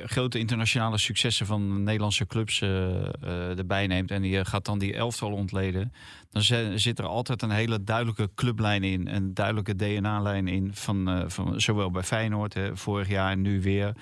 uh, 0.00 0.08
grote 0.08 0.38
internationale 0.38 0.98
successen 0.98 1.46
van 1.46 1.82
Nederlandse 1.82 2.26
clubs 2.26 2.60
uh, 2.60 3.58
erbij 3.58 3.86
neemt 3.86 4.10
en 4.10 4.24
je 4.24 4.44
gaat 4.44 4.64
dan 4.64 4.78
die 4.78 4.94
elftal 4.94 5.32
ontleden, 5.32 5.92
dan 6.30 6.42
zit 6.78 6.98
er 6.98 7.06
altijd 7.06 7.42
een 7.42 7.50
hele 7.50 7.84
duidelijke 7.84 8.30
clublijn 8.34 8.84
in, 8.84 9.08
een 9.08 9.34
duidelijke 9.34 9.76
DNA-lijn 9.76 10.48
in 10.48 10.74
van, 10.74 11.24
van 11.26 11.60
zowel 11.60 11.90
bij 11.90 12.02
Feyenoord 12.02 12.54
hè, 12.54 12.76
vorig 12.76 13.08
jaar 13.08 13.30
en 13.30 13.40
nu 13.40 13.62
weer. 13.62 13.92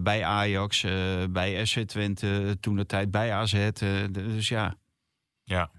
bij 0.00 0.24
Ajax, 0.24 0.84
bij 1.30 1.64
SC 1.64 1.78
Twente, 1.78 2.56
toen 2.60 2.76
de 2.76 2.86
tijd 2.86 3.10
bij 3.10 3.32
AZ. 3.32 3.68
dus 4.10 4.48
ja. 4.48 4.76
Ja. 5.44 5.70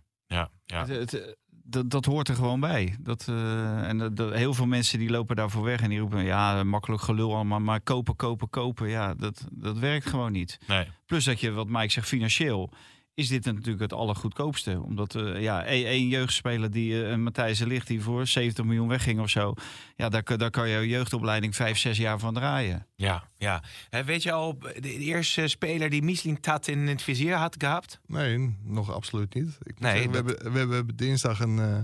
Ja. 0.72 0.86
Het, 0.86 1.36
dat, 1.64 1.90
dat 1.90 2.06
hoort 2.06 2.28
er 2.28 2.36
gewoon 2.36 2.60
bij. 2.60 2.96
Dat, 3.00 3.28
uh, 3.30 3.88
en 3.88 4.14
dat, 4.16 4.34
heel 4.34 4.54
veel 4.54 4.66
mensen 4.66 5.00
die 5.00 5.10
lopen 5.10 5.36
daarvoor 5.36 5.64
weg 5.64 5.82
en 5.82 5.90
die 5.90 6.00
roepen: 6.00 6.24
ja, 6.24 6.64
makkelijk 6.64 7.02
gelul 7.02 7.36
allemaal, 7.36 7.60
maar 7.60 7.82
kopen, 7.82 8.16
kopen, 8.16 8.50
kopen. 8.50 8.90
Ja, 8.90 9.14
dat, 9.14 9.48
dat 9.52 9.78
werkt 9.78 10.06
gewoon 10.06 10.32
niet. 10.32 10.60
Nee. 10.68 10.88
Plus 11.06 11.26
dat 11.26 11.40
je, 11.40 11.52
wat 11.52 11.68
Mike 11.68 11.92
zegt, 11.92 12.08
financieel 12.08 12.74
is 13.14 13.28
dit 13.28 13.46
natuurlijk 13.46 13.80
het 13.80 13.94
allergoedkoopste. 13.94 14.82
Omdat 14.82 15.16
uh, 15.16 15.42
ja, 15.42 15.66
één 15.66 16.08
jeugdspeler 16.08 16.72
die 16.72 16.92
uh, 16.92 17.16
Matthijs 17.16 17.58
de 17.58 17.68
Ligt 17.68 17.88
die 17.88 18.02
voor 18.02 18.28
70 18.28 18.66
miljoen 18.66 18.88
wegging 18.88 19.20
of 19.20 19.30
zo. 19.30 19.54
Ja, 19.96 20.10
daar, 20.10 20.38
daar 20.38 20.50
kan 20.50 20.70
je 20.70 20.88
jeugdopleiding 20.88 21.56
vijf, 21.56 21.78
zes 21.78 21.98
jaar 21.98 22.20
van 22.20 22.34
draaien. 22.34 22.88
Ja, 22.96 23.24
ja. 23.38 23.64
weet 24.06 24.24
je 24.24 24.32
al 24.32 24.60
de, 24.60 24.98
eerste 24.98 25.48
speler 25.48 25.90
die 25.90 26.02
Misling 26.02 26.42
Tat 26.42 26.68
in 26.68 26.88
het 26.88 27.02
vizier 27.02 27.36
had 27.36 27.56
gehad? 27.58 28.00
Nee, 28.06 28.58
nog 28.64 28.92
absoluut 28.92 29.34
niet. 29.34 29.58
Ik 29.64 29.80
nee, 29.80 29.92
zeggen, 29.92 30.12
we, 30.12 30.16
hebben, 30.52 30.68
we 30.68 30.76
hebben 30.76 30.96
dinsdag 30.96 31.40
een, 31.40 31.58
uh, 31.58 31.82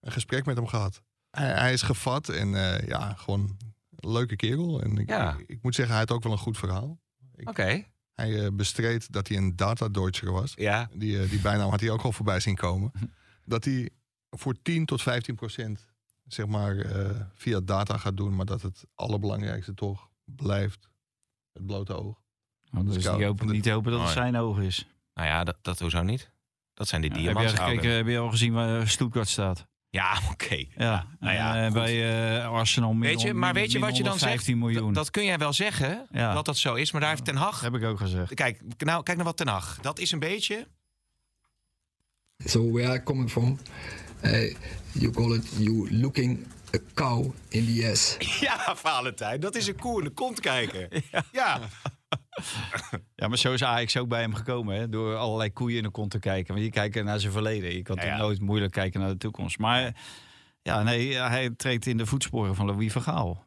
een 0.00 0.12
gesprek 0.12 0.46
met 0.46 0.56
hem 0.56 0.66
gehad. 0.66 1.02
Hij, 1.30 1.52
hij 1.52 1.72
is 1.72 1.82
gevat 1.82 2.28
en 2.28 2.48
ja, 2.86 3.14
gewoon 3.16 3.56
een 3.96 4.12
leuke 4.12 4.36
kerel. 4.36 4.82
En 4.82 4.98
ik, 4.98 5.08
ja. 5.08 5.36
ik, 5.38 5.48
ik, 5.48 5.62
moet 5.62 5.74
zeggen, 5.74 5.94
hij 5.94 6.04
had 6.04 6.16
ook 6.16 6.22
wel 6.22 6.32
een 6.32 6.38
goed 6.38 6.58
verhaal. 6.58 7.00
Oké. 7.44 7.84
Hij 8.14 8.30
uh, 8.30 8.48
bestreed 8.52 9.12
dat 9.12 9.28
hij 9.28 9.36
een 9.36 9.56
data-deutscher 9.56 10.32
was. 10.32 10.52
Ja. 10.56 10.88
Die, 10.94 11.16
uh, 11.16 11.30
die 11.30 11.40
bijnaam 11.40 11.70
had 11.70 11.80
hij 11.80 11.90
ook 11.90 12.02
al 12.02 12.12
voorbij 12.12 12.40
zien 12.40 12.56
komen. 12.56 12.92
dat 13.44 13.64
hij 13.64 13.90
voor 14.30 14.54
10 14.62 14.86
tot 14.86 15.02
15 15.02 15.34
procent 15.34 15.86
zeg 16.26 16.46
maar, 16.46 16.74
uh, 16.74 17.10
via 17.34 17.60
data 17.60 17.96
gaat 17.96 18.16
doen. 18.16 18.36
Maar 18.36 18.46
dat 18.46 18.62
het 18.62 18.84
allerbelangrijkste 18.94 19.74
toch 19.74 20.10
blijft 20.24 20.88
het 21.52 21.66
blote 21.66 21.94
oog. 21.94 22.20
Oh, 22.74 22.86
dus 22.86 23.02
die 23.02 23.24
hopen, 23.24 23.46
niet 23.46 23.68
hopen 23.68 23.90
dat 23.90 24.00
het 24.00 24.08
oh, 24.08 24.14
zijn 24.14 24.36
oog 24.36 24.58
is. 24.58 24.86
Nou 25.14 25.28
ja, 25.28 25.44
dat, 25.44 25.56
dat 25.62 25.78
hoezo 25.78 26.02
niet? 26.02 26.30
Dat 26.74 26.88
zijn 26.88 27.00
die 27.00 27.10
ja, 27.10 27.16
diamanten. 27.16 27.64
Heb, 27.64 27.82
heb 27.82 28.06
je 28.06 28.18
al 28.18 28.30
gezien 28.30 28.52
waar 28.52 28.88
Stuttgart 28.88 29.28
staat? 29.28 29.66
Ja, 29.92 30.18
oké. 30.32 30.64
Ja, 30.76 31.06
nou 31.20 31.34
ja, 31.34 31.66
uh, 31.66 31.72
bij 31.72 31.94
uh, 32.38 32.52
Arsenal 32.52 32.98
weet 32.98 33.20
je, 33.20 33.34
Maar 33.34 33.54
weet 33.54 33.72
je 33.72 33.78
wat 33.78 33.96
je 33.96 34.02
dan 34.02 34.18
zegt? 34.18 34.54
Miljoen. 34.54 34.92
Dat 34.92 35.10
kun 35.10 35.24
jij 35.24 35.38
wel 35.38 35.52
zeggen, 35.52 36.06
ja. 36.10 36.34
dat 36.34 36.44
dat 36.44 36.56
zo 36.56 36.74
is. 36.74 36.92
Maar 36.92 37.00
daar 37.00 37.10
heeft 37.10 37.24
Ten 37.24 37.36
Hag... 37.36 37.60
heb 37.60 37.74
ik 37.74 37.84
ook 37.84 37.98
gezegd. 37.98 38.34
Kijk, 38.34 38.60
nou, 38.78 39.02
kijk 39.02 39.16
naar 39.16 39.26
wat 39.26 39.36
Ten 39.36 39.48
Hag. 39.48 39.78
Dat 39.80 39.98
is 39.98 40.12
een 40.12 40.18
beetje... 40.18 40.66
So 42.44 42.70
where 42.70 42.94
I 42.94 43.02
coming 43.02 43.30
from, 43.30 43.58
uh, 44.24 44.54
you 44.92 45.10
call 45.10 45.34
it 45.34 45.48
you 45.58 45.88
looking 45.90 46.46
a 46.74 46.78
cow 46.94 47.34
in 47.48 47.74
the 47.74 47.90
ass. 47.90 48.16
Ja, 48.40 48.76
Valentijn, 48.76 49.40
dat 49.40 49.54
is 49.54 49.66
een 49.66 49.76
koe 49.76 49.98
in 49.98 50.04
de 50.04 50.10
kont 50.10 50.40
kijken. 50.40 50.88
ja. 51.12 51.24
ja. 51.32 51.60
Ja, 53.14 53.28
maar 53.28 53.38
zo 53.38 53.52
is 53.52 53.64
Ajax 53.64 53.96
ook 53.96 54.08
bij 54.08 54.20
hem 54.20 54.34
gekomen. 54.34 54.76
Hè? 54.76 54.88
Door 54.88 55.16
allerlei 55.16 55.52
koeien 55.52 55.76
in 55.76 55.82
de 55.82 55.90
kont 55.90 56.10
te 56.10 56.18
kijken. 56.18 56.54
Want 56.54 56.66
je 56.66 56.72
kijkt 56.72 57.04
naar 57.04 57.20
zijn 57.20 57.32
verleden. 57.32 57.74
Je 57.74 57.82
kan 57.82 57.96
ja, 58.00 58.16
nooit 58.16 58.40
moeilijk 58.40 58.72
kijken 58.72 59.00
naar 59.00 59.08
de 59.08 59.16
toekomst. 59.16 59.58
Maar 59.58 59.94
ja, 60.62 60.82
nee, 60.82 61.14
hij 61.14 61.50
treedt 61.50 61.86
in 61.86 61.96
de 61.96 62.06
voetsporen 62.06 62.54
van 62.54 62.66
Louis 62.66 62.92
van 62.92 63.02
Gaal. 63.02 63.44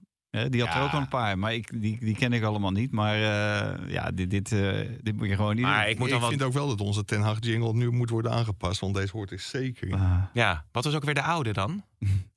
die 0.50 0.64
had 0.64 0.76
er 0.76 0.82
ook 0.82 0.92
al 0.92 1.00
een 1.00 1.08
paar, 1.08 1.40
maar 1.40 1.54
ik, 1.54 1.82
die, 1.82 2.00
die 2.00 2.16
ken 2.16 2.34
ik 2.34 2.44
allemaal 2.44 2.72
niet. 2.72 2.92
Maar 2.92 3.18
uh, 3.18 3.92
ja, 3.92 4.12
dit, 4.12 4.30
dit, 4.30 4.52
uh, 4.52 4.80
dit 5.02 5.16
moet 5.16 5.28
je 5.28 5.36
gewoon 5.36 5.56
niet 5.56 5.66
maar 5.66 5.82
doen. 5.82 5.92
Ik, 5.92 6.00
moet 6.00 6.12
ik 6.12 6.22
vind 6.22 6.44
ook 6.44 6.54
wel 6.54 6.68
dat 6.68 6.82
onze 6.82 7.06
Ten 7.06 7.22
Hag 7.22 7.38
jingle 7.40 7.74
nu 7.74 7.92
moet 7.92 8.10
worden 8.10 8.32
aangepast. 8.32 8.80
Want 8.80 8.96
deze 8.96 9.12
hoort 9.12 9.32
is 9.32 9.50
zeker. 9.50 9.88
Uh. 9.88 10.24
Ja, 10.34 10.66
wat 10.72 10.84
was 10.84 10.96
ook 10.96 11.04
weer 11.04 11.14
de 11.14 11.22
oude 11.22 11.54
dan? 11.54 11.84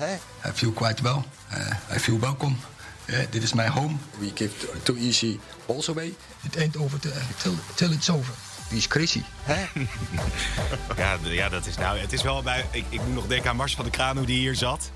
I 0.00 0.50
feel 0.52 0.72
quite 0.72 1.02
well. 1.02 1.22
Uh, 1.52 1.94
I 1.96 1.98
feel 1.98 2.18
welcome. 2.18 2.54
Uh, 3.10 3.16
this 3.30 3.42
is 3.42 3.54
my 3.54 3.66
home. 3.66 3.98
We 4.20 4.30
give 4.34 4.52
too 4.82 4.96
easy 4.96 5.38
balls 5.66 5.88
away. 5.88 6.14
It 6.44 6.56
ain't 6.56 6.76
over 6.76 6.98
till, 7.00 7.12
till, 7.38 7.54
till 7.74 7.92
it's 7.92 8.10
over. 8.10 8.34
Wie 8.68 8.78
is 8.78 8.86
crazy? 8.86 9.22
Ja, 10.96 11.16
ja, 11.22 11.48
dat 11.48 11.66
is 11.66 11.76
nou. 11.76 11.98
Het 11.98 12.12
is 12.12 12.22
wel 12.22 12.42
bij. 12.42 12.64
Ik, 12.70 12.84
ik 12.88 13.00
moet 13.04 13.14
nog 13.14 13.26
denken 13.26 13.50
aan 13.50 13.56
Mars 13.56 13.74
van 13.74 13.84
de 13.84 13.90
Kraan 13.90 14.16
hoe 14.16 14.26
die 14.26 14.38
hier 14.38 14.54
zat. 14.54 14.90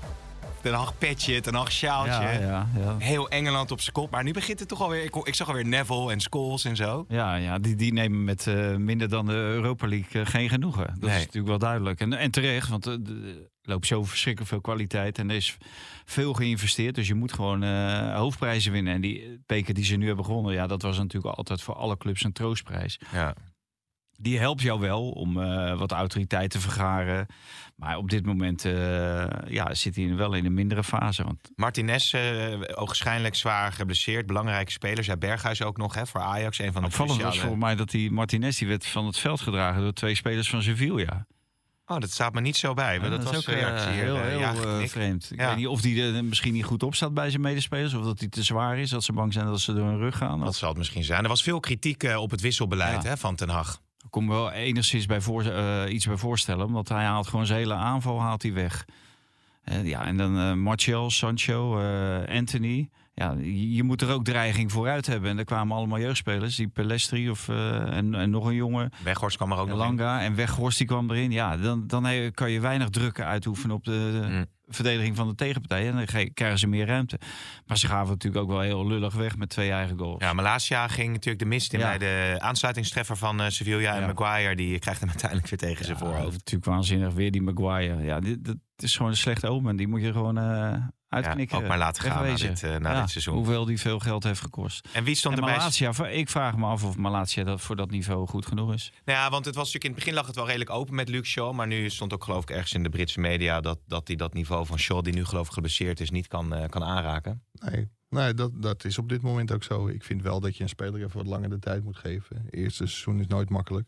Ten 0.61 0.73
Hag 0.73 0.97
petje, 0.97 1.41
ten 1.41 1.53
Hag 1.55 1.71
sjaaltje. 1.71 2.11
Ja, 2.11 2.31
ja, 2.31 2.67
ja. 2.77 2.95
Heel 2.97 3.29
Engeland 3.29 3.71
op 3.71 3.81
zijn 3.81 3.93
kop. 3.93 4.11
Maar 4.11 4.23
nu 4.23 4.31
begint 4.33 4.59
het 4.59 4.67
toch 4.67 4.81
alweer. 4.81 5.03
Ik, 5.03 5.15
ik 5.15 5.35
zag 5.35 5.47
alweer 5.47 5.65
Neville 5.65 6.11
en 6.11 6.19
Scholes 6.19 6.63
en 6.65 6.75
zo. 6.75 7.05
Ja, 7.07 7.35
ja 7.35 7.59
die, 7.59 7.75
die 7.75 7.93
nemen 7.93 8.23
met 8.23 8.47
eh, 8.47 8.75
minder 8.75 9.09
dan 9.09 9.25
de 9.25 9.31
Europa 9.31 9.87
League 9.87 10.21
eh, 10.21 10.27
geen 10.29 10.49
genoegen. 10.49 10.85
Dat 10.85 11.09
Nee. 11.09 11.09
is 11.19 11.25
natuurlijk 11.25 11.47
wel 11.47 11.57
duidelijk. 11.59 11.99
En, 11.99 12.13
en 12.13 12.31
terecht, 12.31 12.69
want 12.69 12.87
eh, 12.87 12.93
de- 12.99 13.49
loopt 13.61 13.87
zo 13.87 14.03
verschrikkelijk 14.03 14.51
veel 14.51 14.61
kwaliteit. 14.61 15.17
En 15.17 15.29
er 15.29 15.35
is 15.35 15.57
veel 16.05 16.33
geïnvesteerd. 16.33 16.95
Dus 16.95 17.07
je 17.07 17.15
moet 17.15 17.33
gewoon 17.33 17.63
eh, 17.63 18.15
hoofdprijzen 18.15 18.71
winnen. 18.71 18.93
En 18.93 19.01
die 19.01 19.43
beker 19.45 19.73
die 19.73 19.83
ze 19.85 19.95
nu 19.95 20.07
hebben 20.07 20.25
gewonnen, 20.25 20.53
ja, 20.53 20.67
dat 20.67 20.81
was 20.81 20.97
natuurlijk 20.97 21.35
altijd 21.35 21.61
voor 21.61 21.75
alle 21.75 21.97
clubs 21.97 22.23
een 22.23 22.33
troostprijs. 22.33 22.99
Ja. 23.11 23.35
Die 24.17 24.39
helpt 24.39 24.61
jou 24.61 24.79
wel 24.79 25.09
om 25.09 25.41
eh, 25.41 25.77
wat 25.77 25.91
autoriteit 25.91 26.51
te 26.51 26.59
vergaren. 26.59 27.25
Maar 27.75 27.97
op 27.97 28.09
dit 28.09 28.25
moment 28.25 28.65
eh, 28.65 29.25
ja, 29.47 29.73
zit 29.73 29.95
hij 29.95 30.15
wel 30.15 30.33
in 30.33 30.45
een 30.45 30.53
mindere 30.53 30.83
fase. 30.83 31.23
Want 31.23 31.49
Martinez, 31.55 32.13
eh 32.13 32.59
ogenschijnlijk 32.73 33.35
zwaar 33.35 33.71
geblesseerd. 33.71 34.25
Belangrijke 34.25 34.71
speler. 34.71 35.03
Zij 35.03 35.17
Berghuis 35.17 35.63
ook 35.63 35.77
nog 35.77 35.95
hè, 35.95 36.07
voor 36.07 36.21
Ajax. 36.21 36.59
Een 36.59 36.73
van 36.73 36.81
de 36.81 36.87
opvallend 36.87 37.21
was 37.21 37.25
cruciale... 37.29 37.49
voor 37.49 37.57
mij 37.57 37.75
dat 37.75 37.89
die 37.89 38.11
Martinez 38.11 38.57
die 38.57 38.67
werd 38.67 38.85
van 38.85 39.05
het 39.05 39.17
veld 39.17 39.41
gedragen 39.41 39.81
door 39.81 39.93
twee 39.93 40.15
spelers 40.15 40.49
van 40.49 40.61
Sevilla. 40.61 41.25
Oh, 41.91 41.99
dat 41.99 42.11
staat 42.11 42.33
me 42.33 42.41
niet 42.41 42.57
zo 42.57 42.73
bij. 42.73 42.99
Maar 42.99 43.11
Ja, 43.11 43.17
dat, 43.17 43.23
was 43.23 43.35
ook 43.35 43.55
eh, 43.55 43.55
hier, 43.55 43.87
heel, 43.93 44.15
eh, 44.15 44.21
heel 44.21 44.39
ja, 44.39 44.53
eh, 44.53 44.87
vreemd. 44.87 45.29
Ik 45.31 45.39
Ja. 45.39 45.47
weet 45.47 45.57
niet 45.57 45.67
of 45.67 45.81
die 45.81 46.03
er 46.03 46.25
misschien 46.25 46.53
niet 46.53 46.63
goed 46.63 46.83
op 46.83 46.95
staat 46.95 47.13
bij 47.13 47.29
zijn 47.29 47.41
medespelers. 47.41 47.93
Of 47.93 48.03
dat 48.03 48.19
hij 48.19 48.27
te 48.27 48.43
zwaar 48.43 48.77
is. 48.77 48.89
Dat 48.89 49.03
ze 49.03 49.13
bang 49.13 49.33
zijn 49.33 49.45
dat 49.45 49.59
ze 49.59 49.73
door 49.73 49.85
hun 49.87 49.97
rug 49.97 50.17
gaan. 50.17 50.39
Dat 50.39 50.47
Of, 50.47 50.55
zal 50.55 50.69
het 50.69 50.77
misschien 50.77 51.03
zijn. 51.03 51.23
Er 51.23 51.29
was 51.29 51.43
veel 51.43 51.59
kritiek 51.59 52.03
op 52.17 52.31
het 52.31 52.41
wisselbeleid 52.41 53.03
hè, 53.03 53.17
van 53.17 53.35
Ten 53.35 53.49
Hag. 53.49 53.81
ik 54.03 54.11
kon 54.11 54.25
me 54.25 54.31
wel 54.33 54.51
enigszins 54.51 55.05
bij 55.05 55.21
voor, 55.21 55.45
iets 55.89 56.05
bij 56.05 56.17
voorstellen. 56.17 56.65
Omdat 56.65 56.89
hij 56.89 57.03
haalt 57.03 57.27
gewoon 57.27 57.45
zijn 57.45 57.59
hele 57.59 57.73
aanval 57.73 58.21
haalt 58.21 58.41
hij 58.41 58.53
weg. 58.53 58.85
Ja, 59.83 60.05
en 60.05 60.17
dan 60.17 60.37
eh 60.39 60.53
Martial, 60.53 61.09
Sancho, 61.09 61.79
Anthony. 62.25 62.89
Ja, 63.13 63.35
je, 63.41 63.83
moet 63.83 64.01
er 64.01 64.11
ook 64.11 64.23
dreiging 64.23 64.71
vooruit 64.71 65.05
hebben. 65.07 65.29
En 65.29 65.37
er 65.37 65.43
kwamen 65.45 65.77
allemaal 65.77 65.99
jeugdspelers. 65.99 66.55
Die 66.55 66.67
Pelestri 66.67 67.29
of, 67.29 67.49
eh, 67.49 67.97
en, 67.97 68.15
en 68.15 68.29
nog 68.29 68.45
een 68.45 68.55
jongen. 68.55 68.89
Weghorst 69.03 69.37
kwam 69.37 69.51
er 69.51 69.57
ook 69.57 69.67
nog 69.67 69.77
in. 69.77 69.83
Langa 69.83 70.21
en 70.21 70.35
Weghorst 70.35 70.77
die 70.77 70.87
kwam 70.87 71.09
erin. 71.11 71.31
Ja, 71.31 71.57
dan, 71.57 71.87
dan 71.87 72.07
kan 72.33 72.51
je 72.51 72.59
weinig 72.59 72.89
druk 72.89 73.19
uitoefenen 73.21 73.75
op 73.75 73.83
de 73.83 74.19
Mm. 74.31 74.45
verdediging 74.67 75.15
van 75.15 75.27
de 75.27 75.35
tegenpartij. 75.35 75.87
En 75.87 75.95
dan 75.95 76.07
ge- 76.07 76.31
krijgen 76.33 76.59
ze 76.59 76.67
meer 76.67 76.85
ruimte. 76.85 77.19
Maar 77.65 77.77
ze 77.77 77.87
gaven 77.87 78.09
natuurlijk 78.09 78.43
ook 78.43 78.49
wel 78.49 78.59
heel 78.59 78.87
lullig 78.87 79.13
weg 79.13 79.37
met 79.37 79.49
twee 79.49 79.71
eigen 79.71 79.97
goals. 79.97 80.23
Ja, 80.23 80.33
Malasia 80.33 80.87
ging 80.87 81.09
natuurlijk 81.11 81.39
de 81.43 81.49
mist 81.49 81.73
in 81.73 81.79
Ja. 81.79 81.87
bij 81.87 81.97
de 81.97 82.35
aansluitingstreffer 82.39 83.17
van 83.17 83.41
eh, 83.41 83.49
Sevilla. 83.49 83.95
En 83.95 84.01
Ja. 84.01 84.13
Maguire 84.13 84.55
die 84.55 84.79
krijgt 84.79 84.99
hem 84.99 85.09
uiteindelijk 85.09 85.49
weer 85.49 85.59
tegen 85.59 85.85
zijn 85.85 85.97
Ja, 85.97 86.03
dat 86.03 86.09
is 86.11 86.15
voorhoofd. 86.15 86.37
natuurlijk 86.37 86.65
waanzinnig. 86.71 87.13
Weer 87.13 87.31
die 87.31 87.41
Maguire. 87.41 88.03
Ja, 88.03 88.19
dit, 88.19 88.45
dat 88.45 88.57
is 88.77 88.95
gewoon 88.95 89.11
een 89.11 89.17
slecht 89.17 89.45
omen. 89.45 89.75
Die 89.75 89.87
moet 89.87 90.01
je 90.01 90.11
gewoon 90.11 90.37
eh 90.37 90.73
uitknikken. 91.11 91.57
ook 91.57 91.67
maar 91.67 91.77
laten 91.77 92.03
gaan 92.03 92.27
na 92.27 92.35
dit, 92.35 92.63
eh, 92.63 92.75
na 92.75 92.91
Ja, 92.93 92.99
dit 93.01 93.09
seizoen. 93.09 93.35
Hoeveel 93.35 93.65
die 93.65 93.79
veel 93.79 93.99
geld 93.99 94.23
heeft 94.23 94.41
gekost. 94.41 94.87
En 94.91 95.03
wie 95.03 95.15
stond 95.15 95.35
En 95.35 95.39
er 95.41 95.45
bij? 95.45 95.57
Malatia, 95.57 96.05
ik 96.07 96.29
vraag 96.29 96.57
me 96.57 96.65
af 96.65 96.83
of 96.83 96.97
Malatia 96.97 97.43
dat 97.43 97.61
voor 97.61 97.75
dat 97.75 97.89
niveau 97.89 98.27
goed 98.27 98.45
genoeg 98.45 98.73
is. 98.73 98.91
Nou 99.05 99.17
ja, 99.17 99.29
want 99.29 99.45
het 99.45 99.55
was 99.55 99.73
natuurlijk 99.73 99.83
in 99.83 99.89
het 99.89 99.99
begin 99.99 100.13
lag 100.13 100.27
het 100.27 100.35
wel 100.35 100.45
redelijk 100.45 100.69
open 100.69 100.95
met 100.95 101.09
Luke 101.09 101.27
Shaw. 101.27 101.53
Maar 101.53 101.67
nu 101.67 101.89
stond 101.89 102.13
ook 102.13 102.23
geloof 102.23 102.41
ik 102.41 102.49
ergens 102.49 102.73
in 102.73 102.83
de 102.83 102.89
Britse 102.89 103.19
media 103.19 103.61
dat, 103.61 103.79
dat 103.87 104.07
hij 104.07 104.15
dat 104.15 104.33
niveau 104.33 104.65
van 104.65 104.77
Shaw, 104.77 105.03
die 105.03 105.13
nu 105.13 105.25
geloof 105.25 105.47
ik 105.47 105.53
geblesseerd 105.53 105.99
is, 105.99 106.09
niet 106.09 106.27
kan, 106.27 106.53
eh, 106.53 106.69
kan 106.69 106.83
aanraken. 106.83 107.43
Nee, 107.53 107.89
nee 108.09 108.33
dat, 108.33 108.51
dat 108.61 108.85
is 108.85 108.97
op 108.97 109.09
dit 109.09 109.21
moment 109.21 109.51
ook 109.51 109.63
zo. 109.63 109.87
Ik 109.87 110.03
vind 110.03 110.21
wel 110.21 110.39
dat 110.39 110.57
je 110.57 110.63
een 110.63 110.69
speler 110.69 111.03
even 111.03 111.17
wat 111.17 111.27
langer 111.27 111.49
de 111.49 111.59
tijd 111.59 111.83
moet 111.83 111.97
geven. 111.97 112.45
Eerste 112.49 112.87
seizoen 112.87 113.19
is 113.19 113.27
nooit 113.27 113.49
makkelijk. 113.49 113.87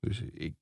Dus 0.00 0.20
ik 0.32 0.54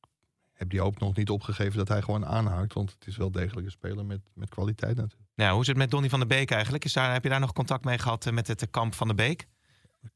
heb 0.52 0.70
die 0.70 0.80
hoop 0.80 0.98
nog 0.98 1.16
niet 1.16 1.30
opgegeven 1.30 1.78
dat 1.78 1.88
hij 1.88 2.02
gewoon 2.02 2.26
aanhaakt. 2.26 2.72
Want 2.72 2.90
het 2.90 3.06
is 3.06 3.16
wel 3.16 3.30
degelijk 3.30 3.66
een 3.66 3.72
speler 3.72 4.04
met, 4.04 4.20
met 4.34 4.48
kwaliteit 4.48 4.96
natuurlijk. 4.96 5.29
Nou, 5.40 5.52
hoe 5.52 5.60
is 5.60 5.66
het 5.66 5.76
met 5.76 5.90
Donny 5.90 6.08
van 6.08 6.18
der 6.18 6.28
Beek 6.28 6.50
eigenlijk? 6.50 6.84
Is 6.84 6.92
daar, 6.92 7.12
heb 7.12 7.22
je 7.22 7.28
daar 7.28 7.40
nog 7.40 7.52
contact 7.52 7.84
mee 7.84 7.98
gehad 7.98 8.26
eh, 8.26 8.32
met 8.32 8.46
het 8.46 8.62
eh, 8.62 8.68
kamp 8.70 8.94
van 8.94 9.08
de 9.08 9.14
Beek? 9.14 9.46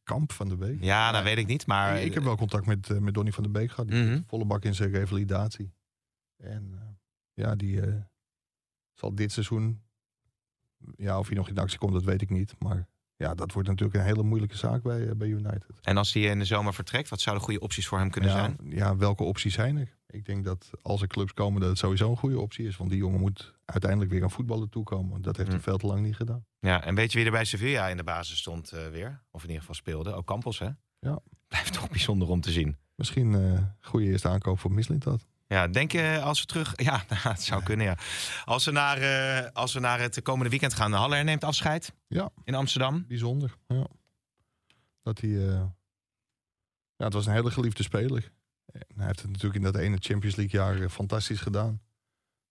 Kamp 0.03 0.33
van 0.33 0.49
de 0.49 0.57
Beek. 0.57 0.83
Ja, 0.83 1.13
dat 1.13 1.23
weet 1.23 1.39
ik 1.39 1.47
niet. 1.47 1.67
Maar 1.67 2.01
ik 2.01 2.15
heb 2.15 2.23
wel 2.23 2.37
contact 2.37 2.67
met, 2.67 2.91
eh, 2.91 2.99
met 2.99 3.15
Donny 3.15 3.33
van 3.33 3.43
der 3.43 3.53
Beek 3.53 3.71
gehad. 3.71 3.89
Die 3.89 4.05
zit 4.05 4.23
volle 4.27 4.45
bak 4.45 4.65
in 4.65 4.75
zijn 4.75 4.91
revalidatie. 4.91 5.73
En 6.37 6.79
ja, 7.33 7.55
die 7.55 7.81
zal 8.93 9.15
dit 9.15 9.33
seizoen... 9.33 9.83
Ja, 10.97 11.19
of 11.19 11.27
hij 11.27 11.37
nog 11.37 11.49
in 11.49 11.59
actie 11.59 11.79
komt, 11.79 11.93
dat 11.93 12.05
weet 12.05 12.23
ik 12.23 12.31
niet. 12.31 12.55
Maar 12.59 12.89
ja, 13.16 13.35
dat 13.35 13.53
wordt 13.53 13.68
natuurlijk 13.68 13.98
een 13.98 14.05
hele 14.05 14.22
moeilijke 14.22 14.57
zaak 14.57 14.83
bij, 14.83 15.09
eh, 15.09 15.14
bij 15.16 15.29
United. 15.29 15.66
En 15.83 15.96
als 15.96 16.12
hij 16.12 16.22
in 16.22 16.38
de 16.38 16.44
zomer 16.44 16.74
vertrekt, 16.74 17.09
wat 17.09 17.20
zouden 17.20 17.44
goede 17.44 17.61
opties 17.61 17.87
voor 17.87 17.98
hem 17.98 18.11
kunnen 18.11 18.31
ja, 18.31 18.37
zijn? 18.37 18.57
Ja, 18.64 18.96
welke 18.96 19.22
opties 19.22 19.55
zijn 19.55 19.77
er? 19.77 19.92
Ik 20.07 20.24
denk 20.24 20.44
dat 20.44 20.70
als 20.83 21.03
er 21.03 21.07
clubs 21.09 21.33
komen, 21.33 21.61
dat 21.61 21.70
het 21.70 21.79
sowieso 21.79 22.11
een 22.11 22.16
goede 22.16 22.40
optie 22.40 22.66
is. 22.66 22.77
Want 22.77 22.90
die 22.90 22.98
jongen 22.98 23.20
moet 23.20 23.55
uiteindelijk 23.64 24.11
weer 24.11 24.22
aan 24.22 24.31
voetballen 24.31 24.68
toekomen. 24.70 25.22
Dat 25.22 25.37
heeft 25.37 25.48
hij 25.48 25.57
Mm. 25.59 25.64
veel 25.64 25.77
te 25.79 25.87
lang 25.87 26.00
niet 26.00 26.16
gedaan. 26.16 26.44
Ja, 26.59 26.85
en 26.85 26.94
weet 26.94 27.12
je 27.12 27.16
wie 27.18 27.27
er 27.27 27.33
bij 27.33 27.44
Sevilla 27.44 27.88
in 27.88 27.96
de 27.96 28.05
basis 28.05 28.38
stond 28.38 28.72
eh, 28.72 28.88
weer? 28.88 29.22
Of 29.31 29.40
in 29.42 29.46
ieder 29.48 29.61
geval 29.61 29.74
speelde? 29.74 30.12
Ook 30.12 30.27
Campos, 30.27 30.59
hè? 30.59 30.68
Ja. 30.98 31.18
Blijft 31.48 31.72
toch 31.72 31.88
bijzonder 31.90 32.29
om 32.29 32.40
te 32.40 32.50
zien. 32.50 32.77
Misschien 32.94 33.35
eh 33.35 33.62
goede 33.81 34.07
eerste 34.07 34.29
aankoop 34.29 34.59
voor 34.59 34.72
Mislintat. 34.72 35.27
Ja, 35.47 35.69
denk 35.69 35.93
je 35.93 36.21
als 36.23 36.41
we 36.41 36.47
terug... 36.47 36.73
Ja, 36.89 37.05
het 37.33 37.43
zou 37.43 37.63
kunnen, 37.63 37.87
ja. 37.87 37.97
Als 38.45 38.65
we 38.65 38.71
naar, 38.71 38.99
eh, 38.99 39.51
als 39.53 39.73
we 39.75 39.81
naar 39.81 40.01
het 40.01 40.23
komende 40.23 40.51
weekend 40.51 40.75
gaan. 40.75 40.93
Haller 40.93 41.25
neemt 41.25 41.45
afscheid 41.45 41.93
Ja, 42.09 42.31
in 42.45 42.55
Amsterdam. 42.55 43.05
bijzonder. 43.09 43.55
Ja. 43.69 43.87
Dat 45.03 45.21
hij... 45.21 45.31
eh, 45.49 45.63
Ja, 46.97 47.05
het 47.05 47.13
was 47.13 47.27
een 47.27 47.33
hele 47.33 47.51
geliefde 47.51 47.83
speler. 47.83 48.33
En 48.73 48.97
hij 48.97 49.07
heeft 49.07 49.21
het 49.21 49.29
natuurlijk 49.31 49.55
in 49.57 49.63
dat 49.73 49.77
ene 49.77 49.97
Champions 50.01 50.37
League 50.37 50.61
jaar 50.61 50.81
eh, 50.81 50.89
fantastisch 50.89 51.41
gedaan. 51.41 51.81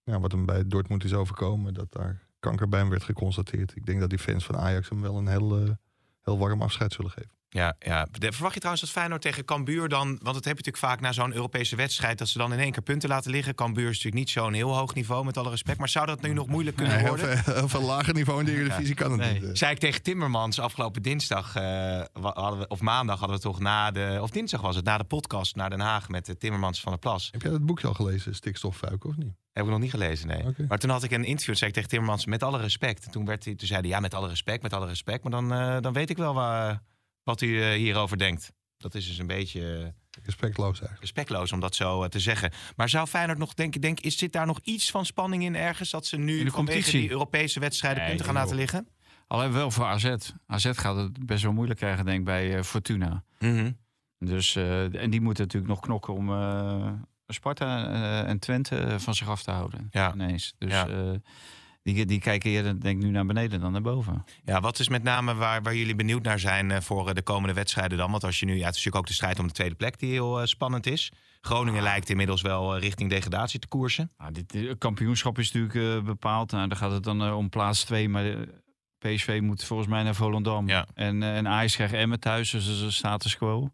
Ja, 0.03 0.19
wat 0.19 0.31
hem 0.31 0.45
bij 0.45 0.67
Dortmund 0.67 1.03
is 1.03 1.13
overkomen, 1.13 1.73
dat 1.73 1.91
daar 1.91 2.27
kanker 2.39 2.69
bij 2.69 2.79
hem 2.79 2.89
werd 2.89 3.03
geconstateerd. 3.03 3.75
Ik 3.75 3.85
denk 3.85 3.99
dat 3.99 4.09
die 4.09 4.19
fans 4.19 4.45
van 4.45 4.57
Ajax 4.57 4.89
hem 4.89 5.01
wel 5.01 5.17
een 5.17 5.27
heel, 5.27 5.77
heel 6.21 6.37
warm 6.37 6.61
afscheid 6.61 6.93
zullen 6.93 7.11
geven. 7.11 7.31
Ja, 7.53 7.75
ja. 7.79 8.07
De- 8.11 8.31
Verwacht 8.31 8.53
je 8.53 8.59
trouwens 8.59 8.85
dat 8.85 8.93
Feyenoord 8.95 9.21
tegen 9.21 9.45
Cambuur 9.45 9.89
dan... 9.89 10.07
Want 10.07 10.23
dat 10.23 10.33
heb 10.33 10.43
je 10.43 10.49
natuurlijk 10.49 10.77
vaak 10.77 10.99
na 10.99 11.11
zo'n 11.11 11.33
Europese 11.33 11.75
wedstrijd... 11.75 12.17
dat 12.17 12.27
ze 12.29 12.37
dan 12.37 12.53
in 12.53 12.59
één 12.59 12.71
keer 12.71 12.81
punten 12.81 13.09
laten 13.09 13.31
liggen. 13.31 13.55
Cambuur 13.55 13.83
is 13.89 13.95
natuurlijk 13.95 14.15
niet 14.15 14.29
zo'n 14.29 14.53
heel 14.53 14.75
hoog 14.75 14.93
niveau, 14.93 15.25
met 15.25 15.37
alle 15.37 15.49
respect. 15.49 15.77
Maar 15.79 15.89
zou 15.89 16.05
dat 16.05 16.21
nu 16.21 16.33
nog 16.33 16.47
moeilijk 16.47 16.75
kunnen 16.77 16.93
Nee, 16.95 17.03
heel, 17.05 17.15
worden? 17.17 17.37
veel, 17.37 17.53
heel 17.53 17.67
veel 17.69 17.81
lager 17.81 18.13
niveau 18.13 18.39
in 18.39 18.45
de 18.45 18.51
Eredivisie 18.59 18.95
kan 18.95 19.11
het 19.11 19.19
Nee. 19.19 19.33
niet. 19.33 19.43
eh. 19.43 19.49
Zei 19.53 19.71
ik 19.71 19.79
tegen 19.79 20.01
Timmermans 20.01 20.59
afgelopen 20.59 21.01
dinsdag, 21.01 21.55
eh, 21.55 21.63
we, 22.13 22.65
of 22.67 22.81
maandag 22.81 23.19
hadden 23.19 23.37
we 23.37 23.43
toch 23.43 23.59
na 23.59 23.91
de, 23.91 24.17
of 24.21 24.29
dinsdag 24.29 24.61
was 24.61 24.75
het, 24.75 24.85
na 24.85 24.97
de 24.97 25.03
podcast 25.03 25.55
naar 25.55 25.69
Den 25.69 25.79
Haag 25.79 26.09
met 26.09 26.25
de 26.25 26.37
Timmermans 26.37 26.81
van 26.81 26.91
der 26.91 27.01
Plas. 27.01 27.29
Heb 27.31 27.41
jij 27.41 27.51
dat 27.51 27.65
boekje 27.65 27.87
al 27.87 27.93
gelezen, 27.93 28.35
Stikstoffuik, 28.35 29.05
of 29.05 29.15
niet? 29.17 29.33
Heb 29.51 29.63
ik 29.63 29.69
nog 29.69 29.79
niet 29.79 29.89
gelezen, 29.91 30.27
nee. 30.27 30.43
Maar 30.67 30.77
toen 30.77 30.89
had 30.89 31.03
ik 31.03 31.11
een 31.11 31.23
interview, 31.23 31.55
zei 31.55 31.69
ik 31.69 31.75
tegen 31.75 31.89
Timmermans, 31.89 32.25
met 32.25 32.43
alle 32.43 32.59
respect. 32.59 33.05
En 33.05 33.11
toen, 33.11 33.25
werd 33.25 33.45
hij, 33.45 33.55
toen 33.55 33.67
zei 33.67 33.79
hij, 33.79 33.89
ja, 33.89 33.99
met 33.99 34.13
alle 34.13 34.27
respect, 34.27 34.63
met 34.63 34.73
alle 34.73 34.87
respect. 34.87 35.23
Maar 35.23 35.31
dan, 35.31 35.53
eh, 35.53 35.77
dan 35.81 35.93
weet 35.93 36.09
ik 36.09 36.17
wel 36.17 36.33
waar, 36.33 36.81
wat 37.23 37.41
u 37.41 37.61
eh, 37.61 37.71
hierover 37.71 38.17
denkt. 38.17 38.51
Dat 38.77 38.95
is 38.95 39.07
dus 39.07 39.17
een 39.17 39.27
beetje 39.27 39.77
eh, 39.79 39.87
Respectloos 40.23 40.71
eigenlijk. 40.71 40.99
respectloos 40.99 41.51
om 41.51 41.59
dat 41.59 41.75
zo 41.75 42.03
eh, 42.03 42.09
te 42.09 42.19
zeggen. 42.19 42.51
Maar 42.75 42.89
zou 42.89 43.07
Feyenoord 43.07 43.37
nog 43.37 43.53
denken, 43.53 43.81
denk, 43.81 43.99
is, 43.99 44.17
zit 44.17 44.33
daar 44.33 44.45
nog 44.45 44.59
iets 44.63 44.91
van 44.91 45.05
spanning 45.05 45.43
in 45.43 45.55
ergens? 45.55 45.89
Dat 45.89 46.05
ze 46.05 46.15
In 46.15 46.23
nu 46.23 46.31
de 46.31 46.37
vanwege 46.37 46.55
competitie? 46.55 46.99
die 46.99 47.09
Europese 47.09 47.59
wedstrijden 47.59 47.99
Nee, 47.99 48.07
punten 48.07 48.25
gaan 48.25 48.35
laten 48.35 48.55
liggen? 48.55 48.87
Alleen 49.27 49.51
wel 49.51 49.71
voor 49.71 49.85
AZ. 49.85 50.15
AZ 50.47 50.69
gaat 50.73 50.95
het 50.95 51.25
best 51.25 51.43
wel 51.43 51.53
moeilijk 51.53 51.79
krijgen, 51.79 52.05
denk 52.05 52.19
ik, 52.19 52.25
bij 52.25 52.63
Fortuna. 52.63 53.23
Mhm. 53.39 53.71
Dus, 54.19 54.55
eh, 54.55 55.01
en 55.01 55.09
die 55.09 55.21
moeten 55.21 55.43
natuurlijk 55.43 55.73
nog 55.73 55.81
knokken 55.81 56.13
om 56.13 56.29
eh, 56.29 56.91
Sparta 57.27 57.85
en 58.25 58.39
Twente 58.39 58.95
van 58.99 59.15
zich 59.15 59.29
af 59.29 59.43
te 59.43 59.51
houden. 59.51 59.87
Ja. 59.91 60.13
Ineens. 60.13 60.53
Dus 60.57 60.71
Ja. 60.71 60.87
Die, 61.83 62.05
die 62.05 62.19
kijken 62.19 62.51
eerder 62.51 62.81
denk 62.81 62.97
ik 62.97 63.03
nu 63.03 63.11
naar 63.11 63.25
beneden 63.25 63.59
dan 63.59 63.71
naar 63.71 63.81
boven. 63.81 64.23
Ja, 64.45 64.61
wat 64.61 64.79
is 64.79 64.89
met 64.89 65.03
name 65.03 65.33
waar, 65.35 65.61
waar 65.61 65.75
jullie 65.75 65.95
benieuwd 65.95 66.23
naar 66.23 66.39
zijn 66.39 66.71
eh, 66.71 66.81
voor 66.81 67.07
eh, 67.07 67.13
de 67.13 67.21
komende 67.21 67.53
wedstrijden 67.53 67.97
dan? 67.97 68.11
Want 68.11 68.23
als 68.23 68.39
je 68.39 68.45
nu, 68.45 68.51
ja, 68.51 68.65
het 68.65 68.75
is 68.75 68.83
natuurlijk 68.83 68.95
ook 68.95 69.07
de 69.07 69.13
strijd 69.13 69.39
om 69.39 69.47
de 69.47 69.53
tweede 69.53 69.75
plek 69.75 69.99
die 69.99 70.11
heel 70.11 70.39
eh, 70.39 70.45
spannend 70.45 70.85
is. 70.85 71.11
Groningen 71.41 71.79
Ah. 71.79 71.85
lijkt 71.85 72.09
inmiddels 72.09 72.41
wel 72.41 72.77
richting 72.77 73.09
degradatie 73.09 73.59
te 73.59 73.67
koersen. 73.67 74.11
Nou, 74.17 74.31
dit 74.31 74.77
kampioenschap 74.77 75.39
is 75.39 75.51
natuurlijk 75.51 76.05
bepaald. 76.05 76.51
Nou, 76.51 76.67
dan 76.67 76.77
gaat 76.77 76.91
het 76.91 77.03
dan 77.03 77.33
om 77.33 77.49
plaats 77.49 77.83
2. 77.83 78.09
Maar 78.09 78.35
PSV 78.99 79.39
moet 79.43 79.63
volgens 79.63 79.89
mij 79.89 80.03
naar 80.03 80.15
Volendam. 80.15 80.67
Ja. 80.67 80.87
En, 80.93 81.23
en 81.23 81.47
Ajax 81.47 81.75
krijgt 81.75 81.93
Emmen 81.93 82.19
thuis, 82.19 82.49
dus 82.49 82.65
dat 82.65 82.75
is 82.75 82.81
een 82.81 82.91
status 82.91 83.37
quo. 83.37 83.69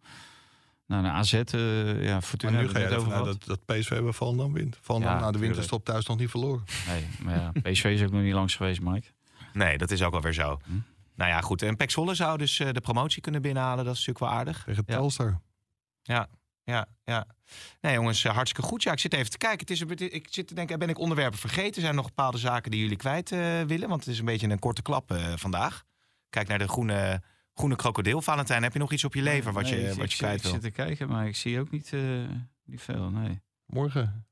Nou, 0.89 1.01
naar 1.01 1.11
AZ, 1.11 1.33
eh 1.33 2.03
ja, 2.03 2.21
Fortuna 2.21 2.51
Maar 2.51 2.61
nu 2.61 2.69
ga 2.69 2.79
je 2.79 2.95
over 2.95 3.23
dat, 3.25 3.43
dat 3.45 3.65
PSV 3.65 4.01
bij 4.01 4.11
Volendam 4.11 4.53
wint. 4.53 4.77
Volendam 4.81 5.11
Ja, 5.11 5.15
na 5.15 5.25
de 5.25 5.31
tuurlijk. 5.31 5.45
winterstop 5.51 5.85
thuis 5.85 6.05
nog 6.05 6.17
niet 6.17 6.29
verloren. 6.29 6.63
Nee, 6.87 7.07
maar 7.21 7.35
ja, 7.35 7.51
PSV 7.71 7.83
is 7.85 8.03
ook 8.03 8.11
nog 8.11 8.21
niet 8.21 8.33
langs 8.33 8.55
geweest, 8.55 8.81
Mike. 8.81 9.07
Nee, 9.53 9.77
dat 9.77 9.91
is 9.91 10.03
ook 10.03 10.13
alweer 10.13 10.33
zo. 10.33 10.59
Hm. 10.65 10.71
Nou 11.15 11.29
ja, 11.31 11.41
goed. 11.41 11.61
En 11.61 11.75
Pek 11.75 11.91
Zwolle 11.91 12.13
zou 12.15 12.37
dus 12.37 12.59
eh, 12.59 12.71
de 12.71 12.81
promotie 12.81 13.21
kunnen 13.21 13.41
binnenhalen. 13.41 13.85
Dat 13.85 13.93
is 13.95 14.05
natuurlijk 14.05 14.31
wel 14.31 14.39
aardig. 14.39 14.63
Tegen 14.65 14.83
Ja. 14.87 14.93
Telstar. 14.95 15.39
Ja, 16.01 16.27
ja, 16.63 16.85
ja. 17.03 17.25
Nee, 17.81 17.93
jongens, 17.93 18.23
eh, 18.25 18.33
hartstikke 18.33 18.67
goed. 18.69 18.83
Ja, 18.83 18.91
ik 18.91 18.99
zit 18.99 19.13
even 19.13 19.31
te 19.31 19.37
kijken. 19.37 19.59
Het 19.59 19.69
is, 19.69 19.79
een 19.79 19.87
beetje- 19.87 20.09
ik 20.09 20.27
zit 20.29 20.47
te 20.47 20.53
denken, 20.53 20.79
ben 20.79 20.89
ik 20.89 20.97
onderwerpen 20.99 21.39
vergeten? 21.39 21.81
Zijn 21.81 21.87
er 21.93 22.01
nog 22.01 22.05
bepaalde 22.07 22.37
zaken 22.37 22.71
die 22.71 22.79
jullie 22.81 22.97
kwijt 22.97 23.31
eh, 23.31 23.61
willen? 23.61 23.89
Want 23.89 24.03
het 24.05 24.13
is 24.13 24.19
een 24.19 24.25
beetje 24.25 24.49
een 24.49 24.59
korte 24.59 24.81
klap 24.81 25.11
eh, 25.11 25.17
vandaag. 25.35 25.83
Kijk 26.29 26.47
naar 26.47 26.59
de 26.59 26.67
groene, 26.67 27.21
groene 27.59 27.75
krokodil. 27.75 28.21
Valentijn, 28.21 28.63
heb 28.63 28.73
je 28.73 28.79
nog 28.79 28.91
iets 28.91 29.03
op 29.03 29.13
je 29.13 29.21
lever 29.21 29.53
wat 29.53 29.63
Nee, 29.63 29.71
je, 29.75 29.79
ik- 29.81 29.87
wat 29.87 29.95
ik 29.95 30.01
je 30.03 30.09
zit- 30.09 30.17
kwijt 30.17 30.35
Ik 30.37 30.43
wil? 30.43 30.51
zit 30.51 30.61
te 30.61 30.71
kijken, 30.71 31.07
maar 31.07 31.27
ik 31.27 31.35
zie 31.35 31.59
ook 31.59 31.71
niet, 31.71 31.93
eh, 31.93 32.01
niet 32.63 32.81
veel, 32.81 33.09
nee. 33.09 33.41
Morgen 33.65 34.25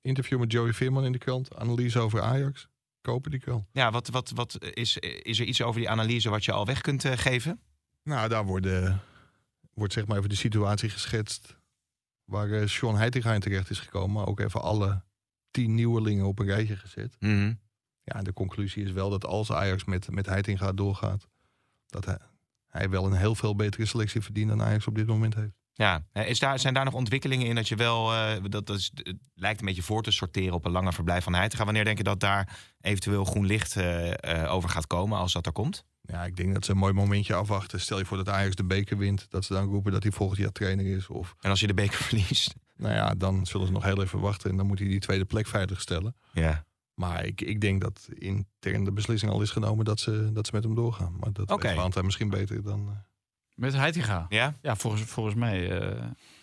interview 0.00 0.38
met 0.38 0.52
Joey 0.52 0.72
Veerman 0.72 1.04
in 1.04 1.12
de 1.12 1.18
krant. 1.18 1.54
Analyse 1.56 1.98
over 1.98 2.20
Ajax. 2.22 2.68
Kopen 3.00 3.30
die 3.30 3.40
krant. 3.40 3.66
Ja, 3.72 3.90
wat, 3.90 4.08
wat, 4.08 4.30
wat 4.30 4.64
is, 4.74 4.96
is 4.98 5.38
er 5.40 5.46
iets 5.46 5.62
over 5.62 5.80
die 5.80 5.90
analyse 5.90 6.30
wat 6.30 6.44
je 6.44 6.52
al 6.52 6.66
weg 6.66 6.80
kunt 6.80 7.04
eh, 7.04 7.12
geven? 7.16 7.60
Nou, 8.02 8.28
daar 8.28 8.44
worden, 8.44 9.00
wordt 9.74 9.92
zeg 9.92 10.06
maar 10.06 10.16
even 10.16 10.28
de 10.28 10.34
situatie 10.36 10.88
geschetst. 10.90 11.56
Waar 12.24 12.50
eh, 12.50 12.66
Sean 12.66 12.96
Heitinga 12.96 13.32
in 13.34 13.40
terecht 13.40 13.70
is 13.70 13.78
gekomen. 13.80 14.12
Maar 14.16 14.26
ook 14.26 14.40
even 14.40 14.62
alle 14.62 15.02
tien 15.50 15.74
nieuwelingen 15.74 16.26
op 16.26 16.38
een 16.38 16.46
rijtje 16.46 16.76
gezet. 16.76 17.16
Mhm. 17.20 17.54
Ja, 18.02 18.22
de 18.22 18.32
conclusie 18.32 18.84
is 18.84 18.92
wel 18.92 19.10
dat 19.10 19.24
als 19.24 19.52
Ajax 19.52 19.84
met, 19.84 20.10
met 20.10 20.26
Heitinga 20.26 20.72
doorgaat. 20.72 21.28
Dat 21.86 22.04
hij, 22.04 22.18
hij 22.68 22.88
wel 22.88 23.06
een 23.06 23.16
heel 23.16 23.34
veel 23.34 23.54
betere 23.56 23.86
selectie 23.86 24.20
verdient 24.20 24.48
dan 24.48 24.62
Ajax 24.62 24.86
op 24.86 24.94
dit 24.94 25.06
moment 25.06 25.34
heeft. 25.34 25.56
Ja, 25.78 26.04
is 26.12 26.38
daar, 26.38 26.58
zijn 26.58 26.74
daar 26.74 26.84
nog 26.84 26.94
ontwikkelingen 26.94 27.46
in 27.46 27.54
dat 27.54 27.68
je 27.68 27.76
wel, 27.76 28.14
eh, 28.14 28.42
dat, 28.42 28.66
dat 28.66 28.76
is, 28.76 28.90
het 28.94 29.16
lijkt 29.34 29.60
een 29.60 29.66
beetje 29.66 29.82
voor 29.82 30.02
te 30.02 30.10
sorteren 30.10 30.54
op 30.54 30.64
een 30.64 30.72
langer 30.72 30.92
verblijf 30.92 31.24
van 31.24 31.34
Heitinga. 31.34 31.64
Wanneer 31.64 31.84
denk 31.84 31.98
je 31.98 32.04
dat 32.04 32.20
daar 32.20 32.58
eventueel 32.80 33.24
groen 33.24 33.46
licht 33.46 33.76
eh, 33.76 34.42
eh, 34.42 34.52
over 34.52 34.68
gaat 34.68 34.86
komen 34.86 35.18
als 35.18 35.32
dat 35.32 35.46
er 35.46 35.52
komt? 35.52 35.84
Ja, 36.02 36.24
ik 36.24 36.36
denk 36.36 36.54
dat 36.54 36.64
ze 36.64 36.70
een 36.70 36.76
mooi 36.76 36.92
momentje 36.92 37.34
afwachten. 37.34 37.80
Stel 37.80 37.98
je 37.98 38.04
voor 38.04 38.16
dat 38.16 38.28
Ajax 38.28 38.54
de 38.54 38.64
beker 38.64 38.96
wint. 38.96 39.26
Dat 39.30 39.44
ze 39.44 39.52
dan 39.52 39.64
roepen 39.68 39.92
dat 39.92 40.02
hij 40.02 40.12
volgend 40.12 40.38
jaar 40.40 40.52
trainer 40.52 40.86
is. 40.86 41.08
Of 41.08 41.34
En 41.40 41.50
als 41.50 41.60
je 41.60 41.66
de 41.66 41.74
beker 41.74 41.98
verliest? 42.08 42.54
nou 42.76 42.94
ja, 42.94 43.14
dan 43.14 43.46
zullen 43.46 43.66
ze 43.66 43.72
nog 43.72 43.84
heel 43.84 44.02
even 44.02 44.20
wachten. 44.20 44.50
En 44.50 44.56
dan 44.56 44.66
moet 44.66 44.78
hij 44.78 44.88
die 44.88 45.00
tweede 45.00 45.24
plek 45.24 45.46
veiligstellen. 45.46 46.16
Ja. 46.32 46.64
Maar 46.98 47.24
ik, 47.24 47.40
ik 47.40 47.60
denk 47.60 47.80
dat 47.80 48.08
intern 48.14 48.84
de 48.84 48.92
beslissing 48.92 49.32
al 49.32 49.42
is 49.42 49.50
genomen 49.50 49.84
dat 49.84 50.00
ze, 50.00 50.30
dat 50.32 50.46
ze 50.46 50.52
met 50.54 50.64
hem 50.64 50.74
doorgaan. 50.74 51.16
Maar 51.20 51.32
dat 51.32 51.50
Oké. 51.50 51.66
weet 51.66 51.76
Valentijn 51.76 52.04
misschien 52.04 52.30
beter 52.30 52.62
dan... 52.62 52.88
eh, 52.88 52.94
Met 53.54 53.74
Heitinga? 53.74 54.26
Ja? 54.28 54.54
Ja, 54.62 54.76
volgens, 54.76 55.02
volgens 55.02 55.34
mij 55.34 55.80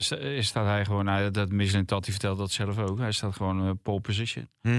eh, 0.10 0.42
staat 0.42 0.66
hij 0.66 0.86
gewoon... 0.86 1.06
Nou, 1.06 1.32
dat 1.32 1.52
Michelin 1.52 1.86
Tat, 1.86 2.04
die 2.04 2.12
vertelt 2.12 2.38
dat 2.38 2.52
zelf 2.52 2.78
ook. 2.78 2.98
Hij 3.00 3.12
staat 3.12 3.36
gewoon 3.36 3.66
eh, 3.68 3.72
pole 3.82 4.00
position. 4.02 4.50
Mhm. 4.62 4.76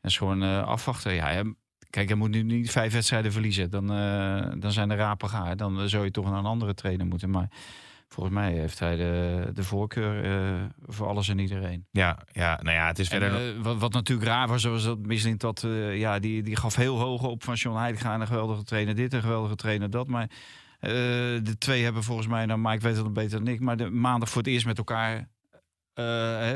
En 0.00 0.12
is 0.12 0.16
gewoon 0.18 0.42
eh, 0.42 0.62
afwachten. 0.66 1.12
Ja, 1.14 1.24
hij- 1.24 1.54
kijk, 1.90 2.08
hij 2.08 2.16
moet 2.16 2.30
nu 2.30 2.42
niet 2.42 2.70
vijf 2.70 2.92
wedstrijden 2.92 3.32
verliezen. 3.32 3.70
Dan, 3.70 3.92
eh, 3.92 4.52
dan 4.58 4.72
zijn 4.72 4.88
de 4.88 4.94
rapen 4.94 5.28
gaar. 5.28 5.56
Dan 5.56 5.88
zou 5.88 6.04
je 6.04 6.10
toch 6.10 6.24
naar 6.24 6.38
een 6.38 6.44
andere 6.44 6.74
trainer 6.74 7.06
moeten. 7.06 7.30
Maar 7.30 7.48
volgens 8.08 8.34
mij 8.34 8.52
heeft 8.52 8.78
hij 8.78 8.96
de, 8.96 9.50
de 9.54 9.62
voorkeur 9.62 10.24
eh, 10.24 10.64
voor 10.86 11.06
alles 11.06 11.28
en 11.28 11.38
iedereen. 11.38 11.86
Ja, 11.90 12.18
ja, 12.32 12.60
nou 12.62 12.76
ja, 12.76 12.86
het 12.86 12.98
is 12.98 13.10
En, 13.10 13.20
verder... 13.20 13.56
eh, 13.56 13.62
wat, 13.62 13.78
wat 13.78 13.92
natuurlijk 13.92 14.28
raar 14.28 14.48
was, 14.48 14.64
was 14.64 14.84
dat 14.84 14.98
Michelin 14.98 15.36
dat, 15.36 15.64
eh, 15.64 15.98
ja, 15.98 16.18
die, 16.18 16.42
die 16.42 16.56
gaf 16.56 16.76
heel 16.76 16.98
hoog 16.98 17.22
op 17.22 17.44
van 17.44 17.54
John 17.54 17.78
Heitinga 17.78 18.14
een 18.14 18.26
geweldige 18.26 18.62
trainer 18.62 18.94
dit, 18.94 19.12
een 19.12 19.22
geweldige 19.22 19.54
trainer 19.54 19.90
dat. 19.90 20.06
Maar 20.06 20.30
de 20.78 21.54
twee 21.58 21.82
hebben 21.82 22.02
volgens 22.02 22.26
mij, 22.26 22.46
nou, 22.46 22.60
Mike 22.60 22.80
weet 22.80 22.96
het 22.96 23.12
beter 23.12 23.44
dan 23.44 23.54
ik, 23.54 23.60
maar 23.60 23.76
de 23.76 23.90
maandag 23.90 24.28
voor 24.28 24.42
het 24.42 24.50
eerst 24.50 24.66
met 24.66 24.78
elkaar 24.78 25.28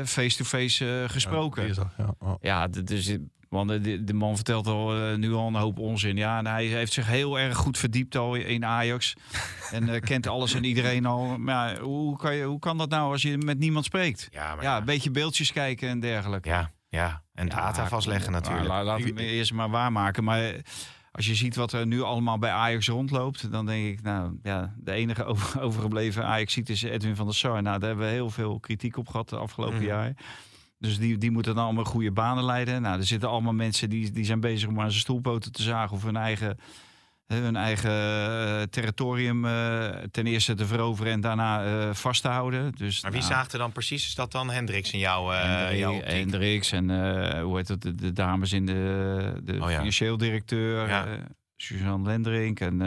face-to-face 0.05 1.05
gesproken. 1.07 1.67
ja, 1.97 2.15
oh. 2.19 2.33
Ja, 2.41 2.67
dus, 2.67 3.17
want 3.51 3.69
de, 3.83 4.03
de- 4.03 4.13
man 4.13 4.35
vertelt 4.35 4.67
al 4.67 4.95
eh, 4.95 5.15
nu 5.15 5.33
al 5.33 5.47
een 5.47 5.55
hoop 5.55 5.79
onzin. 5.79 6.15
Ja, 6.17 6.37
en 6.37 6.47
hij 6.47 6.65
heeft 6.65 6.93
zich 6.93 7.07
heel 7.07 7.39
erg 7.39 7.57
goed 7.57 7.77
verdiept 7.77 8.15
al 8.15 8.35
in 8.35 8.65
Ajax. 8.65 9.13
en 9.71 9.89
eh, 9.89 10.01
kent 10.01 10.27
alles 10.27 10.53
en 10.53 10.63
iedereen 10.63 11.05
al. 11.05 11.37
Maar 11.37 11.73
ja, 11.73 11.79
hoe, 11.81 12.17
kan 12.17 12.35
je, 12.35 12.43
hoe 12.43 12.59
kan 12.59 12.77
dat 12.77 12.89
nou 12.89 13.11
als 13.11 13.21
je 13.21 13.37
met 13.37 13.59
niemand 13.59 13.85
spreekt? 13.85 14.27
ja, 14.31 14.55
maar 14.55 14.63
Ja, 14.63 14.77
een 14.77 14.85
beetje 14.85 15.11
beeldjes 15.11 15.51
kijken 15.51 15.89
en 15.89 15.99
dergelijke. 15.99 16.49
ja, 16.49 16.71
ja. 16.89 17.21
En 17.33 17.49
data 17.49 17.81
Ja, 17.81 17.87
vastleggen 17.87 18.27
op. 18.27 18.33
natuurlijk. 18.33 18.67
Maar 18.67 18.83
la- 18.83 18.91
laat 18.91 19.03
hem 19.03 19.17
eerst 19.17 19.53
maar 19.53 19.69
waarmaken. 19.69 20.23
Maar 20.23 20.43
eh, 20.49 20.59
als 21.11 21.25
je 21.27 21.35
ziet 21.35 21.55
wat 21.55 21.73
er 21.73 21.87
nu 21.87 22.01
allemaal 22.01 22.37
bij 22.37 22.51
Ajax 22.51 22.87
rondloopt, 22.87 23.51
dan 23.51 23.65
denk 23.65 23.87
ik, 23.87 24.01
nou 24.01 24.37
ja, 24.43 24.73
de 24.77 24.91
enige 24.91 25.23
over- 25.23 25.61
overgebleven 25.67 26.25
ajax 26.25 26.57
is 26.57 26.81
Edwin 26.81 27.15
van 27.15 27.25
der 27.25 27.35
Sar. 27.35 27.61
Nou, 27.61 27.79
daar 27.79 27.87
hebben 27.89 28.05
we 28.07 28.11
heel 28.13 28.29
veel 28.29 28.59
kritiek 28.59 28.97
op 28.97 29.07
gehad 29.07 29.29
de 29.29 29.37
afgelopen 29.37 29.75
Mhm. 29.77 29.85
jaar. 29.85 30.13
Dus 30.81 30.97
die, 30.99 31.17
die 31.17 31.31
moeten 31.31 31.55
dan 31.55 31.63
allemaal 31.65 31.83
goede 31.83 32.11
banen 32.11 32.43
leiden. 32.43 32.81
Nou, 32.81 32.99
er 32.99 33.05
zitten 33.05 33.29
allemaal 33.29 33.53
mensen 33.53 33.89
die, 33.89 34.11
die 34.11 34.25
zijn 34.25 34.39
bezig 34.39 34.69
om 34.69 34.79
aan 34.79 34.89
zijn 34.89 35.01
stoelpoten 35.01 35.51
te 35.51 35.61
zagen 35.63 35.95
of 35.95 36.03
hun 36.03 36.15
eigen, 36.15 36.57
hun 37.27 37.55
eigen 37.55 37.91
eh, 37.91 38.61
territorium 38.61 39.45
eh, 39.45 39.89
ten 40.11 40.27
eerste 40.27 40.53
te 40.53 40.65
veroveren 40.65 41.11
en 41.11 41.21
daarna 41.21 41.65
eh, 41.65 41.93
vast 41.93 42.21
te 42.21 42.27
houden. 42.27 42.71
Dus, 42.75 43.01
Maar 43.01 43.11
wie 43.11 43.19
nou, 43.21 43.31
zaagt 43.33 43.53
er 43.53 43.59
dan 43.59 43.71
precies? 43.71 44.05
Is 44.07 44.15
dat 44.15 44.31
dan 44.31 44.49
Hendricks 44.49 44.91
in 44.91 44.99
jouw, 44.99 45.31
eh 45.31 45.41
Hendrik- 45.43 45.77
jouw? 45.79 46.01
Hendricks 46.03 46.71
en 46.71 46.89
hoe 47.41 47.57
heet 47.57 47.67
het, 47.67 47.81
de, 47.81 47.95
de 47.95 48.13
dames 48.13 48.51
in 48.53 48.65
de, 48.65 49.33
de 49.43 49.57
Oh 49.61 49.69
ja. 49.69 49.77
financieel 49.77 50.17
directeur. 50.17 50.87
Ja. 50.87 51.05
Suzanne 51.55 52.07
Lendrink 52.09 52.59
en 52.59 52.81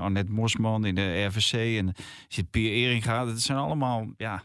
Annette 0.00 0.32
Mosman 0.32 0.84
in 0.84 0.94
de 0.94 1.24
RVC. 1.24 1.78
En 1.78 1.94
zit 2.28 2.50
Pier 2.50 2.70
Eringa. 2.72 3.24
Dat 3.24 3.40
zijn 3.40 3.58
allemaal, 3.58 4.06
ja... 4.16 4.42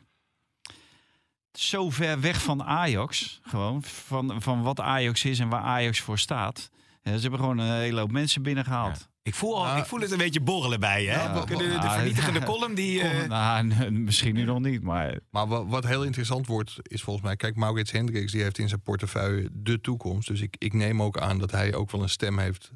Zo 1.54 1.90
ver 1.90 2.20
weg 2.22 2.42
van 2.42 2.64
Ajax, 2.64 3.40
gewoon. 3.44 3.84
Van, 3.84 4.42
van 4.42 4.62
wat 4.62 4.80
Ajax 4.80 5.26
is 5.26 5.40
en 5.40 5.50
waar 5.50 5.62
Ajax 5.62 6.00
voor 6.00 6.20
staat. 6.20 6.70
Ja, 7.04 7.16
ze 7.16 7.22
hebben 7.22 7.40
gewoon 7.40 7.58
een 7.58 7.72
hele 7.80 8.00
hoop 8.00 8.12
mensen 8.12 8.42
binnengehaald. 8.42 9.10
Ik 9.24 9.36
voel, 9.36 9.56
al, 9.58 9.64
Nou, 9.64 9.80
ik 9.80 9.86
voel 9.86 10.00
het 10.00 10.12
een 10.12 10.18
beetje 10.18 10.42
borrelen 10.42 10.80
bij 10.80 11.02
je. 11.02 11.08
Ja, 11.08 11.46
de, 11.46 11.56
ja, 11.64 11.94
vernietigende 11.94 12.44
column 12.44 12.74
die... 12.76 13.02
eh, 13.02 13.28
Nou, 13.30 13.92
misschien 13.92 14.34
nu 14.36 14.44
nog 14.44 14.60
niet, 14.60 14.84
maar... 14.84 15.20
Maar 15.30 15.48
wa- 15.48 15.66
wat 15.66 15.86
heel 15.88 16.04
interessant 16.04 16.48
wordt, 16.48 16.76
is 16.82 17.02
volgens 17.02 17.26
mij... 17.26 17.36
Kijk, 17.36 17.56
Maurits 17.56 17.92
Hendricks 17.92 18.32
die 18.32 18.42
heeft 18.42 18.58
in 18.58 18.68
zijn 18.68 18.82
portefeuille 18.82 19.50
de 19.54 19.82
toekomst. 19.82 20.28
Dus 20.28 20.42
ik, 20.42 20.56
ik 20.58 20.74
neem 20.74 21.02
ook 21.02 21.18
aan 21.18 21.40
dat 21.40 21.52
hij 21.52 21.74
ook 21.74 21.92
wel 21.92 22.02
een 22.02 22.10
stem 22.10 22.38
heeft... 22.40 22.72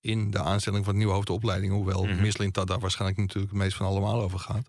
in 0.00 0.30
de 0.30 0.38
aanstelling 0.42 0.84
van 0.84 0.92
het 0.92 1.02
nieuwe 1.02 1.16
hoofdopleiding. 1.16 1.72
Hoewel 1.72 2.04
mm 2.04 2.50
daar 2.52 2.78
waarschijnlijk 2.78 3.20
natuurlijk 3.20 3.52
het 3.52 3.62
meest 3.62 3.76
van 3.76 3.86
allemaal 3.86 4.20
over 4.22 4.38
gaat. 4.38 4.68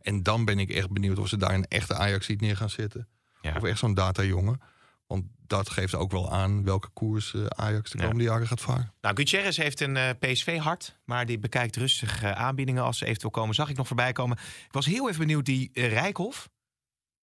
En 0.00 0.22
dan 0.22 0.44
ben 0.44 0.58
ik 0.58 0.70
echt 0.70 0.90
benieuwd 0.90 1.18
of 1.18 1.28
ze 1.28 1.36
daar 1.36 1.54
een 1.54 1.64
echte 1.64 1.94
ajax 1.94 2.28
neer 2.28 2.56
gaan 2.56 2.70
zetten. 2.70 3.08
Ja. 3.40 3.56
Of 3.56 3.62
echt 3.62 3.78
zo'n 3.78 3.94
data-jongen. 3.94 4.60
Want 5.06 5.24
dat 5.46 5.70
geeft 5.70 5.94
ook 5.94 6.10
wel 6.10 6.32
aan 6.32 6.64
welke 6.64 6.88
koers 6.88 7.34
eh, 7.34 7.46
Ajax 7.46 7.90
de 7.90 7.98
Ja. 7.98 8.04
komende 8.04 8.24
jaren 8.24 8.46
gaat 8.46 8.60
varen. 8.60 8.92
Nou, 9.00 9.16
Gutierrez 9.16 9.56
heeft 9.56 9.80
een 9.80 9.96
eh, 9.96 10.10
PSV-hart, 10.18 10.98
maar 11.04 11.26
die 11.26 11.38
bekijkt 11.38 11.76
rustig 11.76 12.22
eh, 12.22 12.32
aanbiedingen 12.32 12.82
als 12.82 12.98
ze 12.98 13.04
eventueel 13.06 13.30
komen. 13.30 13.54
Zag 13.54 13.68
ik 13.68 13.76
nog 13.76 13.86
voorbij 13.86 14.12
komen. 14.12 14.36
Ik 14.66 14.72
was 14.72 14.86
heel 14.86 15.08
even 15.08 15.20
benieuwd, 15.20 15.44
die 15.44 15.70
Rijkhoff, 15.72 16.48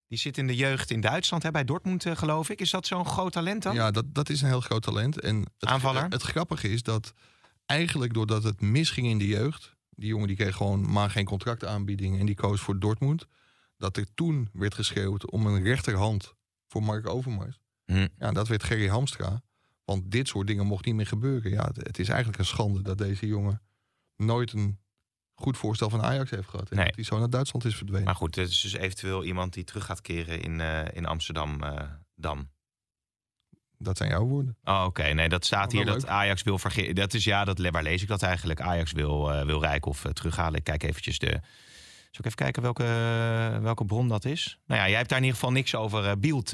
die 0.07 0.17
zit 0.17 0.37
in 0.37 0.47
de 0.47 0.55
jeugd 0.55 0.91
in 0.91 1.01
Duitsland, 1.01 1.43
hè, 1.43 1.51
bij 1.51 1.63
Dortmund 1.63 2.05
geloof 2.13 2.49
ik. 2.49 2.61
Is 2.61 2.69
dat 2.69 2.87
zo'n 2.87 3.05
groot 3.05 3.31
talent 3.31 3.63
dan? 3.63 3.75
Ja, 3.75 3.91
dat, 3.91 4.05
dat 4.13 4.29
is 4.29 4.41
een 4.41 4.47
heel 4.47 4.61
groot 4.61 4.83
talent. 4.83 5.19
En 5.19 5.37
het, 5.57 5.69
Aanvaller? 5.69 6.05
Het, 6.09 6.21
grappige 6.21 6.69
is 6.69 6.83
dat 6.83 7.13
eigenlijk 7.65 8.13
doordat 8.13 8.43
het 8.43 8.61
misging 8.61 9.07
in 9.07 9.17
de 9.17 9.27
jeugd... 9.27 9.75
die 9.97 10.09
jongen 10.09 10.27
die 10.27 10.35
kreeg 10.35 10.55
gewoon 10.55 10.91
maar 10.91 11.09
geen 11.09 11.25
contractaanbieding... 11.25 12.19
en 12.19 12.25
die 12.25 12.35
koos 12.35 12.61
voor 12.61 12.79
Dortmund... 12.79 13.27
dat 13.77 13.97
er 13.97 14.13
toen 14.13 14.49
werd 14.53 14.73
geschreeuwd 14.73 15.31
om 15.31 15.45
een 15.45 15.63
rechterhand 15.63 16.33
voor 16.67 16.83
Mark 16.83 17.07
Overmars. 17.07 17.59
Hm. 17.85 18.07
Ja, 18.17 18.31
dat 18.31 18.47
werd 18.47 18.63
Gerry 18.63 18.87
Hamstra. 18.87 19.41
Want 19.83 20.11
dit 20.11 20.27
soort 20.27 20.47
dingen 20.47 20.65
mocht 20.65 20.85
niet 20.85 20.95
meer 20.95 21.07
gebeuren. 21.07 21.51
Ja, 21.51 21.65
het, 21.65 21.77
het 21.77 21.99
is 21.99 22.09
eigenlijk 22.09 22.39
een 22.39 22.45
schande 22.45 22.81
dat 22.81 22.97
deze 22.97 23.27
jongen... 23.27 23.61
nooit 24.15 24.53
een 24.53 24.79
goed 25.33 25.57
voorstel 25.57 25.89
van 25.89 26.01
Ajax 26.01 26.29
heeft 26.29 26.49
gehad. 26.49 26.69
En 26.69 26.75
Nee. 26.75 26.85
dat 26.85 26.95
hij 26.95 27.03
zo 27.03 27.19
naar 27.19 27.29
Duitsland 27.29 27.65
is 27.65 27.75
verdwenen. 27.75 28.05
Maar 28.05 28.15
goed, 28.15 28.35
het 28.35 28.49
is 28.49 28.61
dus 28.61 28.73
eventueel 28.73 29.23
iemand 29.23 29.53
die 29.53 29.63
terug 29.63 29.85
gaat 29.85 30.01
keren 30.01 30.41
in, 30.41 30.61
eh, 30.61 30.85
in 30.93 31.05
Amsterdam 31.05 31.63
eh, 31.63 31.89
dan. 32.15 32.49
Dat 33.77 33.97
zijn 33.97 34.09
jouw 34.09 34.25
woorden. 34.25 34.57
Oh, 34.63 34.83
oké. 34.85 35.03
Nee, 35.03 35.29
dat 35.29 35.45
staat 35.45 35.65
Oh, 35.65 35.71
hier 35.71 35.85
dat. 35.85 36.07
Ajax 36.07 36.43
wil 36.43 36.57
vergeten. 36.57 36.95
Dat 36.95 37.13
is 37.13 37.23
ja, 37.23 37.45
dat, 37.45 37.59
waar 37.59 37.83
lees 37.83 38.01
ik 38.01 38.07
dat 38.07 38.21
eigenlijk? 38.21 38.61
Ajax 38.61 38.91
wil, 38.91 39.33
eh 39.33 39.45
wil 39.45 39.61
Rijkhoff 39.61 40.05
eh, 40.05 40.11
terughalen. 40.11 40.55
Ik 40.55 40.63
kijk 40.63 40.83
eventjes 40.83 41.19
de... 41.19 41.39
Zal 42.11 42.25
ik 42.25 42.25
even 42.25 42.35
kijken 42.35 42.61
welke, 42.61 42.83
welke 43.61 43.85
bron 43.85 44.07
dat 44.07 44.25
is? 44.25 44.59
Nou 44.65 44.81
ja, 44.81 44.87
jij 44.87 44.97
hebt 44.97 45.09
daar 45.09 45.17
in 45.17 45.23
ieder 45.23 45.39
geval 45.39 45.55
niks 45.55 45.75
over 45.75 46.05
eh 46.05 46.11
Bielt. 46.19 46.51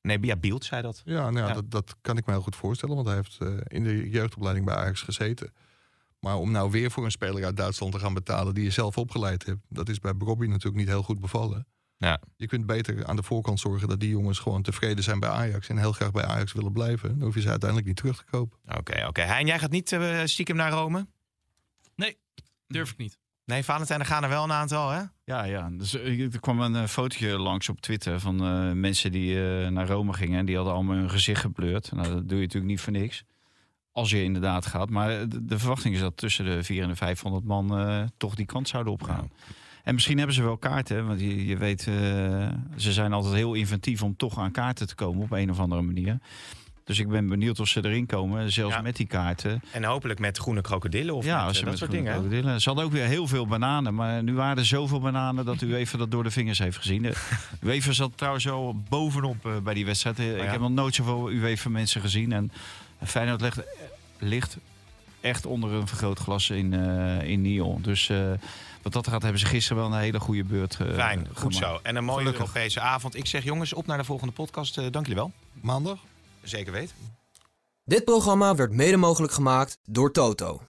nee, 0.00 0.18
ja, 0.20 0.36
Bielt 0.36 0.64
zei 0.64 0.82
dat. 0.82 1.02
Ja, 1.04 1.30
nou 1.30 1.38
ja, 1.38 1.46
Ja. 1.46 1.54
Dat, 1.54 1.70
dat 1.70 1.96
kan 2.00 2.16
ik 2.16 2.26
me 2.26 2.32
heel 2.32 2.42
goed 2.42 2.56
voorstellen, 2.56 2.94
want 2.94 3.06
hij 3.06 3.16
heeft 3.16 3.38
in 3.66 3.82
de 3.84 4.10
jeugdopleiding 4.10 4.66
bij 4.66 4.74
Ajax 4.74 5.02
gezeten. 5.02 5.52
Maar 6.20 6.36
om 6.36 6.50
nou 6.50 6.70
weer 6.70 6.90
voor 6.90 7.04
een 7.04 7.10
speler 7.10 7.44
uit 7.44 7.56
Duitsland 7.56 7.92
te 7.92 7.98
gaan 7.98 8.14
betalen 8.14 8.54
die 8.54 8.64
je 8.64 8.70
zelf 8.70 8.98
opgeleid 8.98 9.46
hebt, 9.46 9.60
dat 9.68 9.88
is 9.88 9.98
bij 9.98 10.16
Bobby 10.16 10.46
natuurlijk 10.46 10.76
niet 10.76 10.88
heel 10.88 11.02
goed 11.02 11.20
bevallen. 11.20 11.66
Ja. 11.98 12.20
Je 12.36 12.46
kunt 12.46 12.66
beter 12.66 13.06
aan 13.06 13.16
de 13.16 13.22
voorkant 13.22 13.60
zorgen 13.60 13.88
dat 13.88 14.00
die 14.00 14.10
jongens 14.10 14.38
gewoon 14.38 14.62
tevreden 14.62 15.04
zijn 15.04 15.20
bij 15.20 15.28
Ajax 15.28 15.68
en 15.68 15.78
heel 15.78 15.92
graag 15.92 16.10
bij 16.10 16.24
Ajax 16.24 16.52
willen 16.52 16.72
blijven. 16.72 17.08
Dan 17.08 17.22
hoef 17.22 17.34
je 17.34 17.40
ze 17.40 17.48
uiteindelijk 17.48 17.88
niet 17.88 17.96
terug 17.96 18.16
te 18.16 18.24
kopen. 18.30 18.58
Oké, 18.78 19.06
oké. 19.06 19.20
Hein, 19.20 19.46
jij 19.46 19.58
gaat 19.58 19.70
niet 19.70 19.92
eh, 19.92 20.20
stiekem 20.24 20.56
naar 20.56 20.70
Rome? 20.70 21.06
Durf 22.68 22.90
ik 22.90 22.96
niet. 22.96 23.18
Nee, 23.44 23.64
Valentijn, 23.64 24.00
er 24.00 24.06
gaan 24.06 24.22
er 24.22 24.28
wel 24.28 24.44
een 24.44 24.52
aantal, 24.52 24.90
hè? 24.90 25.02
Ja, 25.24 25.44
ja. 25.44 25.68
Dus, 25.72 25.94
eh, 25.94 26.20
er 26.32 26.40
kwam 26.40 26.60
een 26.60 26.76
eh, 26.76 26.84
fotootje 26.84 27.38
langs 27.38 27.68
op 27.68 27.80
Twitter 27.80 28.20
van 28.20 28.40
eh, 28.40 28.72
mensen 28.72 29.12
die 29.12 29.62
eh, 29.62 29.68
naar 29.68 29.86
Rome 29.86 30.12
gingen. 30.12 30.38
En 30.38 30.46
die 30.46 30.56
hadden 30.56 30.74
allemaal 30.74 30.96
hun 30.96 31.10
gezicht 31.10 31.40
gebleurd. 31.40 31.92
Nou, 31.92 32.08
dat 32.08 32.28
doe 32.28 32.38
je 32.38 32.44
natuurlijk 32.44 32.72
niet 32.72 32.80
voor 32.80 32.92
niks. 32.92 33.24
Als 33.92 34.10
je 34.10 34.22
inderdaad 34.22 34.66
gaat. 34.66 34.90
Maar 34.90 35.28
de, 35.28 35.44
de 35.44 35.58
verwachting 35.58 35.94
is 35.94 36.00
dat 36.00 36.16
tussen 36.16 36.44
de 36.44 36.62
400 36.62 36.82
en 36.82 36.88
de 36.88 36.96
500 36.96 37.44
man 37.44 37.78
eh, 37.78 38.02
toch 38.16 38.34
die 38.34 38.46
kant 38.46 38.68
zouden 38.68 38.92
opgaan. 38.92 39.30
En 39.86 39.94
misschien 39.94 40.16
hebben 40.16 40.34
ze 40.34 40.42
wel 40.42 40.56
kaarten, 40.56 41.06
want 41.06 41.20
je, 41.20 41.46
je 41.46 41.56
weet, 41.56 41.86
eh, 41.86 41.94
ze 42.76 42.92
zijn 42.92 43.12
altijd 43.12 43.34
heel 43.34 43.54
inventief 43.54 44.02
om 44.02 44.16
toch 44.16 44.38
aan 44.38 44.50
kaarten 44.50 44.86
te 44.86 44.94
komen 44.94 45.22
op 45.22 45.30
een 45.32 45.50
of 45.50 45.58
andere 45.58 45.82
manier. 45.82 46.18
Dus 46.84 46.98
ik 46.98 47.08
ben 47.08 47.28
benieuwd 47.28 47.60
of 47.60 47.68
ze 47.68 47.84
erin 47.84 48.06
komen, 48.06 48.52
zelfs 48.52 48.74
Ja. 48.74 48.80
met 48.80 48.96
die 48.96 49.06
kaarten. 49.06 49.60
En 49.72 49.84
hopelijk 49.84 50.18
met 50.18 50.38
groene 50.38 50.60
krokodillen 50.60 51.14
of 51.14 51.24
ja, 51.24 51.44
met, 51.46 51.54
eh, 51.54 51.58
je 51.58 51.60
dat 51.60 51.68
met 51.70 51.78
soort 51.78 51.90
groene 51.90 52.06
dingen. 52.08 52.20
krokodillen. 52.22 52.60
Ze 52.60 52.68
hadden 52.68 52.84
ook 52.86 52.92
weer 52.92 53.04
heel 53.06 53.26
veel 53.26 53.46
bananen, 53.46 53.94
maar 53.94 54.22
nu 54.22 54.34
waren 54.34 54.56
er 54.58 54.64
zoveel 54.66 55.00
bananen 55.00 55.44
dat 55.44 55.62
u 55.62 55.74
even 55.74 55.98
dat 55.98 56.10
door 56.10 56.22
de 56.22 56.30
vingers 56.30 56.58
heeft 56.58 56.76
gezien. 56.76 57.02
De 57.02 57.14
UEFA 57.64 57.92
zat 57.92 58.12
trouwens 58.14 58.44
zo 58.44 58.74
bovenop 58.88 59.46
eh, 59.46 59.52
bij 59.62 59.74
die 59.74 59.84
wedstrijd. 59.86 60.16
Ja. 60.16 60.24
Ik 60.24 60.50
heb 60.50 60.60
nog 60.60 60.70
nooit 60.70 60.94
zoveel 60.94 61.30
UEFA 61.30 61.68
mensen 61.70 62.00
gezien. 62.00 62.32
En 62.32 62.50
Feyenoord 63.04 63.40
ligt, 63.40 63.60
ligt 64.18 64.56
echt 65.20 65.46
onder 65.46 65.72
een 65.72 65.86
vergrootglas 65.86 66.50
in, 66.50 66.72
in 67.22 67.42
Nyon. 67.42 67.82
Dus 67.82 68.08
eh, 68.08 68.30
wat 68.92 69.04
dat 69.04 69.12
gaat, 69.12 69.22
hebben 69.22 69.40
ze 69.40 69.46
gisteren 69.46 69.82
wel 69.82 69.92
een 69.92 69.98
hele 70.00 70.20
goede 70.20 70.44
beurt 70.44 70.76
eh, 70.80 70.94
Fijn, 70.94 71.26
goed 71.34 71.54
gemaakt. 71.56 71.56
zo. 71.56 71.80
En 71.82 71.96
een 71.96 72.04
mooie 72.04 72.18
Gelukkig. 72.18 72.40
Europese 72.40 72.80
avond. 72.80 73.14
Ik 73.14 73.26
zeg 73.26 73.44
jongens, 73.44 73.72
op 73.72 73.86
naar 73.86 73.98
de 73.98 74.04
volgende 74.04 74.32
podcast. 74.32 74.78
Eh, 74.78 74.84
dank 74.90 75.06
jullie 75.06 75.20
wel. 75.22 75.32
Maandag? 75.52 75.98
Zeker 76.42 76.72
weten. 76.72 76.94
Dit 77.84 78.04
programma 78.04 78.54
werd 78.54 78.72
mede 78.72 78.96
mogelijk 78.96 79.32
gemaakt 79.32 79.78
door 79.84 80.12
Toto. 80.12 80.62